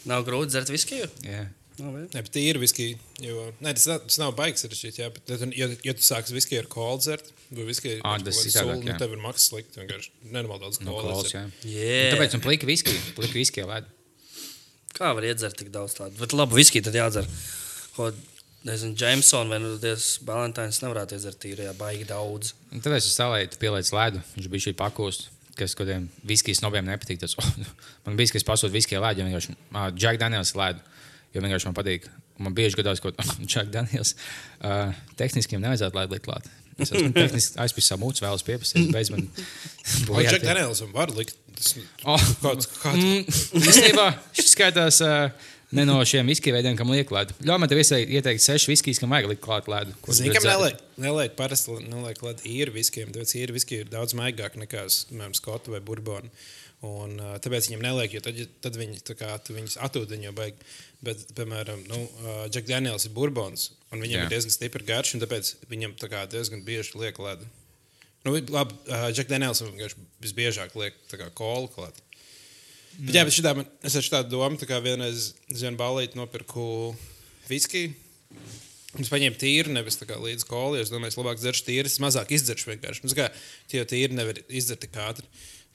Nav 0.08 0.24
grūti 0.28 0.54
dzert 0.56 0.72
viskiju. 0.72 1.08
Jā. 1.28 1.44
Nav, 1.78 1.92
vai? 1.94 2.06
Nē, 2.10 2.24
bet 2.26 2.32
tīri 2.34 2.58
viskija. 2.64 2.96
Jo, 3.22 3.44
nē, 3.62 3.74
tas, 3.78 3.86
tas 4.08 4.18
nav 4.24 4.32
baigs 4.40 4.64
sarežģīti. 4.66 5.04
Jā, 5.04 5.12
bet, 5.14 5.30
ja, 5.54 5.68
tu- 5.70 5.84
ja, 5.86 5.94
tu 6.00 6.06
sāksi 6.08 6.34
viskiju 6.34 6.64
ar 6.64 6.70
kolu 6.72 7.04
dzert, 7.04 7.28
vai 7.52 7.68
viskiju 7.68 8.00
citādāk, 8.02 8.82
nu, 8.82 8.90
jā. 8.90 8.96
tev 9.04 9.14
ir 9.14 9.22
maksas 9.22 9.52
slikti. 9.52 9.84
Vienkārši 9.84 10.10
nenormāli 10.32 10.64
daudz 10.66 10.80
No 10.82 10.96
kolas. 10.96 11.12
kolas, 11.28 11.36
jā. 11.36 11.44
Yeah. 11.68 12.16
Tāpēc 12.16 12.34
man 12.40 12.46
plika 12.48 12.66
viskija. 12.72 13.04
Plika 13.20 13.38
viskija 13.38 13.68
lēd. 13.70 13.92
Kā 14.98 15.14
var 15.14 15.28
iedzert 15.28 15.58
tik 15.60 15.70
daudz 15.74 15.94
tādu? 15.98 16.18
Bet 16.18 16.34
labi, 16.34 16.58
viskiju 16.58 16.88
tad 16.88 16.98
jādzer. 16.98 17.28
Ko, 17.94 18.10
nezinu, 18.66 18.98
Jamesona 18.98 19.54
vai 19.54 19.60
nu 19.62 19.76
Dievs 19.82 20.16
Valentīns 20.26 20.82
nevarētu 20.82 21.18
iedzert 21.18 21.40
tīri, 21.44 21.68
ja 21.68 21.74
baigi 21.78 22.08
daudz. 22.10 22.56
Un 22.74 22.82
tāpēc 22.82 23.06
es 23.06 23.18
salēju, 23.18 23.52
tu 23.54 23.62
pieliec 23.62 23.92
ledu. 23.94 24.22
Viņš 24.36 24.50
bija 24.54 24.66
šī 24.68 24.74
pakūst, 24.80 25.28
kas 25.60 25.78
kādiem 25.78 26.08
viskijas 26.28 26.64
snobiem 26.64 26.90
nepatīk. 26.90 27.22
Tas, 27.22 27.38
oh, 27.42 27.52
man 28.08 28.18
bija, 28.18 28.34
kas 28.34 28.48
pasūta 28.48 28.74
viskiju 28.74 29.04
ledu, 29.06 29.22
jo 29.22 29.30
vienkārši 29.30 29.58
uh, 29.58 29.90
Jack 29.94 30.22
Daniels 30.24 30.56
ledu. 30.58 30.82
Jo 31.36 31.44
vienkārši 31.46 31.70
man 31.70 31.78
patīk. 31.78 32.10
Man 32.42 32.58
bieži 32.58 32.80
gadās, 32.80 33.04
ka 33.04 33.14
Jack 33.52 33.70
Daniels 33.74 34.16
uh, 34.18 34.96
tehniskiem 35.20 35.62
nevajadzētu 35.62 36.08
likt 36.08 36.26
klāt. 36.26 36.50
Es 36.78 36.92
esmu 36.94 37.10
tehniski 37.16 37.58
aizpildījis 37.64 37.92
savu 37.94 38.06
mūcu, 38.06 38.22
vēlos 38.26 38.46
pieprasīt. 38.46 38.92
Beidz 38.94 39.10
man 39.14 39.28
bojāt. 40.08 40.32
Jack 40.36 40.46
Danielsam 40.46 40.94
var 40.94 41.14
likt 41.18 41.36
Tas, 41.58 41.76
Oh. 42.06 42.22
kāds, 42.44 42.68
kāds, 42.70 43.02
Mm, 43.02 43.24
Īstenībā 43.58 44.04
šis 44.38 44.52
skaitās 44.54 45.00
uh, 45.02 45.32
ne 45.74 45.86
no 45.90 45.96
šiem 46.06 46.28
viskiju 46.30 46.54
veidiem, 46.54 46.76
kam 46.78 46.92
liek 46.94 47.10
ledu. 47.12 47.34
Ļauj 47.42 47.62
man 47.64 47.72
te 47.72 47.80
visai 47.80 48.04
ieteikt 48.06 48.44
seši 48.44 48.70
viskijas, 48.72 49.02
kam 49.02 49.10
vajag 49.16 49.32
likt 49.34 49.42
klāt 49.42 49.66
Zini, 50.20 50.30
tu 50.30 50.38
kam 50.38 50.46
neliek, 50.52 50.84
neliek 51.02 51.34
parasti 51.40 51.80
neliek 51.88 52.22
klāt 52.22 52.46
īri 52.46 52.76
viskiem, 52.78 53.10
tāpēc 53.16 53.34
īri 53.42 53.58
viski 53.58 53.82
ir 53.82 53.90
daudz 53.92 54.14
maigāk 54.18 54.60
nekā, 54.62 54.86
piemēram, 55.10 55.34
skotu 55.38 55.74
vai 55.74 55.82
burbonu. 55.82 56.30
Un, 56.86 57.16
uh, 57.18 57.38
tāpēc 57.42 57.72
viņam 57.72 57.82
neliek, 57.82 58.12
jo 58.14 58.22
tad, 58.22 58.38
tad 58.62 58.76
viņi 58.78 59.00
tā 59.08 59.16
kā, 59.18 59.32
viņus 59.50 59.80
atūdeņo 59.88 60.34
baigi. 60.38 60.68
Bet, 61.06 61.24
piemēram, 61.38 61.82
nu, 61.90 62.02
uh, 62.06 62.44
Jack 62.54 62.70
Daniels 62.70 63.08
ir 63.08 63.16
burbons, 63.16 63.72
un 63.90 64.02
viņam 64.02 64.22
Jā. 64.22 64.26
Ir 64.28 64.34
diezgan 64.34 64.54
stipri 64.54 64.86
garš, 64.86 65.16
un 65.16 65.24
tāpēc 65.24 65.54
viņam 65.72 65.96
tā 65.98 66.10
kā 66.12 66.26
diezgan 66.30 66.62
bieži 66.66 66.98
liek 67.02 67.18
ledu. 67.22 67.50
Nu, 68.26 68.34
labi, 68.34 68.78
uh, 68.90 69.08
Jack 69.10 69.30
Daniels 69.30 69.64
visbiežāk 70.22 70.78
liek 70.78 70.98
kolu 71.38 71.72
klāt. 71.74 71.98
Bet, 72.98 73.14
jā, 73.14 73.26
bet 73.26 73.36
šitā, 73.36 73.54
man, 73.58 73.68
es 73.86 73.98
ar 73.98 74.10
tādu 74.10 74.34
domu, 74.34 74.58
tā 74.58 74.66
kā 74.70 74.78
vienreiz 74.82 75.32
Zienu 75.54 75.78
Balīti 75.78 76.18
nopirku 76.18 76.96
viskiju. 77.50 77.94
Es 78.98 79.12
paņēmu 79.12 79.38
tīru, 79.38 79.74
nevis 79.76 80.00
līdz 80.02 80.46
kolī. 80.50 80.82
Es 80.82 80.90
domāju, 80.90 81.14
es 81.14 81.20
labāk 81.20 81.38
dzeršu 81.38 81.68
tīru, 81.68 81.90
es 81.90 82.00
mazāk 82.02 82.32
izdzeršu 82.34 82.72
vienkārši. 82.72 83.04
Nu, 83.06 83.14
kā, 83.18 83.28
tie 83.70 83.84
tīri 83.86 84.18
nevar 84.18 84.40
izdzert 84.48 84.82
tik 84.82 84.98
ātri. 85.04 85.28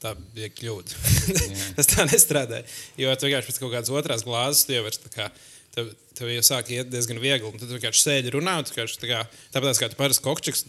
Tā 0.02 0.14
bija 0.34 0.50
kļūda. 0.50 1.00
Tas 1.78 1.90
tā 1.92 2.06
nestrādāja. 2.10 2.66
Jo 3.00 3.14
tu 3.16 3.28
vienkārši 3.28 3.50
pēc 3.50 3.60
kaut 3.62 3.74
kādas 3.76 3.92
otrās 3.94 4.26
glāzes 4.26 4.68
jau 4.70 4.84
vairs 4.86 5.02
tā 5.02 5.12
kā. 5.14 5.28
Tev, 5.72 5.88
tev 6.12 6.28
jau 6.28 6.42
sāk 6.44 6.68
iet 6.74 6.90
diezgan 6.92 7.20
viegli. 7.22 7.52
Tad 7.56 7.68
tu 7.70 7.76
vienkārši 7.78 8.04
sēdi 8.04 8.32
runā. 8.34 8.58
un 8.60 8.68
vienkārši 8.68 8.98
Tā 9.00 9.08
kā, 9.08 9.20
tāpat 9.54 9.80
kā 9.80 9.88
tu 9.88 9.96
parasti 10.00 10.24
kokčiks 10.26 10.66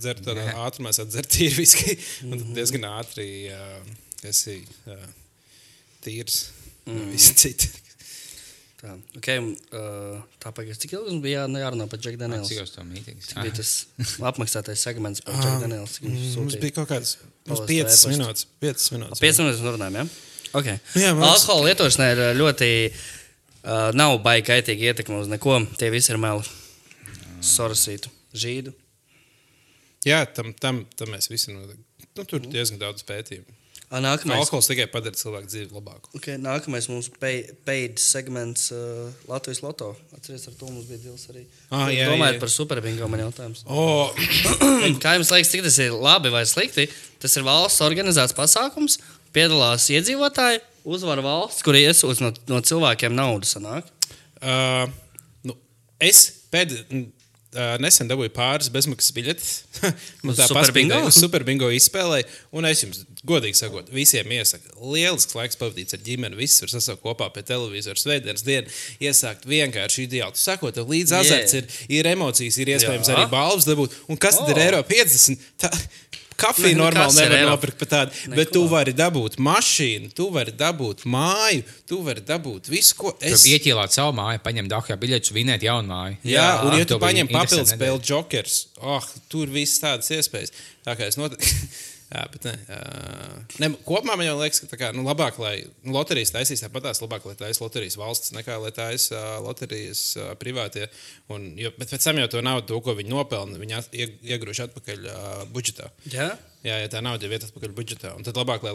dzer 0.00 0.22
tādā 0.24 0.46
ātrumā, 0.64 0.94
tad 0.96 1.12
dzer 1.12 1.28
tīru 1.28 1.58
viski. 1.60 1.98
Un 2.24 2.38
tad 2.38 2.54
diezgan 2.56 2.88
ātri 2.94 3.28
uh, 3.52 3.82
esi 4.24 4.62
uh, 4.88 5.02
tīrs. 6.06 6.46
Mm. 6.86 7.10
Visi 7.12 7.36
citi. 7.42 7.85
Tā, 8.76 8.92
okay, 9.16 9.40
uh, 9.72 10.18
tā 10.42 10.50
pagaidām, 10.52 10.76
cik 10.82 10.92
ilgi 10.98 11.14
mums 11.14 11.22
bija 11.24 11.46
jā, 11.46 11.60
jārunā 11.62 11.86
par 11.88 12.00
Jack 12.04 12.18
Daniels? 12.20 12.50
Cik 12.50 12.58
tas? 12.60 13.30
Bija 13.40 13.54
tas 13.56 13.70
apmaksātais 14.30 14.82
segments 14.84 15.22
par 15.24 15.38
Jack 15.40 15.62
Daniels. 15.64 15.94
viņš 16.04 16.34
Mums 16.36 16.58
bija 16.60 16.74
kaut 16.76 16.90
piecas 17.70 17.94
e-pastu. 18.02 18.10
minūtes. 18.12 18.46
Piecas 18.60 18.90
minūtes. 18.92 19.22
5 19.24 19.40
minūtes 19.40 19.62
mēs 19.64 19.78
runājam. 19.78 19.96
Ja? 20.02 20.04
Okay. 20.60 20.76
Jā, 21.00 21.14
mums- 21.16 21.30
Alkohola 21.30 21.70
lietošana 21.70 22.10
ir 22.12 22.22
uh, 22.26 22.32
ļoti. 22.36 22.70
Uh, 23.66 23.88
nav 23.98 24.18
baigi 24.22 24.44
kaitīga 24.50 24.92
ietekme 24.92 25.22
uz 25.24 25.32
neko. 25.32 25.56
Tie 25.80 25.88
visi 25.90 26.12
ir 26.12 26.20
meli. 26.22 26.44
Sorosītu, 27.42 28.12
žīdu. 28.36 28.76
Jā, 30.06 30.20
tam, 30.36 30.52
tam, 30.54 30.84
tam 31.00 31.10
mēs 31.16 31.26
visi 31.32 31.50
noteikti. 31.50 31.82
Nu, 32.16 32.24
tur 32.28 32.38
ir 32.44 32.52
diezgan 32.52 32.78
daudz 32.84 33.02
pētījumu. 33.08 33.56
Nākamais, 33.86 34.40
Alkohols 34.42 34.66
tikai 34.66 34.88
padara 34.90 35.14
cilvēku 35.14 35.46
dzīvi 35.46 35.68
labāku. 35.76 36.10
okay, 36.18 36.34
nākamais 36.42 36.88
mums 36.90 37.06
paid 37.20 38.00
segments 38.02 38.72
uh, 38.74 39.12
Latvijas 39.30 39.60
Loto. 39.62 39.92
Atcerieties, 40.16 40.48
ar 40.50 40.56
to 40.58 40.70
mums 40.72 40.88
bija 40.90 41.04
dils 41.04 41.28
arī. 41.30 41.44
Ah, 41.70 41.86
jā, 41.94 42.08
Domājot 42.10 42.34
jā. 42.34 42.40
par 42.42 42.50
superbingo 42.50 43.06
man 43.12 43.22
jautājums. 43.22 43.62
O, 43.70 44.10
Kā 45.04 45.14
jums 45.14 45.30
liekas, 45.30 45.52
cik 45.54 45.62
tas 45.68 45.78
ir 45.84 45.94
labi 45.94 46.34
vai 46.34 46.42
slikti? 46.50 46.88
Tas 47.22 47.38
ir 47.38 47.46
valsts 47.46 47.84
organizēts 47.86 48.34
pasākums, 48.34 48.98
piedalās 49.36 49.86
iedzīvotāji, 49.94 50.64
uzvar 50.96 51.22
valsts, 51.22 51.62
kur 51.62 51.78
iesūdz 51.78 52.24
no, 52.26 52.32
no 52.50 52.62
cilvēkiem 52.66 53.14
naudu. 53.14 53.46
Sanāk. 53.46 53.86
uh, 54.42 54.90
nu, 55.46 55.54
es 56.02 56.26
pēdējā. 56.50 57.06
Uh, 57.56 57.76
nesen 57.80 58.08
dabūju 58.10 58.32
pāris 58.36 58.66
bezmaksas 58.68 59.14
biļetes. 59.16 59.50
Man 60.26 60.34
tā 60.36 60.44
Super 60.48 60.72
Bingo? 60.74 60.96
paspīdēja, 60.98 61.06
uz 61.08 61.16
super 61.22 61.44
bingo 61.46 61.68
izspēlēju. 61.72 62.26
Un 62.58 62.66
es 62.68 62.82
jums, 62.82 62.98
godīgi 63.24 63.56
sakot, 63.56 63.88
visiem 63.94 64.28
iesaku, 64.34 64.74
lielisks 64.92 65.32
laiks 65.38 65.56
pavadīts 65.56 65.96
ar 65.96 66.02
ģimeni. 66.04 66.36
Viss 66.36 66.60
var 66.60 66.74
sasaukt 66.74 67.00
kopā 67.06 67.30
pie 67.32 67.44
televizora 67.48 67.96
svētdienas 67.96 68.44
dienu. 68.44 68.68
Iesākt 69.00 69.46
vienkārši 69.48 70.04
ideāli. 70.08 70.36
Sakot, 70.36 70.76
līdz 70.90 71.14
Yeah. 71.14 71.22
azarts 71.22 71.54
ir, 71.56 71.70
ir 72.00 72.10
emocijas, 72.12 72.58
ir 72.60 72.74
iespējams 72.74 73.08
Jā. 73.08 73.16
arī 73.16 73.30
balvas 73.32 73.64
dabūt. 73.70 73.94
Un 74.12 74.20
kas 74.20 74.36
tad 74.42 74.50
Oh. 74.50 74.52
ir 74.52 74.62
eiro 74.66 74.82
50? 74.84 75.38
Tā, 75.62 75.70
Kafiju 76.36 76.76
Nu, 76.76 76.84
normāli 76.84 77.16
nevar 77.22 77.50
nopirkt 77.50 77.78
par 77.80 77.90
tādu, 77.92 78.14
Neko. 78.26 78.36
bet 78.36 78.52
tu 78.54 78.62
vari 78.70 78.92
dabūt 78.96 79.38
mašīnu, 79.42 80.12
tu 80.16 80.28
vari 80.34 80.54
dabūt 80.56 81.06
māju, 81.08 81.64
tu 81.88 82.00
vari 82.06 82.24
dabūt 82.26 82.70
visu, 82.72 82.94
ko 82.98 83.14
Es 83.20 83.40
es 83.40 83.46
ieķīlāt 83.54 83.96
savu 83.96 84.14
māju, 84.18 84.42
paņemt 84.44 84.72
dahā 84.72 84.98
biļetes, 85.00 85.32
vinēt 85.36 85.64
jaunu 85.66 85.92
māju. 85.92 86.20
Jā, 86.22 86.36
jā 86.36 86.54
un, 86.66 86.78
ja 86.80 86.88
tu 86.88 87.00
paņem 87.02 87.32
papildus 87.32 87.74
spēli 87.74 88.02
jokers, 88.10 88.62
oh, 88.82 89.12
tur 89.32 89.52
viss 89.52 89.80
tādas 89.82 90.12
iespējas. 90.12 90.54
Tā 90.86 90.94
kā 90.98 91.08
es 91.10 91.20
noteikti. 91.20 91.52
Jā, 92.06 92.22
bet 92.30 92.44
ne, 92.46 92.52
uh, 92.70 93.38
ne, 93.62 93.70
kopumā 93.86 94.14
man 94.14 94.28
liekas, 94.38 94.62
ka 94.70 94.78
kā, 94.78 94.90
nu, 94.94 95.02
labāk, 95.06 95.40
lai 95.42 95.54
nu, 95.82 95.90
loterijas 95.96 96.30
taisīs 96.36 96.62
tāpat 96.62 96.86
tās, 96.86 97.02
labāk, 97.02 97.26
lai 97.26 97.34
taisīs 97.38 97.62
loterijas 97.64 97.98
valsts, 97.98 98.34
nekā 98.36 98.60
lai 98.62 98.70
taisīs 98.76 99.10
uh, 99.10 99.38
loterijas 99.42 100.02
uh, 100.20 100.28
privātie. 100.38 100.86
Un, 101.34 101.48
jo, 101.58 101.72
bet 101.78 101.90
pēc 101.90 102.06
tam 102.06 102.22
jau 102.22 102.28
to 102.36 102.44
naudu, 102.46 102.68
to, 102.70 102.82
ko 102.86 102.94
viņi 102.98 103.10
nopelna, 103.10 103.58
viņi 103.58 103.80
iegrūž 104.36 104.68
atpakaļ 104.68 105.08
uh, 105.10 105.40
budžetā. 105.50 105.90
Jā, 106.14 106.30
Jā, 106.66 106.80
ja 106.82 106.88
tā 106.90 106.98
nauda 107.04 107.28
ir 107.28 107.34
atpakaļ 107.36 107.74
budžetā. 107.76 108.10
Un 108.18 108.24
tad 108.26 108.38
labāk, 108.40 108.64
lai 108.66 108.72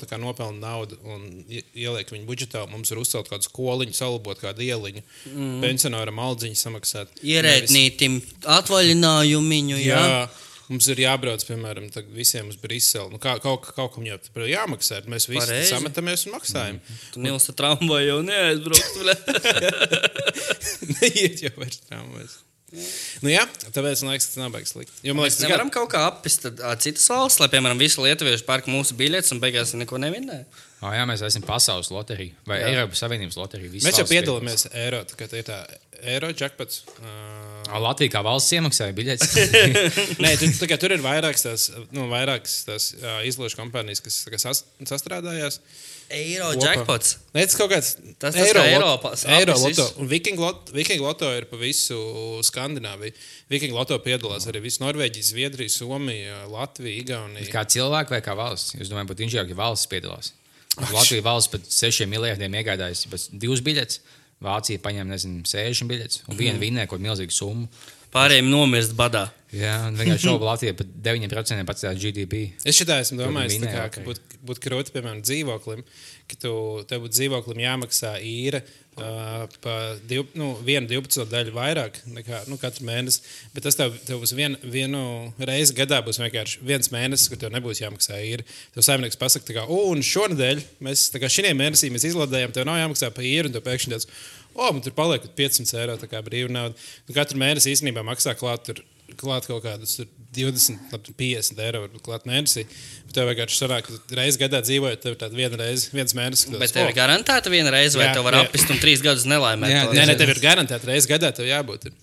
tā 0.00 0.06
kā 0.10 0.18
nopelna 0.18 0.58
naudu 0.58 0.96
un 1.06 1.44
ie- 1.46 1.62
ieliek 1.84 2.10
viņu 2.10 2.26
budžetā, 2.26 2.64
mums 2.70 2.90
ir 2.90 2.98
uzcelt 2.98 3.28
kādu 3.30 3.46
skoliņu, 3.46 3.94
salabot 3.94 4.40
kādu 4.42 4.64
ieliņu, 4.66 5.04
mm. 5.30 5.60
pensionāram 5.62 6.18
aldziņu 6.18 6.58
samaksāt. 6.58 7.14
ierēdnītim 7.22 8.18
atvaļinājumu. 8.42 9.78
Jā. 9.78 10.00
Jā, 10.02 10.18
Mums 10.68 10.88
ir 10.92 11.00
jābrauc, 11.00 11.44
piemēram, 11.48 11.86
visiem 12.12 12.50
uz 12.52 12.58
Briseli. 12.60 13.08
Nu, 13.12 13.20
kā, 13.22 13.38
kaut, 13.40 13.70
kaut 13.76 13.94
kam 13.94 14.04
jau 14.04 14.18
tur 14.20 14.44
jāmaksā. 14.48 15.00
Mēs 15.08 15.28
visi 15.30 15.40
Pareizi. 15.40 15.70
sametamies 15.72 16.26
un 16.28 16.36
maksājam. 16.36 16.82
tu 17.14 17.22
nilsti 17.24 17.54
tramvaju 17.56 18.10
jau 18.10 18.18
neaizbraukt. 18.26 19.00
Neiet 20.98 21.46
jau 21.46 21.54
vairs 21.56 21.80
traumas. 21.86 22.36
Nu, 23.24 23.30
jā, 23.32 23.46
tāpēc 23.72 24.02
man 24.04 24.12
liekas, 24.12 24.26
ka 24.28 24.34
tas 24.34 24.40
nav 24.42 24.50
baigs 24.52 24.74
slikti. 24.74 24.92
Jo 25.06 25.14
Mēs 25.16 25.30
liekas, 25.30 25.38
tas 25.38 25.46
nevaram 25.46 25.70
kaut 25.72 25.88
kā 25.94 26.02
ā, 26.04 26.72
citas 26.84 27.06
valsts, 27.08 27.40
lai, 27.40 27.48
piemēram, 27.54 27.80
visi 27.80 28.02
lietuvieši 28.04 28.44
pērk 28.44 28.68
mūsu 28.68 28.96
biļetes 28.98 29.32
un 29.32 29.40
beigās 29.40 29.72
neko 29.80 30.00
nevinnē. 30.02 30.42
Oh, 30.82 30.92
jā, 30.92 31.06
mēs 31.08 31.24
esam 31.26 31.42
pasaules 31.48 31.88
loterija 31.90 32.36
vai 32.46 32.60
Jā. 32.60 32.68
Eiropas 32.74 33.00
Savienības 33.02 33.38
loterija. 33.40 33.72
Mēs 33.86 34.02
jau 34.02 34.04
piedalāmies 34.10 34.68
eiro, 34.76 35.00
tā 35.08 35.16
tā 35.16 35.40
ir 35.40 35.48
tā 35.48 35.62
eiro 36.02 36.30
jackpots. 36.32 36.82
Uh. 36.98 37.58
Latvija 37.82 38.14
kā 38.16 38.22
valsts 38.24 38.54
iemaksāja 38.56 38.94
biļetes. 38.96 39.34
Nē, 40.22 40.32
tu, 40.40 40.48
kā 40.70 40.78
tur 40.80 40.94
ir 40.96 41.04
vairākas 41.04 41.44
tās, 41.44 41.68
nu, 41.94 42.08
vairākas 42.12 42.62
tās 42.68 42.90
uh, 42.96 43.20
izložu 43.28 43.58
kompānijas, 43.60 44.02
kas, 44.04 44.22
kas 44.32 44.46
sas, 44.46 44.64
sastrādājās. 44.88 45.60
Eiro 46.08 46.54
Kopā. 46.54 46.70
jackpots. 46.70 47.16
Nē, 47.34 47.42
tas 47.44 47.56
kaut 47.58 47.68
kāds 47.68 47.90
Tas 48.16 48.32
tas 48.32 48.52
kā 48.56 48.62
Eiropas 48.64 49.26
Eiro 49.28 49.58
loto. 49.60 49.84
Un 50.00 50.08
Viking 50.08 50.40
loto, 50.40 50.72
Viking 50.72 51.02
loto 51.04 51.28
ir 51.36 51.44
pa 51.50 51.58
visu 51.60 51.98
Skandināviju. 52.48 53.12
Viking 53.52 53.76
loto 53.76 53.98
piedalās 54.00 54.48
arī 54.48 54.62
visu 54.64 54.80
Norvēģiju, 54.86 55.26
Zviedriju, 55.28 55.74
Somiju, 55.74 56.38
Latviju, 56.54 57.02
Igauniju. 57.02 57.50
kā 57.52 57.66
cilvēki 57.68 58.16
vai 58.16 58.22
kā 58.24 58.36
valsts? 58.38 58.78
Es 58.80 58.88
domāju, 58.88 59.10
pat 59.12 59.20
inženieris, 59.26 59.52
ja 59.52 59.60
valsts 59.60 59.90
piedalās. 59.92 60.32
Latvija 60.78 61.26
valsts 61.26 61.52
pat 61.52 61.68
6 61.68 62.08
miljardiem 62.08 62.56
iegādājas 62.56 63.04
divas 63.32 63.60
biļetes. 63.66 64.00
Vācija 64.44 64.80
paņem, 64.82 65.08
nezinu, 65.10 65.44
60 65.48 65.90
biļetes 65.90 66.26
un 66.28 66.38
viena 66.38 66.60
vinnē 66.60 66.86
kaut 66.86 66.98
kādu 66.98 67.08
milzīgu 67.08 67.34
summu. 67.34 67.66
Pārējiem 68.14 68.46
nomirst 68.48 68.94
badā. 68.96 69.26
Jā, 69.52 69.74
un 69.88 69.96
vienkārši 69.98 70.28
šobrīd 70.28 70.48
Latvija 70.52 70.76
pat 70.78 70.92
9% 71.04 71.66
pats 71.68 71.84
tā 71.84 71.92
GDP. 71.96 72.40
Es 72.64 72.78
šitā 72.78 73.00
esmu 73.02 73.18
domājis, 73.20 73.58
kā, 73.64 73.88
ka 73.92 74.04
būtu 74.06 74.40
būt 74.48 74.60
krūti, 74.64 74.94
piemēram, 74.94 75.20
dzīvoklim, 75.26 75.82
ka 76.30 76.38
tu, 76.40 76.52
tev 76.88 77.04
būtu 77.04 77.16
dzīvoklim 77.18 77.60
jāmaksā 77.64 78.14
īra 78.24 78.62
uh, 79.02 79.44
pa 79.64 79.74
div, 80.08 80.26
nu, 80.38 80.50
vienu 80.64 80.88
12 80.90 81.28
daļu 81.30 81.54
vairāk 81.56 82.00
nekā 82.14 82.42
nu, 82.50 82.58
katru 82.60 82.86
mēnesi. 82.88 83.22
Bet 83.54 83.66
tas 83.66 83.78
tev, 83.78 83.96
tev 84.08 84.22
būs 84.22 84.34
vien, 84.36 84.56
vienu 84.62 85.02
reizi 85.38 85.76
gadā, 85.76 86.00
būs 86.04 86.20
vienkārši 86.22 86.62
viens 86.66 86.92
mēnesis, 86.94 87.30
kur 87.30 87.40
tev 87.40 87.54
nebūs 87.54 87.82
jāmaksā 87.82 88.20
īra. 88.26 88.46
Tev 88.74 88.86
saimnieks 88.86 89.20
pasakā, 89.20 89.56
ka, 89.60 89.66
šonadēļ 90.06 90.62
mēs, 90.84 91.08
mēnesī 91.58 91.92
mēs 91.94 92.08
izlādējam, 92.10 92.54
tev 92.56 92.68
nav 92.68 92.80
jāmaksā 92.82 93.12
par 93.14 93.26
īru, 93.28 93.50
un 93.50 93.56
tev 93.56 93.66
pēkšņi 93.66 93.94
tāds, 93.94 94.10
o, 94.54 94.68
man 94.68 94.84
tur 94.84 94.96
paliek 94.98 95.26
500 95.38 95.82
eiro, 95.82 95.98
brīva 96.26 96.52
nauda. 96.52 96.88
Nu, 97.08 97.16
katru 97.16 97.40
mēnesi 97.40 97.74
īstenībā 97.74 98.06
maksā 98.06 98.36
klāt 98.38 98.68
tur 98.68 98.84
klāt 99.16 99.48
kaut 99.48 99.64
kādus 99.64 100.02
20, 100.36 100.90
labi, 100.92 101.14
50 101.16 101.62
eiro 101.64 101.80
varbūt 101.86 102.02
klāt 102.04 102.26
mēnesī. 102.28 102.66
Bet 103.08 103.14
tev 103.16 103.30
vienkārši 103.30 103.56
sanāk, 103.62 103.86
ka 103.88 104.16
reizes 104.18 104.36
gadā 104.40 104.60
dzīvojot, 104.64 105.00
tev 105.00 105.14
ir 105.14 105.20
tāda 105.22 105.38
viena 105.38 105.56
reize, 105.62 105.88
viens 105.94 106.12
mēnesis. 106.14 106.50
Bet 106.60 106.74
tev 106.76 106.84
"O, 106.86 106.90
ir 106.90 106.96
garantēta 106.98 107.48
viena 107.50 107.72
reize, 107.72 107.96
vai 107.98 108.06
Jā, 108.10 108.14
tev 108.18 108.26
var 108.28 108.34
jā. 108.36 108.44
apist 108.44 108.70
un 108.70 108.78
trīs 108.82 109.00
gadus 109.02 109.24
nelaimēt? 109.24 109.70
Jā, 109.72 109.86
to? 109.88 109.96
Nē, 109.96 110.04
nē, 110.10 110.18
tev 110.20 110.28
ir 110.34 110.40
garantēta 110.44 110.84
reizes 110.90 111.08
gadā, 111.08 111.32
tev 111.34 111.48
jābūt 111.48 111.86
ir 111.88 111.96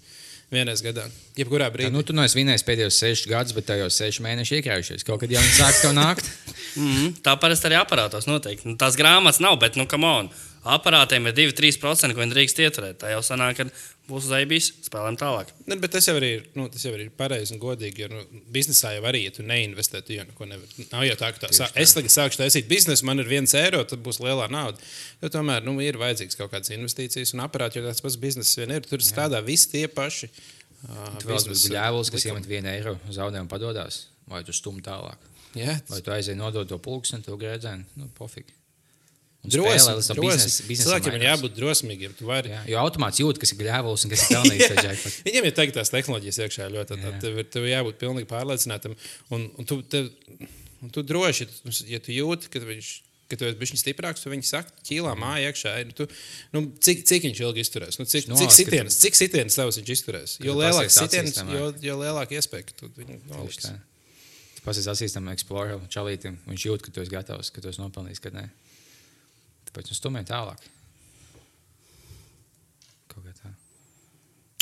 vienreiz 0.51 0.81
gadā. 0.81 1.05
Jebkurā 1.37 1.69
Tā, 1.69 1.73
brīdī. 1.75 1.91
nu, 1.93 2.01
tu 2.05 2.13
no 2.13 2.23
es 2.25 2.33
vinēju 2.37 2.65
pēdējos 2.65 2.97
6 3.01 3.27
gadus, 3.29 3.53
bet 3.53 3.65
tev 3.69 3.77
jau 3.83 3.89
6 3.93 4.19
mēneši 4.25 4.59
iekrājušies. 4.61 5.05
Kaut 5.05 5.19
kad 5.21 5.29
jau 5.29 5.41
viņi 5.41 5.55
sāks 5.61 5.81
to 5.85 5.93
nākt. 5.93 6.25
Mm, 6.75 7.13
tā 7.23 7.31
parasti 7.39 7.69
arī 7.69 7.77
aparātos 7.79 8.25
noteikti. 8.27 8.67
Nu, 8.67 8.73
tās 8.75 8.97
grāmatas 8.99 9.39
nav, 9.39 9.55
bet, 9.61 9.77
nu, 9.79 9.85
come 9.87 10.03
on. 10.03 10.29
Aparātiem 10.65 11.29
ir 11.29 11.35
2-3%, 11.37 12.15
ko 12.15 12.23
viņi 12.23 12.33
drīkst 12.33 12.61
ieturēt. 12.65 12.97
Tā 13.01 13.11
jau 13.13 13.21
sanāk, 13.25 13.59
ka 13.59 13.65
būs 14.09 14.27
zaibīs, 14.29 14.71
spēlēm 14.85 15.17
tālāk. 15.21 15.51
Ne, 15.69 15.77
bet 15.81 15.93
tas 15.95 16.07
jau 16.09 16.15
arī 16.17 16.31
ir, 16.39 16.47
nu, 16.57 16.65
tas 16.73 16.83
jau 16.85 16.93
arī 16.93 17.07
ir 17.07 17.13
pareizi 17.17 17.55
un 17.55 17.61
godīgi. 17.61 18.05
Jo 18.05 18.09
nu, 18.11 18.25
biznesā 18.53 18.95
jau 18.97 19.05
arī, 19.09 19.23
ja 19.27 19.35
tu 19.35 19.45
neinvestē, 19.45 20.01
tu 20.05 20.17
jau 20.17 20.25
neko 20.27 20.49
nevari. 20.49 20.87
Nav 20.91 21.05
jau 21.07 21.15
tā, 21.21 21.31
ka 21.35 21.45
tā, 21.45 21.51
sā, 21.57 21.69
es 21.81 21.95
tagad 21.97 22.13
sākšu 22.13 22.41
taisīt 22.43 22.69
biznesu, 22.71 23.05
man 23.07 23.23
ir 23.23 23.29
viens 23.29 23.55
eiro, 23.57 23.83
tad 23.87 24.03
būs 24.05 24.21
lielā 24.23 24.49
nauda. 24.53 24.81
Jo 25.23 25.31
tomēr 25.37 25.65
nu, 25.65 25.77
ir 25.85 26.01
vajadzīgs 26.01 26.37
kaut 26.41 26.53
kādas 26.53 26.73
investīcijas 26.75 27.33
un 27.37 27.45
aparāti, 27.45 27.81
jo 27.81 27.87
tāds 27.87 28.05
pats 28.05 28.19
bizness 28.21 28.57
vien 28.59 28.75
ir. 28.77 28.85
Tur 28.89 29.05
strādā 29.05 29.41
visi 29.45 29.71
tie 29.73 29.87
paši. 29.89 30.29
Uh, 30.29 30.53
Tu 30.85 31.29
vēl 31.29 31.39
esi 31.39 31.71
gļēvulis, 31.71 32.11
kas 32.13 32.25
iemet 32.29 32.45
vienu 32.49 32.69
eiro 32.69 32.93
zaudējumu 33.09 33.49
padodas, 33.49 34.03
vai 34.29 34.43
tu 34.45 34.53
stum 34.53 34.77
tālāk. 34.85 35.31
Jā, 35.55 35.77
Vai 35.89 36.01
tu 36.03 36.11
aizēji 36.11 36.37
nodot 36.37 36.67
to 36.67 36.77
pulksteni, 36.83 37.23
to 37.25 37.37
grēdzēnu? 37.39 37.87
Nu, 38.01 38.09
pofīgi. 38.17 38.53
Tas 40.45 40.57
biznesa 40.67 40.89
Cilvēkiem 40.89 41.15
ir 41.19 41.25
jābūt 41.27 41.55
drosmīgiem. 41.59 42.13
Tu 42.19 42.27
vari 42.29 42.51
Jā, 42.53 42.59
jo 42.73 42.81
automāts 42.83 43.21
jūt, 43.21 43.39
kas 43.41 43.53
ir 43.55 43.61
gļēvulis 43.63 44.05
un 44.07 44.13
kas 44.13 44.25
ir 44.25 44.31
pelnījis 44.35 44.67
to 44.73 44.85
jackpotu. 44.89 45.23
Viņiem 45.29 45.49
ir 45.49 45.55
tagad 45.61 45.79
tās 45.79 45.93
tehnoloģijas 45.95 46.41
iekšā 46.45 46.69
ļoti. 46.75 46.91
Tad, 46.95 47.03
tad 47.07 47.17
tev, 47.25 47.39
ir, 47.43 47.49
tev 47.55 47.65
ir 47.67 47.73
jābūt 47.77 47.99
pilnīgi 48.03 48.29
pārliecinātam. 48.31 48.95
Un, 49.35 49.49
un, 49.59 49.67
tu, 49.69 49.79
tev, 49.91 50.11
un 50.81 50.93
tu 50.95 51.03
droši, 51.05 51.49
ja 51.91 52.01
tu 52.03 52.15
jūti, 52.15 52.51
ka 52.53 52.63
viņš. 52.65 52.93
Kad 53.25 53.39
tu 53.41 53.47
esi 53.49 53.57
bijis 53.57 53.81
stiprāks, 53.81 54.21
tad 54.21 54.29
viņi 54.35 54.45
saka, 54.45 54.69
ķīlā 54.85 55.15
māja 55.17 55.47
iekšā. 55.49 55.71
ir, 55.81 55.93
Tu, 55.97 56.05
nu, 56.53 56.59
cik, 56.77 56.99
cik 57.09 57.23
viņš 57.25 57.39
ilgi 57.41 57.63
izturēs? 57.65 57.97
Nu, 57.97 58.05
cik, 58.05 58.27
cik 58.29 58.51
ka 58.51 58.53
sitienas, 58.53 58.97
cik 59.01 59.17
sitienas 59.17 59.57
tavs 59.57 59.79
viņš 59.79 59.89
izturēs? 59.95 60.35
Jo 60.45 60.53
tu 60.53 60.61
lielāks 60.61 60.93
sitienas, 61.01 61.39
jo, 61.49 61.71
jo 61.81 61.95
lielāka 62.03 62.37
iespēja, 62.37 62.67
ka 62.69 62.77
tu 62.83 62.91
viņu 62.93 63.15
Tieši 63.17 63.31
noliks. 63.31 63.65
tā. 63.65 63.73
Tu 64.59 64.61
pasies 64.67 64.85
asistam 64.93 65.25
Explorer 65.33 65.81
čalītim, 65.89 66.37
viņš 66.45 66.67
jūt, 66.69 66.85
ka 66.85 66.93
tu 66.93 67.01
esi 67.01 67.15
gatavs, 67.15 67.49
ka 67.49 67.65
tu 67.65 67.73
esi 67.73 67.81
nopelnījis, 67.81 68.21
kad 68.27 68.37
nē. 68.37 68.45
Tāpēc 69.75 69.89
nu 69.91 69.95
stumē 69.97 70.21
tālāk. 70.23 70.61
Kaut 73.11 73.25
kā 73.27 73.33
tā. 73.35 73.49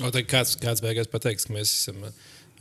O, 0.01 0.09
tad 0.09 0.23
kāds, 0.25 0.55
kāds 0.57 0.81
beigās 0.81 1.09
pateiks, 1.11 1.45
ka 1.45 1.53
mēs 1.53 1.69
esam 1.75 1.99
uh, 2.07 2.15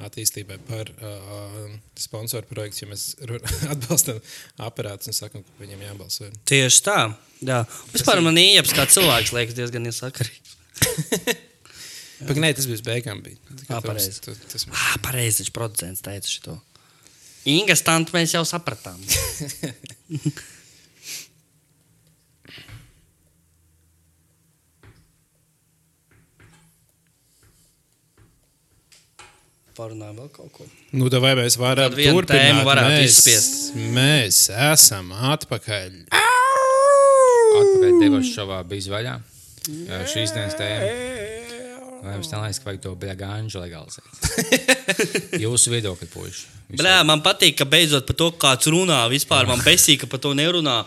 attīstībai 0.05 0.59
par 0.69 0.91
uh, 0.93 1.71
sponsoru 2.01 2.45
projektu, 2.51 2.85
ja 2.85 2.91
mēs 2.91 3.07
atbalstam 3.73 4.21
aparātus 4.69 5.09
un 5.09 5.17
sakam, 5.17 5.47
ka 5.47 5.57
viņiem 5.63 5.87
jābalso. 5.89 6.29
Tieši 6.49 6.83
tā. 6.91 6.99
Jā. 7.41 7.63
Vispār 7.95 8.21
man 8.25 8.37
īņķis 8.41 8.77
kā 8.77 8.85
cilvēks 8.93 9.33
liekas 9.39 9.57
diezgan 9.57 9.89
iesakarīgs. 9.89 10.59
Nē, 12.37 12.53
tas 12.55 12.69
bija 12.71 12.85
beigām. 12.87 13.25
Bija. 13.25 13.41
Tā 13.49 13.65
kā 13.65 13.73
Ā, 13.73 13.81
tas- 13.81 13.89
pareizi. 13.89 14.21
tu- 14.29 14.37
tas- 14.53 14.69
Ah, 14.71 14.93
pareizi, 15.03 15.41
taču 15.43 15.57
producents 15.57 16.05
teica 16.05 16.29
šo. 16.31 16.59
Inga 17.51 17.75
stāstu 17.75 18.15
mēs 18.15 18.37
jau 18.37 18.45
sapratām. 18.47 19.01
Parunājam 29.77 30.19
vēl 30.21 30.31
kaut 30.35 30.53
ko. 30.53 30.67
Nu, 30.93 31.09
vai 31.23 31.33
mēs 31.39 31.57
varam 31.61 31.95
turpināt? 31.97 32.65
varētu 32.67 32.93
mēs, 32.93 33.19
izspiest. 33.19 33.77
Mēs 33.95 34.41
esam 34.53 35.13
atpakaļ. 35.33 36.03
Atpakaļ 36.13 38.01
devos 38.03 38.29
šovā 38.35 38.61
bija 38.69 38.93
vaļā. 38.93 39.15
Jā, 39.71 40.03
Šīs 40.11 40.35
dienas 40.35 40.59
tēma. 40.59 40.91
Vai 42.03 42.17
jums 42.17 42.33
nelaiks, 42.33 42.59
ka 42.59 42.67
vajag 42.67 42.81
to 42.83 42.93
bļagāņu 42.99 43.61
legalizēt? 43.63 44.09
Jūsu 45.45 45.71
viedokļi, 45.71 46.09
puiši. 46.11 46.49
Blē, 46.75 46.97
man 47.07 47.23
patīk, 47.23 47.55
ka 47.61 47.67
beidzot 47.69 48.09
par 48.09 48.17
to 48.19 48.29
kāds 48.43 48.67
runā. 48.75 49.05
Vispār 49.13 49.47
man 49.47 49.63
besīk, 49.63 50.03
ka 50.03 50.09
par 50.11 50.21
to 50.25 50.33
nerunā. 50.35 50.81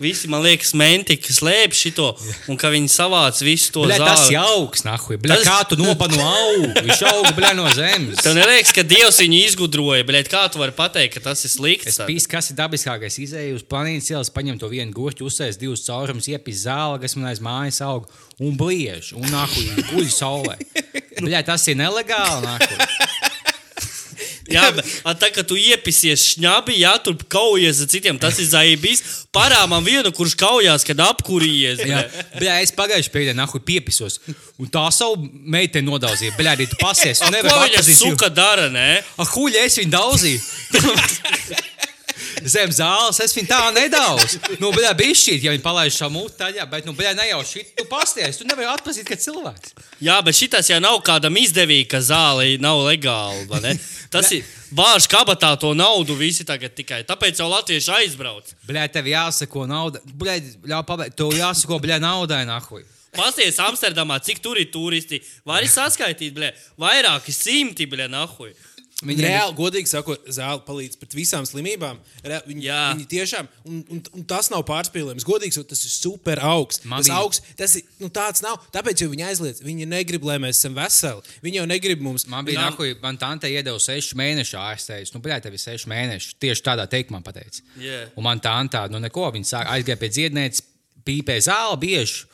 Visi, 0.00 0.28
man 0.32 0.42
liekas, 0.42 0.72
menti, 0.78 1.16
kas 1.20 1.40
slēpj 1.40 1.76
šo, 1.92 2.06
un 2.50 2.56
ka 2.58 2.70
viņi 2.72 2.88
savāc 2.90 3.38
visu 3.44 3.72
to 3.74 3.84
Bļā, 3.86 3.98
tas 4.00 4.22
zāli. 4.24 4.32
ir 4.32 4.38
augsts, 4.40 4.84
nahuj. 4.86 5.18
Bļā, 5.22 5.36
Tas- 5.36 5.46
kā 5.46 5.68
tu 5.68 5.76
nopanu 5.76 6.18
augu? 6.18 6.70
Viņš 6.86 7.02
auga, 7.10 7.32
bļā, 7.36 7.52
no 7.58 7.66
zemes. 7.76 8.16
Tev 8.22 8.34
neliekas, 8.38 8.72
ka 8.74 8.82
Dievs 8.82 9.20
viņu 9.22 9.40
izgudroja, 9.48 10.06
bet 10.06 10.28
kā 10.32 10.44
tu 10.50 10.58
vari 10.62 10.72
pateikt, 10.72 11.14
ka 11.14 11.20
tas 11.28 11.44
ir 11.44 11.50
slikts? 11.52 11.86
Es 11.92 11.98
pīstu, 11.98 12.28
kas 12.32 12.50
ir 12.50 12.56
dabiskākais. 12.56 13.18
Izēju 13.22 13.60
uz 13.60 13.62
planētas 13.62 14.10
ielas, 14.10 14.30
paņem 14.30 14.58
to 14.58 14.68
vienu 14.72 14.92
gurķu, 14.96 15.28
uzsēs 15.30 15.58
divus 15.60 15.84
caurumus, 15.86 16.26
iepis 16.32 16.64
zāle, 16.66 17.00
kas 17.00 17.14
man 17.16 17.30
aiz 17.30 17.38
mājas 17.44 17.80
aug, 17.86 18.08
un 18.40 18.56
bliež, 18.56 19.12
un 19.14 19.28
nahuj, 19.30 19.86
guļ 19.92 20.08
saulē. 20.10 20.56
Bļā, 21.22 21.44
tas 21.46 21.68
ir 21.70 21.76
nelegāli, 21.78 22.42
nahuj. 22.42 23.21
Jā, 24.54 24.68
bet 24.76 24.92
a, 25.04 25.14
tā 25.18 25.30
kā 25.34 25.44
tu 25.46 25.56
iepisies 25.58 26.24
šņabi, 26.34 26.76
jā, 26.82 26.92
tur 27.04 27.16
kaujies 27.32 27.82
ar 27.84 27.90
citiem, 27.92 28.20
tas 28.22 28.38
ir 28.42 28.48
zaibīs. 28.50 29.02
Parā 29.32 29.62
man 29.70 29.84
vienu, 29.86 30.12
kurš 30.14 30.36
kaujās, 30.40 30.84
kad 30.86 31.00
apkurījies. 31.06 31.82
Jā, 31.88 32.04
bļā, 32.36 32.60
es 32.66 32.74
pagājušajā 32.76 33.14
pēdējā 33.16 33.36
nahuj 33.38 33.64
piepisos, 33.66 34.20
un 34.60 34.70
tā 34.72 34.84
savu 34.94 35.26
meiteni 35.26 35.88
nodauzīja. 35.88 36.36
Bļā, 36.38 36.56
arī 36.58 36.68
tu 36.70 36.78
pasies, 36.82 37.24
Ko 37.42 37.58
viņa 37.64 37.82
suka 37.96 38.30
dara, 38.32 38.68
nē? 38.72 38.88
Ah, 39.18 39.28
huļ, 39.34 39.58
es 39.64 39.80
viņu 39.80 39.94
daudzīju. 39.96 40.40
Zem 42.44 42.72
zāles 42.74 43.20
es 43.22 43.34
viņu 43.36 43.50
tā 43.50 43.60
nedaudz. 43.74 44.38
Nu, 44.60 44.72
bija 44.72 44.94
šī, 45.16 45.38
ja 45.42 45.54
viņi 45.54 45.64
palaiž 45.64 45.98
šo 46.00 46.10
mūtu 46.12 46.36
taļā, 46.40 46.66
bet, 46.70 46.86
nu, 46.88 46.94
bļā, 46.96 47.14
ne 47.18 47.28
jau 47.30 47.42
šī, 47.46 47.64
tu 47.78 47.86
pasties, 47.90 48.40
tu 48.40 48.48
nevari 48.48 48.70
atpazīt, 48.72 49.06
ka 49.08 49.18
cilvēks. 49.18 49.76
Jā, 50.02 50.18
bet 50.24 50.38
šis 50.38 50.72
jau 50.72 50.80
nav 50.82 50.98
kādam 51.06 51.36
izdevīgi, 51.40 51.88
ka 51.92 52.02
zāle 52.04 52.56
nav 52.62 52.84
legāla. 52.86 53.76
Tas 54.12 54.28
ir 54.36 54.46
bāžs 54.74 55.08
kabatā 55.10 55.54
to 55.60 55.72
naudu 55.76 56.16
visi 56.18 56.44
tagad 56.48 56.74
tikai. 56.76 57.02
Tāpēc 57.08 57.40
jau 57.40 57.48
latvieši 57.48 57.94
aizbrauc. 58.00 58.50
Bļā, 58.68 58.88
tev 58.92 59.08
jāsako 59.08 59.64
nauda. 59.70 60.02
Bļā, 60.04 60.38
ļauj 60.68 60.84
pabeigt, 60.88 61.16
tev 61.16 61.32
jāsako, 61.36 61.80
bļā, 61.82 62.00
naudai, 62.02 62.42
nahuj. 62.48 62.84
Pasties 63.12 63.58
Amsterdamā, 63.60 64.16
cik 64.24 64.40
tur 64.40 64.56
ir 64.60 64.70
turisti. 64.72 65.20
Vari 65.48 65.68
saskaitīt, 65.68 66.32
bļē, 66.36 66.52
vairāki 66.80 67.34
simti, 67.36 67.88
bļē, 67.88 68.08
nahuj. 68.12 68.52
Viņi 69.02 69.24
reāli, 69.26 69.54
godīgi 69.58 69.90
sakot, 69.90 70.26
zāle 70.32 70.62
palīdz 70.66 70.98
pret 71.00 71.16
visām 71.16 71.46
slimībām. 71.48 71.98
Re, 72.22 72.40
viņi, 72.46 72.64
Jā. 72.66 72.80
viņi 72.94 73.06
tiešām, 73.10 73.48
un, 73.66 73.80
un, 73.90 74.02
un 74.14 74.26
tas 74.30 74.50
nav 74.52 74.64
pārspīlējums. 74.68 75.26
Godīgi 75.26 75.56
sakot, 75.56 75.70
tas 75.72 75.82
ir 75.86 75.92
super 75.94 76.42
augsts. 76.46 76.84
Tas 76.86 77.10
augsts, 77.16 77.54
tas 77.58 77.76
ir, 77.80 77.86
nu, 78.02 78.10
tāds 78.14 78.44
nav. 78.44 78.60
Tāpēc 78.74 79.02
viņi 79.02 79.26
aizliedz. 79.28 79.62
Viņi 79.66 79.88
negrib, 79.90 80.26
lai 80.28 80.38
mēs 80.42 80.60
esam 80.60 80.76
veseli. 80.78 81.26
Viņi 81.44 81.60
jau 81.62 81.66
negrib 81.70 82.04
mums. 82.04 82.26
Man 82.30 82.46
bija 82.46 82.62
Nav- 82.62 82.76
nahuj, 82.76 82.94
man 83.02 83.18
tante 83.20 83.50
iedeva 83.50 83.80
sešu 83.82 84.18
mēnešu 84.20 84.58
ārstējus. 84.60 85.14
Nu, 85.16 85.22
bļā, 85.24 85.40
tev 85.42 85.58
ir 85.58 85.62
seši 85.62 85.90
mēneši. 85.90 86.36
Tieši 86.42 86.66
tādā 86.66 86.86
teikumā 86.90 87.22
pateica. 87.26 87.64
Jā. 87.82 88.04
Un 88.16 88.26
man 88.28 88.40
tā 88.42 88.54
tā, 88.72 88.86
nu, 88.92 89.00
neko. 89.02 89.30
Viņa 89.34 89.48
sāk 89.48 89.72
aizgāja 89.72 89.98
pie 90.00 90.10
dziednētes, 90.12 90.62
pīpē 91.06 91.38
zāli 91.42 91.80
bieži. 91.82 92.26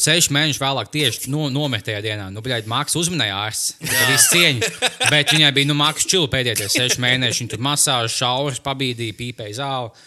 Seši 0.00 0.32
mēneši 0.34 0.62
vēlāk, 0.62 0.90
tieši 0.92 1.30
no, 1.32 1.46
nometējā 1.52 2.00
dienā, 2.04 2.30
nu, 2.32 2.42
bija 2.44 2.60
mākslinieks. 2.70 3.64
Tā 3.82 4.06
viss 4.10 4.30
cieņa. 4.32 4.70
Bet 5.12 5.34
viņai 5.34 5.52
bija 5.56 5.70
nu, 5.70 5.76
mākslinieks 5.78 6.10
čili 6.10 6.30
pēdējie 6.32 6.70
seši 6.72 7.02
mēneši. 7.04 7.44
Viņa 7.44 7.54
tur 7.54 7.64
masāžas, 7.64 8.16
šauras, 8.18 8.62
pabīdīja, 8.64 9.18
pīpēja 9.20 9.58
zāli. 9.60 10.06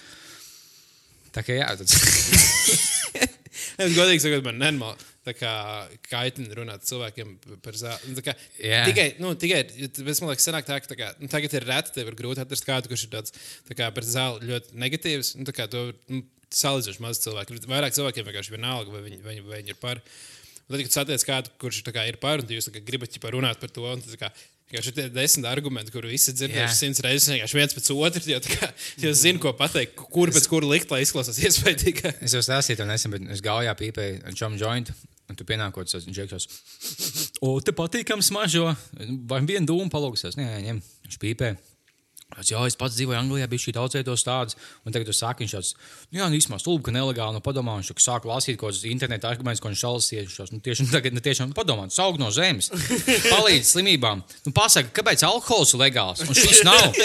Tā 1.37 1.45
kā 1.45 1.59
jā, 1.59 1.69
tas 1.77 1.93
Es 3.77 3.93
godīgi 3.93 4.23
sakot, 4.23 4.45
man 4.45 4.57
nenormāli. 4.61 5.13
Tā 5.27 5.33
kā 5.35 5.51
kaitina 6.07 6.55
runāt 6.55 6.85
cilvēkiem 6.87 7.33
par 7.65 7.75
zāli. 7.77 8.09
Nu, 8.09 8.17
tā 8.17 8.29
kā 8.29 8.35
Jā. 8.63 8.85
Tikai, 8.87 9.07
nu, 9.19 9.33
tikai, 9.39 9.59
es 9.83 10.21
man 10.23 10.31
liekas, 10.31 10.45
sanāk 10.47 10.67
tā, 10.69 10.77
ka 10.79 10.89
tā 10.93 10.97
kā, 10.97 11.09
nu, 11.19 11.27
tagad 11.31 11.53
ir 11.57 11.67
reti, 11.67 11.91
tev 11.97 12.09
ir 12.09 12.15
grūti 12.17 12.41
atrast 12.41 12.65
kādu, 12.65 12.89
kurš 12.89 13.05
ir 13.05 13.11
tāds, 13.17 13.35
tā 13.67 13.75
kā 13.77 13.89
par 13.93 14.07
zāli 14.07 14.47
ļoti 14.49 14.79
negatīvs. 14.79 15.33
Nu, 15.37 15.47
tā 15.49 15.53
kā 15.57 15.67
to 15.71 15.89
nu, 16.07 16.23
salīdzinoši 16.55 17.03
maz 17.03 17.21
cilvēku. 17.23 17.57
Vairāk 17.69 17.95
cilvēkiem 17.97 18.27
vienkārši 18.27 18.53
vienalga, 18.53 18.93
vai 18.93 19.03
viņi, 19.05 19.21
vai 19.23 19.33
viņi, 19.35 19.47
vai 19.47 19.61
viņi 19.61 19.73
ir 19.73 19.79
par. 19.81 20.01
Un 20.67 20.75
tad, 20.75 20.83
kad 20.83 20.95
satiec 20.97 21.23
kādu, 21.23 21.51
kurš 21.61 21.81
kā, 21.87 22.03
ir 22.09 22.19
par, 22.19 22.43
un 22.43 22.51
jūs 22.51 22.69
kā 22.73 22.83
gribat 22.83 23.13
ķipa 23.13 23.31
runāt 23.35 23.59
par 23.61 23.71
to, 23.71 23.85
un 23.87 24.03
tad, 24.03 24.15
tā 24.15 24.19
kā, 24.25 24.31
ir 24.75 24.87
tie 24.91 25.05
desmit 25.15 25.47
argumenti, 25.47 25.93
kurus 25.93 26.11
visi 26.11 26.33
dzirdējuši 26.35 26.75
simts 26.75 27.03
reizes, 27.05 27.29
vienkārši 27.31 27.59
viens 27.59 27.75
pēc 27.77 27.91
otra. 27.95 28.23
Jo, 28.27 28.41
kā, 28.43 28.71
jo 29.03 29.13
zinu, 29.15 29.39
ko 29.43 29.53
pateikt, 29.55 29.95
kur 30.11 30.31
pēc 30.35 30.49
kura 30.51 30.67
likt, 30.73 30.91
lai 30.91 31.03
izklausās 31.05 31.39
iespaidīgi. 31.47 32.17
Es 32.19 32.35
jau 32.35 32.43
stāstīju, 32.43 32.81
to 32.81 32.89
nesen, 32.89 33.15
bet 33.15 33.31
es 33.37 33.43
gājā 33.45 33.75
pīpēju 33.79 34.19
ar 34.27 34.35
čomu 34.35 34.59
jointu. 34.59 34.95
Un 35.27 35.35
tu 35.35 35.43
pienākot, 35.47 35.89
tas 35.91 36.05
džeksos. 36.07 36.45
O, 37.43 37.57
te 37.59 37.73
patīkam 37.75 38.21
smažo. 38.23 38.69
Vai 39.27 39.41
vienu 39.43 39.67
dūmu 39.67 39.91
palūksies? 39.91 40.39
Nē, 40.39 40.45
ņem. 40.63 40.79
Viņš 41.03 41.19
pīpē. 41.19 41.51
Es, 42.35 42.49
jā, 42.51 42.59
es 42.67 42.75
pats 42.75 42.93
dzīvoju 42.97 43.15
Anglijā, 43.17 43.45
bija 43.47 43.61
šī 43.63 43.71
daudzveidos 43.77 44.21
tādas, 44.27 44.57
un 44.85 44.91
tagad 44.93 45.07
jūs 45.07 45.21
sākat, 45.23 45.39
viņš 45.45 45.53
tāds, 45.55 45.69
nu, 46.11 46.19
jā, 46.19 46.25
nu, 46.27 46.35
īstenībā 46.35 46.57
stulbi, 46.59 46.83
ka 46.83 46.91
nelegāli, 46.91 47.37
nu, 47.37 47.41
padomā, 47.41 47.77
viņš 47.79 47.93
sāk 48.03 48.27
lasīt 48.27 48.59
kaut 48.59 48.73
kādus 48.75 48.83
interneta 48.91 49.29
argumentus, 49.31 49.61
ko 49.63 49.71
viņš 49.71 49.79
šausmas, 49.79 50.51
nu, 50.53 50.59
tieši, 50.65 50.83
nu, 50.85 50.91
tagad, 50.91 51.15
nu, 51.15 51.23
tiešām, 51.23 51.53
padomā, 51.57 51.87
tas 51.87 52.01
aug 52.03 52.19
no 52.19 52.27
zemes, 52.35 52.67
palīdz 53.31 53.71
slimībām. 53.71 54.25
Nu, 54.43 54.53
pasaka, 54.59 54.91
kāpēc 54.99 55.23
alkohols 55.25 55.71
ir 55.73 55.81
legāls, 55.85 56.21
un 56.27 56.35
šis 56.37 56.61
nav? 56.67 56.99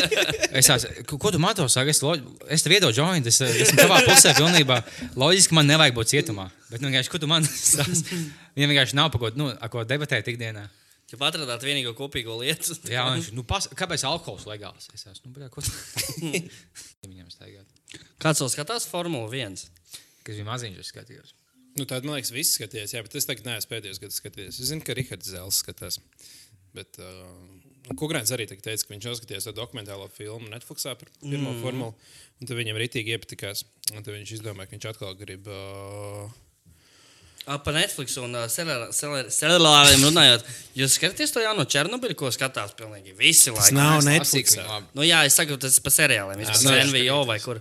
Es 0.59 0.69
tās, 0.69 0.89
ko, 1.07 1.17
ko 1.23 1.33
tu 1.33 1.41
man 1.41 1.55
to 1.57 1.71
saki? 1.71 1.95
Es, 1.95 2.03
lo- 2.05 2.19
es 2.53 2.67
tev 2.67 2.75
iedodu 2.81 2.99
jointu, 2.99 3.31
es 3.31 3.39
es 3.47 3.63
esmu 3.69 3.79
tavā 3.79 4.03
pusē 4.11 4.35
pilnībā. 4.37 4.83
Loģiski, 5.23 5.55
man 5.57 5.71
nevajag 5.71 5.97
būt 6.03 6.13
cietumā, 6.17 6.51
bet, 6.69 6.83
nu, 6.83 6.91
vienkārši, 6.91 7.15
ko 7.15 7.23
tu 7.23 7.31
man 7.31 7.47
stāsti? 7.73 8.21
Viņam 8.59 8.75
vienkārši 8.75 8.99
nav 8.99 9.15
par 9.15 9.23
ko, 9.23 9.33
nu, 9.39 9.53
ko 9.73 9.87
debatēt 9.89 10.35
ikdienā. 10.35 10.67
Ja 11.13 11.19
atradāt 11.29 11.65
vienīgo 11.67 11.93
kopīgo 11.97 12.39
lietu, 12.41 12.73
Jā, 12.89 13.05
viņš 13.13 13.33
nu, 13.37 13.45
pas, 13.49 13.67
kāpēc 13.77 14.05
alkohols 14.09 14.47
legāls? 14.49 14.89
Es 14.97 15.05
esmu, 15.11 15.35
nu, 15.37 15.49
ko 15.53 15.65
viņam 17.13 17.29
staigāt? 17.33 17.69
kāds 18.23 18.41
vēl 18.41 18.51
skatās 18.55 18.89
Formuli 18.89 19.43
1? 19.43 19.59
Kas 20.23 20.39
bija 20.39 20.49
maziņš, 20.49 20.79
es 20.81 20.93
skatījos. 20.95 21.35
Nu, 21.77 21.85
tāda, 21.89 22.05
man 22.07 22.19
liekas, 22.19 22.33
viss 22.35 22.57
skatījās. 22.59 22.95
Jā, 22.95 23.03
bet 23.05 23.17
es 23.17 23.29
tagad 23.29 23.49
neesmu 23.49 23.71
pēdējos 23.71 24.01
gados 24.01 24.21
skatījies. 24.21 24.61
Es 24.61 24.71
zinu, 24.71 24.85
ka 24.85 24.97
Rihards 24.97 25.31
Zels 25.33 25.61
skatās. 25.63 25.99
Bet 26.77 26.97
uh, 27.01 27.29
Kukrāns 27.99 28.33
arī 28.33 28.47
tagad 28.49 28.67
teica, 28.69 28.87
ka 28.87 28.95
viņš 28.95 29.09
noskatījās 29.09 29.49
to 29.49 29.55
dokumentālo 29.57 30.07
filmu 30.13 30.49
Netflixā 30.53 30.95
par 31.01 31.11
pirmo 31.19 31.55
mm. 31.55 31.61
formulu. 31.65 31.97
Un 32.41 32.49
tad 32.49 32.61
viņam 32.61 32.81
ritīgi 32.81 33.17
iepatikās. 33.17 33.65
Un 33.93 34.01
tad 34.05 34.13
viņš 34.15 34.37
izdomāja, 34.39 34.69
ka 34.71 34.77
viņš 34.77 34.89
atkal 34.93 35.17
grib. 35.19 35.49
Uh, 35.49 36.29
Par 37.43 37.75
Netflix 37.75 38.15
un 38.23 38.37
uh, 38.39 38.45
seriāliem 38.47 40.05
runājot, 40.07 40.45
jūs 40.79 40.95
skatāties 40.99 41.33
to 41.35 41.43
jauno 41.43 41.65
Černobiļu, 41.67 42.15
ko 42.21 42.31
skatās 42.35 42.75
pilnīgi 42.79 43.17
visi 43.19 43.51
tas 43.51 43.73
laiki. 43.73 43.77
nav 43.79 43.99
Es 43.99 44.07
Netflix. 44.07 44.59
Nu, 44.95 45.03
jā, 45.07 45.25
es 45.27 45.35
saku, 45.39 45.59
tas 45.59 45.79
ir 45.79 45.83
par 45.83 45.95
seriāliem. 45.97 46.39
Nu, 46.39 46.47
ir 46.47 46.53
es 46.55 46.93
NVO 46.93 47.23
vai 47.27 47.41
kur. 47.43 47.59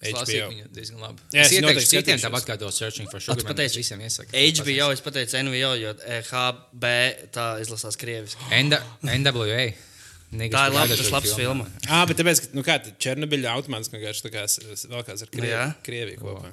Es 0.00 0.14
HBO. 0.16 0.48
Jā, 0.48 1.42
es 1.44 1.50
es 1.50 1.58
ieteiktu 1.58 1.84
citiem 1.84 2.22
tāpat 2.22 2.46
kā 2.48 2.56
to 2.56 2.70
Searching 2.72 3.10
for 3.12 3.20
Sugar. 3.20 3.44
Pateici, 3.44 3.74
tas 3.76 3.82
visiem 3.82 4.00
iesaka. 4.06 4.32
HBO, 4.32 4.88
es 4.94 5.04
pateicu 5.04 5.42
NVO, 5.44 5.74
jo 5.76 5.92
HB 6.30 6.92
tā 7.36 7.46
izlasās 7.60 8.00
krieviski. 8.00 8.48
N- 8.56 8.80
NWA. 9.20 9.68
Niggas 10.30 10.54
Tā 10.56 10.66
ir 10.70 10.74
labi, 10.78 10.96
tas 10.96 11.10
labs 11.12 11.32
filma. 11.34 11.66
Ah, 11.90 12.04
bet 12.08 12.16
tāpēc, 12.22 12.40
ka 12.44 12.56
nu, 12.56 12.62
kā, 12.64 12.78
Černobiļa 13.02 13.52
automātiski 13.58 13.98
vienkārši 13.98 14.24
tā 14.24 14.30
kā 14.32 14.44
vēl 14.46 15.06
kāds 15.08 15.24
ar 15.26 15.32
Krievi, 15.34 15.50
Jā. 15.52 15.64
Krieviju 15.84 16.22
kopā. 16.22 16.52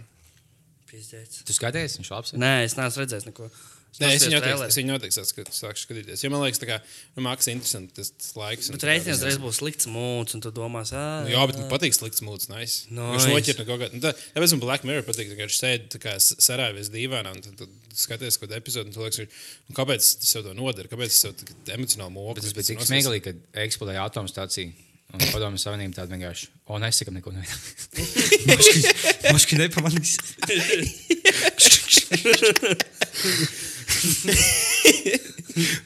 Pizdēts. 0.87 1.43
Tu 1.47 1.53
skaties, 1.57 1.97
viņš 1.99 2.11
labs. 2.13 2.33
ir? 2.33 2.39
Nē, 2.39 2.53
es 2.67 2.77
neesmu 2.79 3.03
redzējis 3.03 3.25
neko. 3.27 3.49
Nē, 3.97 4.11
es 4.13 4.23
viņu 4.27 4.37
noteikti, 4.37 4.65
es 4.67 4.75
viņu 4.77 4.91
noteikti 4.93 5.21
sāku- 5.57 5.79
skatīties. 5.81 6.21
Jo 6.21 6.29
man 6.29 6.43
liekas, 6.43 6.59
kā 6.69 6.75
nu, 7.15 7.23
mākslinieks 7.25 7.55
interesanti 7.55 7.95
tas, 7.97 8.11
tas 8.11 8.33
laiks. 8.37 8.67
un 8.69 8.75
Bet 8.77 8.83
viss. 8.83 9.23
reiz 9.25 9.37
būs 9.41 9.57
slikts 9.57 9.87
mūds, 9.89 10.35
un 10.37 10.41
tu 10.43 10.51
domās, 10.51 10.91
ah, 10.93 11.23
Nu, 11.23 11.31
jā, 11.33 11.41
bet 11.47 11.57
man 11.57 11.69
patīk 11.71 11.95
slikts 11.97 12.21
mūds. 12.21 12.45
Nice. 12.51 12.85
Nice. 12.91 13.25
Viņš 13.25 13.27
noķer 13.31 13.57
no 13.57 13.65
kaut 13.65 13.79
kā. 13.81 13.89
Nu, 13.95 13.99
tā, 14.03 14.13
tāpēc 14.35 14.51
man 14.53 14.59
Black 14.59 14.83
Mirror 14.83 15.01
patīk, 15.07 15.31
ka 15.33 15.39
viņš 15.41 15.57
sēž 15.57 15.87
tā 15.89 15.99
kā 16.03 16.13
sarāvies 16.21 16.91
dīvainā 16.93 17.33
un 17.33 17.41
tad, 17.41 17.57
tad 17.57 17.69
skaties 17.95 18.37
kaut 18.37 18.49
kādu 18.51 18.59
epizodi. 18.61 18.85
un 18.85 18.93
tu 18.93 18.99
liekas, 19.01 19.27
Nu, 19.67 19.73
kāpēc 19.73 20.03
tas 20.19 20.29
sev 20.29 20.43
to 20.43 20.53
nodara? 20.53 20.87
Kāpēc 20.87 21.09
tas 21.09 21.33
kā 21.41 21.73
emocionāli? 21.73 22.35
Bet 22.35 22.43
tas 22.43 22.53
bija 22.53 22.67
tik 22.69 22.85
smieklīgi, 22.85 23.23
kad 23.23 23.35
eksplodēja 23.65 24.05
atomstācija. 24.11 24.73
Un 25.15 25.23
padomju 25.31 25.59
savienība 25.61 26.01
tāda 26.01 26.11
vienkārši. 26.11 26.49
O, 26.67 26.77
nesakām 26.83 27.15
neko. 27.15 27.31
Moški 29.31 29.55
nepamanīs. 29.61 30.17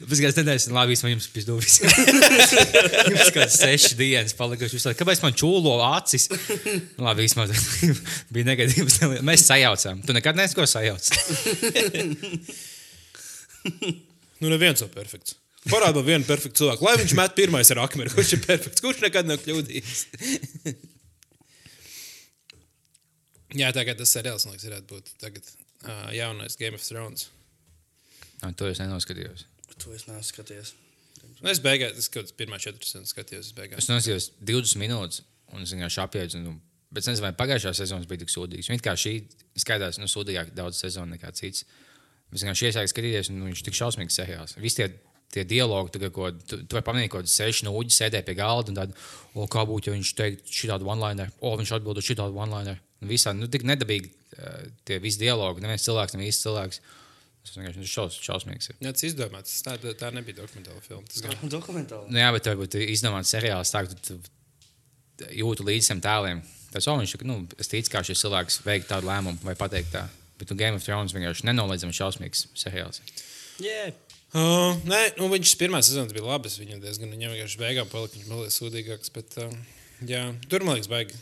Pēc 0.02 0.18
kādas 0.20 0.38
nedēļas, 0.40 0.66
labi, 0.74 0.92
vismaz 0.96 1.12
jums 1.14 1.28
bija 1.32 1.48
domas. 1.48 1.76
Jums 3.12 3.30
kāds 3.36 3.60
seši 3.62 3.94
dienas 4.00 4.34
palikuši. 4.36 4.76
Jūs 4.76 4.88
Kāpēc 4.98 5.22
man 5.24 5.36
čūlo 5.38 5.76
acis? 5.92 6.26
Nu, 6.98 7.06
Labi, 7.06 7.28
vismaz 7.28 7.54
bija 8.34 8.50
negadījums. 8.50 8.98
Mēs 9.24 9.46
sajaucām. 9.48 10.02
Tu 10.02 10.18
nekad 10.18 10.38
neesi 10.40 10.58
ko 10.58 10.66
sajauc. 10.68 11.12
Nu, 14.42 14.50
neviens 14.50 14.82
nav 14.82 14.90
perfekts. 14.92 15.38
Parāda 15.70 16.00
man 16.00 16.08
vienu 16.08 16.26
perfektu 16.26 16.64
cilvēku. 16.64 16.84
Lai 16.86 16.96
viņš 16.98 17.12
met 17.18 17.36
pirmais 17.38 17.70
ar 17.70 17.84
akmeni, 17.84 18.10
kurš 18.10 18.32
ir 18.34 18.40
perfekts, 18.42 18.82
kurš 18.82 19.02
nekad 19.04 19.28
nav 19.28 19.38
kļūdījies. 19.44 20.00
Jā, 23.60 23.68
tā 23.76 23.84
kā 23.84 23.94
tas 23.96 24.10
seriāls, 24.14 24.46
man 24.48 24.56
liekas, 24.56 24.68
varētu 24.70 24.88
būt 24.90 25.10
tagad 25.20 25.44
uh, 25.46 26.08
jaunais 26.16 26.56
Game 26.58 26.78
of 26.78 26.84
Thrones. 26.86 27.28
Nā, 28.42 28.50
To 28.58 28.70
es 28.70 28.80
nenoskatījos. 28.80 29.44
To 29.84 29.92
es 29.94 30.06
neesmu 30.08 30.24
skatījies. 30.30 30.72
Nu, 31.42 31.50
es 31.52 31.60
beigās, 31.62 31.98
es 31.98 32.08
kaut 32.10 32.26
kādā 32.26 32.38
pirmā 32.38 32.58
četras 32.62 32.90
stundas 32.94 33.12
skatījos. 33.14 33.50
es 33.52 33.56
beigās. 33.56 33.82
Es 33.84 33.90
noskatījos 33.90 34.30
20 34.40 34.80
minūtes, 34.82 35.22
un 35.52 35.66
es 35.66 35.74
vienkārši 35.74 36.02
apjēdzu. 36.06 36.42
Nu, 36.42 36.56
bet 36.90 37.04
es 37.04 37.10
nezinu, 37.12 37.26
vai 37.28 37.32
pagājušā 37.38 37.74
sezona 37.76 38.08
bija 38.08 38.22
tik 38.24 38.32
sūdīga. 38.32 38.66
Viņa 38.72 38.84
kā 38.88 38.96
šī 38.98 39.14
skaitās 39.62 40.00
nu, 40.00 40.08
sūdīgāk 40.10 40.54
daudz 40.56 40.80
sezonu 40.82 41.14
nekā 41.16 41.32
cits. 41.38 41.66
Es 42.32 42.40
vienkārši 42.40 42.70
iesāku 42.70 42.88
skatīties, 42.94 43.30
un 43.32 43.42
nu, 43.42 43.50
viņš 43.50 43.64
tik 43.66 43.76
šausmīgs 43.76 44.16
seriāls. 44.16 44.56
Visi 44.62 44.80
tie, 44.80 44.88
tie 45.32 45.44
dialogi, 45.48 45.94
tagad, 45.96 46.12
ko 46.14 46.30
tu, 46.32 46.60
tu 46.62 46.76
vari 46.76 46.86
pamanīt, 46.86 47.12
ka 47.12 47.22
seši 47.28 47.66
nūģi 47.68 47.96
sēdēja 47.96 48.26
pie 48.26 48.36
galda 48.38 48.72
un 48.72 48.80
tādu, 48.80 48.96
o, 49.34 49.46
kā 49.50 49.64
būtu, 49.68 49.88
ja 49.88 49.96
viņš 49.96 50.14
teiktu 50.18 50.56
šitādu 50.60 50.88
one-liner, 50.92 51.32
o, 51.40 51.54
viņš 51.60 51.76
atbildētu 51.78 52.12
šitādu 52.12 52.36
one-liner. 52.44 52.80
Un 53.02 53.10
Visā, 53.10 53.32
nu, 53.34 53.48
tik 53.50 53.64
nedabīgi 53.66 54.12
tie 54.86 54.98
visi 55.02 55.20
dialogi, 55.22 55.62
neviens 55.64 55.84
cilvēks, 55.86 56.16
neviens 56.16 56.42
cilvēks. 56.42 56.82
Tas 57.42 57.56
vienkārši 57.58 57.88
šaus, 57.90 58.16
šausmīgs. 58.22 58.68
Ir. 58.70 58.76
Jā, 58.84 58.92
tas 58.94 59.04
izdomāts. 59.08 59.56
Tā, 59.66 59.74
tā, 59.98 60.12
nebija 60.14 60.38
dokumentāla 60.38 60.78
filma. 60.84 61.02
Tas 61.10 61.24
gan. 61.24 61.34
Dokumentāli. 61.50 62.12
Nu, 62.14 62.20
jā, 62.22 62.28
bet 62.36 62.46
varbūt 62.52 62.76
izdomāts 62.84 63.32
seriāls, 63.34 63.72
tā, 63.74 63.82
tu, 63.90 64.20
tu 65.18 65.32
jūti 65.34 65.66
līdzi 65.66 65.90
tam 65.90 66.04
tēliem. 66.04 66.44
Tas 66.72 66.86
jau 66.86 66.94
viņš, 67.00 67.16
nu, 67.26 67.40
es 67.58 67.72
ticu, 67.72 67.90
kā 67.92 68.04
šis 68.06 68.22
cilvēks 68.22 68.60
veikt 68.62 68.88
tādu 68.92 69.10
lēmumu 69.10 69.42
vai 69.42 69.56
pateikt 69.58 69.90
tā. 69.96 70.06
Bet 70.38 70.54
nu, 70.54 70.58
Game 70.62 70.78
of 70.78 70.86
Thrones 70.86 71.16
vienkārši 71.16 71.50
nenoliedzami 71.50 71.98
šausmīgs 71.98 72.46
seriāls. 72.62 73.02
Yeah. 73.58 73.90
Uh, 74.32 74.72
nē, 74.88 75.00
nu, 75.18 75.26
viņš 75.28 75.50
pirmā 75.60 75.82
sezona 75.84 76.08
bija 76.12 76.24
labs. 76.24 76.54
Viņam 76.62 76.80
diezgan 76.80 77.10
viņam 77.12 77.34
vienkārši 77.34 77.60
beigām 77.60 77.90
palika 77.92 78.16
viņš 78.16 78.30
mazliet 78.30 78.54
sūdīgāks. 78.56 79.12
Bet, 79.12 79.36
uh, 79.44 79.52
jā, 80.08 80.22
tur 80.48 80.64
man 80.64 80.78
liekas, 80.78 80.88
baigi. 80.92 81.18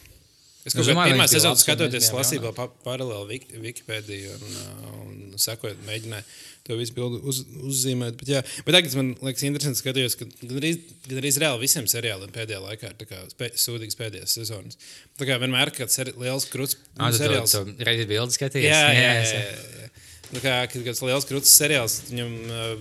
Es 0.61 0.75
kaut 0.77 0.85
kādā 0.85 0.93
domāju, 0.93 1.15
pirmā 1.15 1.25
sezonā 1.33 1.57
un 1.57 1.59
skatoties, 1.63 2.11
lasīju 2.13 2.43
vēl 2.45 2.53
pa, 2.55 2.67
paralēli 2.85 3.31
Wik- 3.33 3.53
Wikipēdiju 3.65 4.35
un, 4.37 4.57
uh, 4.61 4.91
un 5.01 5.39
sekojot, 5.41 5.79
mēģināju 5.87 6.27
to 6.69 6.77
visu 6.77 6.93
bildi 6.99 7.21
uz, 7.33 7.39
uzzīmēt. 7.65 8.19
Bet, 8.21 8.29
jā, 8.29 8.43
bet 8.67 8.77
tagad 8.77 8.95
man 8.99 9.09
liekas, 9.25 9.43
interesanti 9.49 9.81
skatījos, 9.81 10.19
ka 10.21 10.29
gandrīz, 10.45 10.79
gandrīz 11.09 11.39
reāli 11.41 11.65
visiem 11.65 11.89
seriāliem 11.91 12.31
pēdējā 12.37 12.61
laikā 12.67 12.93
ir 12.93 13.25
spē, 13.33 13.49
sūdīgas 13.65 13.97
pēdējās 14.03 14.37
sezonas. 14.37 14.77
Tā 15.19 15.27
kā 15.33 15.41
vienmēr 15.41 15.73
ir 15.73 15.77
kāds 15.81 15.97
liels 16.21 16.47
krūts 16.53 16.77
Ah, 17.01 17.09
seriāls. 17.17 17.57
to- 17.57 17.65
tu 17.65 17.89
Reizes 17.89 18.07
bildi 18.13 18.37
skatījies. 18.37 18.69
Jā, 18.69 18.85
jā, 18.93 19.01
jā, 19.01 19.25
jā, 19.33 19.41
jā. 19.81 19.90
Nu, 20.31 20.43
kā 20.43 20.57
kad 20.71 20.85
kāds 20.87 21.03
liels 21.03 21.27
krūtis 21.29 21.55
seriāls, 21.59 21.97
viņam 22.11 22.35
uh, 22.47 22.75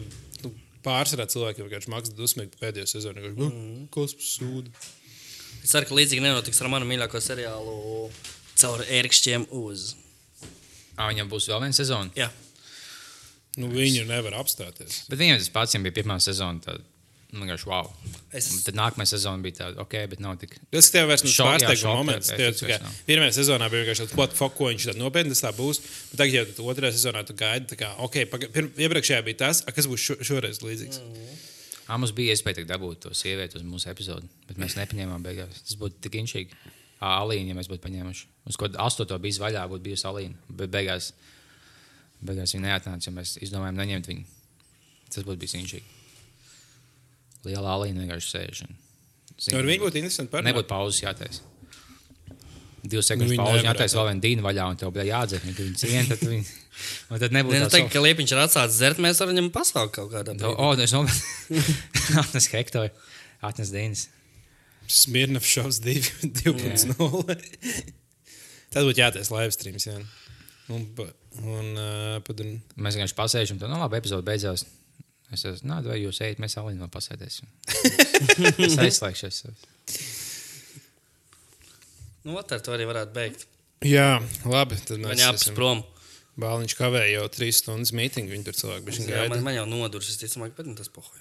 nu, 0.45 0.53
pārsvarā 0.85 1.25
cilvēki 1.31 1.65
vienkārši 1.65 1.93
maksā 1.93 2.17
dusmīgi 2.17 2.59
pēdējo 2.61 2.89
sezonu. 2.91 3.31
Mm. 3.33 3.87
kosmos 3.93 4.35
sūdi. 4.37 4.73
Es 5.63 5.73
ceru, 5.73 5.89
ka 5.89 5.97
līdzīgi 5.97 6.23
nenotiks 6.23 6.61
ar 6.61 6.69
manu 6.71 6.87
mīļāko 6.89 7.21
seriālu 7.23 7.79
caur 8.59 8.85
ērkšķiem 8.85 9.49
uz. 9.59 9.91
Ah, 10.95 11.09
viņam 11.09 11.31
būs 11.31 11.49
vēl 11.49 11.65
viena 11.65 11.75
sezona. 11.75 12.13
Jā, 12.19 12.29
Nu, 13.59 13.67
viņu 13.73 14.05
nevar 14.07 14.37
apstāties. 14.39 15.03
Bet 15.09 15.19
viņam 15.19 15.39
tas 15.41 15.51
pats 15.51 15.77
bija 15.83 15.95
pirmā 15.95 16.19
sezona. 16.23 16.61
Tad, 16.63 16.83
vienkārši 17.30 17.67
wow. 17.69 17.89
es 18.34 18.47
Un 18.53 18.61
Tad 18.65 18.77
nākamā 18.77 19.05
sezona 19.09 19.41
bija 19.43 19.57
tāda, 19.59 19.84
ok, 19.84 19.95
bet 20.09 20.21
nav 20.23 20.38
tik. 20.41 20.55
Tas 20.73 20.89
tev 20.93 21.09
vairs 21.11 21.23
nav 21.25 21.36
pārsteiguma 21.38 21.99
moments. 21.99 22.32
Pirmajā 23.05 23.36
sezonā 23.38 23.67
bija 23.69 23.84
vienkārši 23.84 24.05
tāds, 24.05 24.15
what 24.17 24.34
fuck, 24.38 24.55
ko 24.57 24.71
viņš 24.71 24.88
tā 24.89 24.95
nopietni 24.97 25.36
tas 25.36 25.43
tā 25.45 25.51
būs. 25.55 25.82
Bet 26.09 26.23
tagad, 26.23 26.39
jau 26.39 26.57
tu 26.57 26.65
otrajā 26.73 26.95
sezonā 26.97 27.21
tu 27.27 27.36
gaidi, 27.38 27.69
tā 27.69 27.77
kā, 27.84 27.91
ok, 28.05 28.17
iepriekšējā 28.82 29.21
bija 29.27 29.41
tas, 29.43 29.61
a, 29.65 29.73
kas 29.75 29.89
būs 29.91 30.07
šo, 30.07 30.17
šoreiz 30.32 30.61
līdzīgs. 30.65 31.03
Mm. 31.05 31.38
Ah, 31.89 31.97
mums 32.01 32.13
bija 32.17 32.34
iespēja 32.34 32.65
dabūt 32.69 33.05
to 33.05 33.13
sievieti 33.17 33.57
uz 33.57 33.65
mūsu 33.65 33.89
epizodi, 33.93 34.30
bet 34.49 34.57
mēs 34.61 34.77
nepaņēmām 34.77 35.25
beigās. 35.25 35.61
Tas 35.69 35.77
būtu 35.77 36.01
tik 36.05 36.19
inčīgi. 36.21 36.57
Ah, 36.99 37.21
Alīna, 37.21 37.53
ja 37.53 37.57
mēs 37.57 37.69
būtu 37.69 37.86
paņēmuši. 37.86 38.27
Uz 38.49 38.57
ko 38.59 38.69
astoto 38.82 39.17
bija 39.21 39.41
vaļā, 39.45 39.67
būtu 39.71 39.86
bijusi 39.86 40.05
Alīna. 40.09 40.49
Bet 40.49 40.73
beigās, 40.73 41.13
beigās 42.21 42.53
viņa 42.53 42.67
neatnāca, 42.67 43.09
jo 43.09 43.15
mēs 43.15 43.38
izdomājām 43.41 43.82
neņemt 43.82 44.11
viņu. 44.11 44.27
Tas 45.09 45.25
būtu 45.25 45.41
bijis 45.41 45.57
inčīgi. 45.61 45.98
Liela 47.47 47.75
Alīna 47.77 48.03
vienkārši 48.03 48.33
sēž. 48.33 48.65
un 48.65 48.75
zina, 49.39 49.59
Ar 49.59 49.69
viņu 49.69 49.85
būtu 49.85 50.01
interesanti 50.01 50.33
parunāt. 50.33 50.51
Nebūtu 50.51 50.69
pauzes 50.71 51.03
jātaisa. 51.03 51.45
Divas 52.79 53.03
Nu, 53.03 53.07
sekundes 53.09 53.33
viņi 53.33 53.43
pauzes 53.43 53.65
jātaisa, 53.67 53.97
vēl 53.99 54.07
viena 54.09 54.23
dīna 54.23 54.45
vaļā, 54.45 54.65
un 54.71 54.79
tev 54.79 54.91
bija 54.95 55.05
jādzer. 55.09 55.43
Ja 55.43 55.55
tu 55.55 55.65
viņu 55.65 55.79
cieni, 55.79 56.05
tad, 56.07 56.21
un 57.11 57.21
tad 57.23 57.35
nebūtu 57.35 57.57
nu, 57.57 57.65
tā 57.65 57.73
teikt, 57.75 57.91
ka 57.91 58.03
Liepiņš 58.03 58.33
ir 58.33 58.41
atsācis 58.45 58.79
dzert, 58.79 59.01
mēs 59.03 59.19
varam 59.19 59.35
viņam 59.35 59.49
pasaukt 59.55 59.93
kaut 59.97 60.13
kādā 60.13 60.35
O, 60.47 60.53
o, 60.53 60.69
es 60.79 60.95
domāju, 60.95 61.65
atnes 62.23 62.49
Hektoru, 62.53 62.93
atnes 63.51 63.73
Dīnas. 63.75 64.05
Smirnaf 64.89 65.45
šovs 65.45 65.81
2.0. 65.85 67.37
Tad 68.73 68.85
būtu 68.85 69.01
jātaisa 69.01 69.35
live 69.35 69.53
streams. 69.53 69.85
Jā. 69.89 69.99
Un, 70.69 70.85
un, 71.41 71.69
uh, 71.73 72.17
padun... 72.25 72.59
Mēs 72.77 72.97
vienkārši 72.97 73.17
pasēžam, 73.17 73.59
tad, 73.61 73.71
nu, 73.71 73.79
labi, 73.81 73.97
epizode 73.99 74.25
beidzās. 74.25 74.65
Es 75.30 75.43
teicu, 75.45 75.67
nē, 75.69 75.82
vai 75.86 75.99
jūs 76.01 76.19
ejat, 76.25 76.39
mēs 76.41 76.57
vēl 76.57 76.89
pasēdēsim. 76.93 77.49
es 78.65 78.77
aizslēgšos. 78.82 79.43
Nu, 82.25 82.36
ot, 82.39 82.51
ar 82.51 82.63
to 82.65 82.73
arī 82.75 82.88
varētu 82.89 83.15
beigt. 83.15 83.45
Jā, 83.86 84.17
labi. 84.49 84.80
Tad 84.84 84.99
mēs 84.99 85.13
Man 85.13 85.21
jāpas 85.21 85.45
esam- 85.45 85.57
prom. 85.57 85.86
Bāliņš 86.39 86.75
kavēja 86.80 87.15
jau 87.17 87.25
trīs 87.36 87.59
stundas 87.59 87.91
mītingu. 87.95 88.32
Viņi 88.32 88.47
tur 88.47 88.55
cilvēki 88.55 88.86
bija 88.88 89.25
man, 89.32 89.41
man 89.43 89.57
jau 89.57 89.65
nodurs, 89.67 90.07
es 90.11 90.19
ticu, 90.21 90.39
bet 90.55 90.67
nu, 90.69 90.75
tas 90.77 90.91
pohoja. 90.93 91.19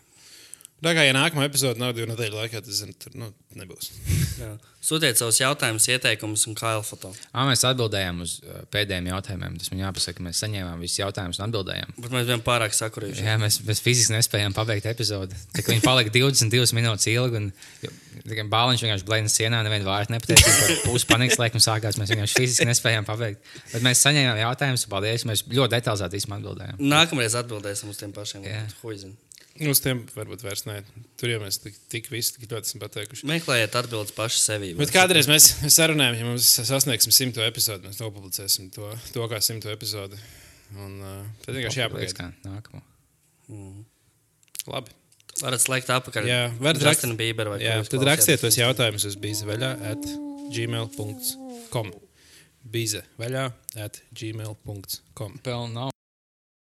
Tā 0.78 0.92
kā 0.94 1.02
ja 1.02 1.14
nākamā 1.16 1.48
epizode 1.48 1.80
nav 1.82 1.90
divu 1.96 2.06
nedēļu 2.12 2.38
laikā, 2.38 2.60
tad 2.62 2.74
zinu, 2.74 2.92
tur 3.02 3.16
nu, 3.18 3.32
nebūs. 3.58 3.90
Jā. 4.42 4.52
Sūtiet 4.88 5.18
savus 5.18 5.40
jautājumus, 5.40 5.88
ieteikumus 5.90 6.44
un 6.46 6.54
kā 6.56 6.76
foto. 6.86 7.10
À, 7.32 7.42
mēs 7.48 7.64
atbildējām 7.66 8.22
uz 8.22 8.36
uh, 8.44 8.60
pēdējiem 8.70 9.08
jautājumiem. 9.10 9.56
Tas 9.58 9.72
man 9.72 9.82
jāpasaka, 9.82 10.22
mēs 10.22 10.38
saņēmām 10.44 10.78
visus 10.84 11.00
jautājumus 11.00 11.40
un 11.40 11.48
atbildējām. 11.48 11.96
Bet 11.98 12.14
mēs 12.14 12.28
bijām 12.30 12.44
pārāk 12.46 12.76
sakurījuši. 12.78 13.26
Jā, 13.26 13.34
mēs, 13.42 13.58
mēs 13.66 13.82
fiziski 13.82 14.14
nespējām 14.14 14.54
pabeigt 14.56 14.86
epizodi. 14.88 15.36
Tā 15.56 15.66
kā 15.66 15.74
viņi 15.74 15.82
palika 15.82 16.14
22 16.14 16.78
minūtes 16.78 17.10
ilgi, 17.10 17.42
un 17.42 18.48
bāliņš 18.54 18.86
vienkārši 18.86 19.08
blēņas 19.10 19.38
sienā, 19.42 19.66
nevienu 19.66 19.90
vārdu 19.90 20.14
nepateica. 20.14 20.80
Pusi 20.86 21.10
panikas 21.10 21.42
laikam 21.42 21.62
sākās, 21.64 21.98
mēs 21.98 22.14
vienkārši 22.14 22.38
fiziski 22.38 22.70
nespējām 22.70 23.08
pabeigt. 23.08 23.42
Bet 23.74 23.84
mēs 23.84 24.06
saņēmām 24.06 24.38
jautājumus, 24.46 24.86
paldies, 24.90 25.26
mēs 25.28 25.44
ļoti 25.50 25.74
detalizēti 25.74 26.22
atbildējām. 26.38 26.78
Nākamreiz 26.94 27.34
atbildēsim 27.42 27.90
uz 27.90 27.98
tiem 27.98 28.14
pašiem. 28.14 28.46
Jā. 28.46 28.62
Huizin. 28.84 29.18
Uz 29.66 29.80
tiem 29.82 30.04
varbūt 30.14 30.44
vairs 30.46 30.62
nē. 30.68 30.76
Tur 31.18 31.32
jau 31.32 31.40
mēs 31.42 31.56
tik, 31.58 31.74
tik 31.90 32.10
visi 32.12 32.36
tik 32.36 32.44
ļoti 32.52 32.68
esam 32.70 32.82
pateikuši. 32.84 33.26
Meklējiet 33.26 33.74
atbildes 33.80 34.14
paši 34.14 34.38
sevī. 34.38 34.68
Bet 34.78 34.92
kādreiz 34.94 35.26
mēs 35.30 35.48
sarunājam, 35.74 36.18
ja 36.20 36.28
mums 36.28 36.50
sasniegsim 36.68 37.14
simto 37.14 37.42
epizodi, 37.42 37.88
mēs 37.90 37.98
nopublicēsim 38.02 38.68
to, 38.76 38.92
to 39.14 39.26
kā 39.32 39.40
simto 39.42 39.72
epizodi. 39.74 40.20
Un 40.76 40.98
uh, 41.00 41.26
tad 41.42 41.56
vienkārši 41.58 41.82
jāpagaida. 41.82 42.14
Kā 42.14 42.28
nākamo. 42.46 42.84
Labi. 44.68 44.94
Varat 45.42 45.62
slēgt 45.62 45.90
apakaļ. 45.94 46.26
Jā, 46.28 46.40
varat 46.58 46.82
Justin 46.82 47.14
rakst- 47.14 47.18
Bieber 47.20 47.50
vai 47.54 47.60
Jā, 47.62 47.76
tad 47.86 48.02
rakstiet 48.06 48.42
tos 48.42 48.58
jautājumus 48.58 49.06
uz 49.08 49.18
bīzevaļā 49.22 49.70
at 49.92 50.08
gmail.com. 50.54 51.92
Bīze 52.68 53.04
vaļā 53.20 53.46
at 53.80 54.02
gmail.com. 54.12 55.38
Pelnu 55.46 55.72
nav. 55.74 55.94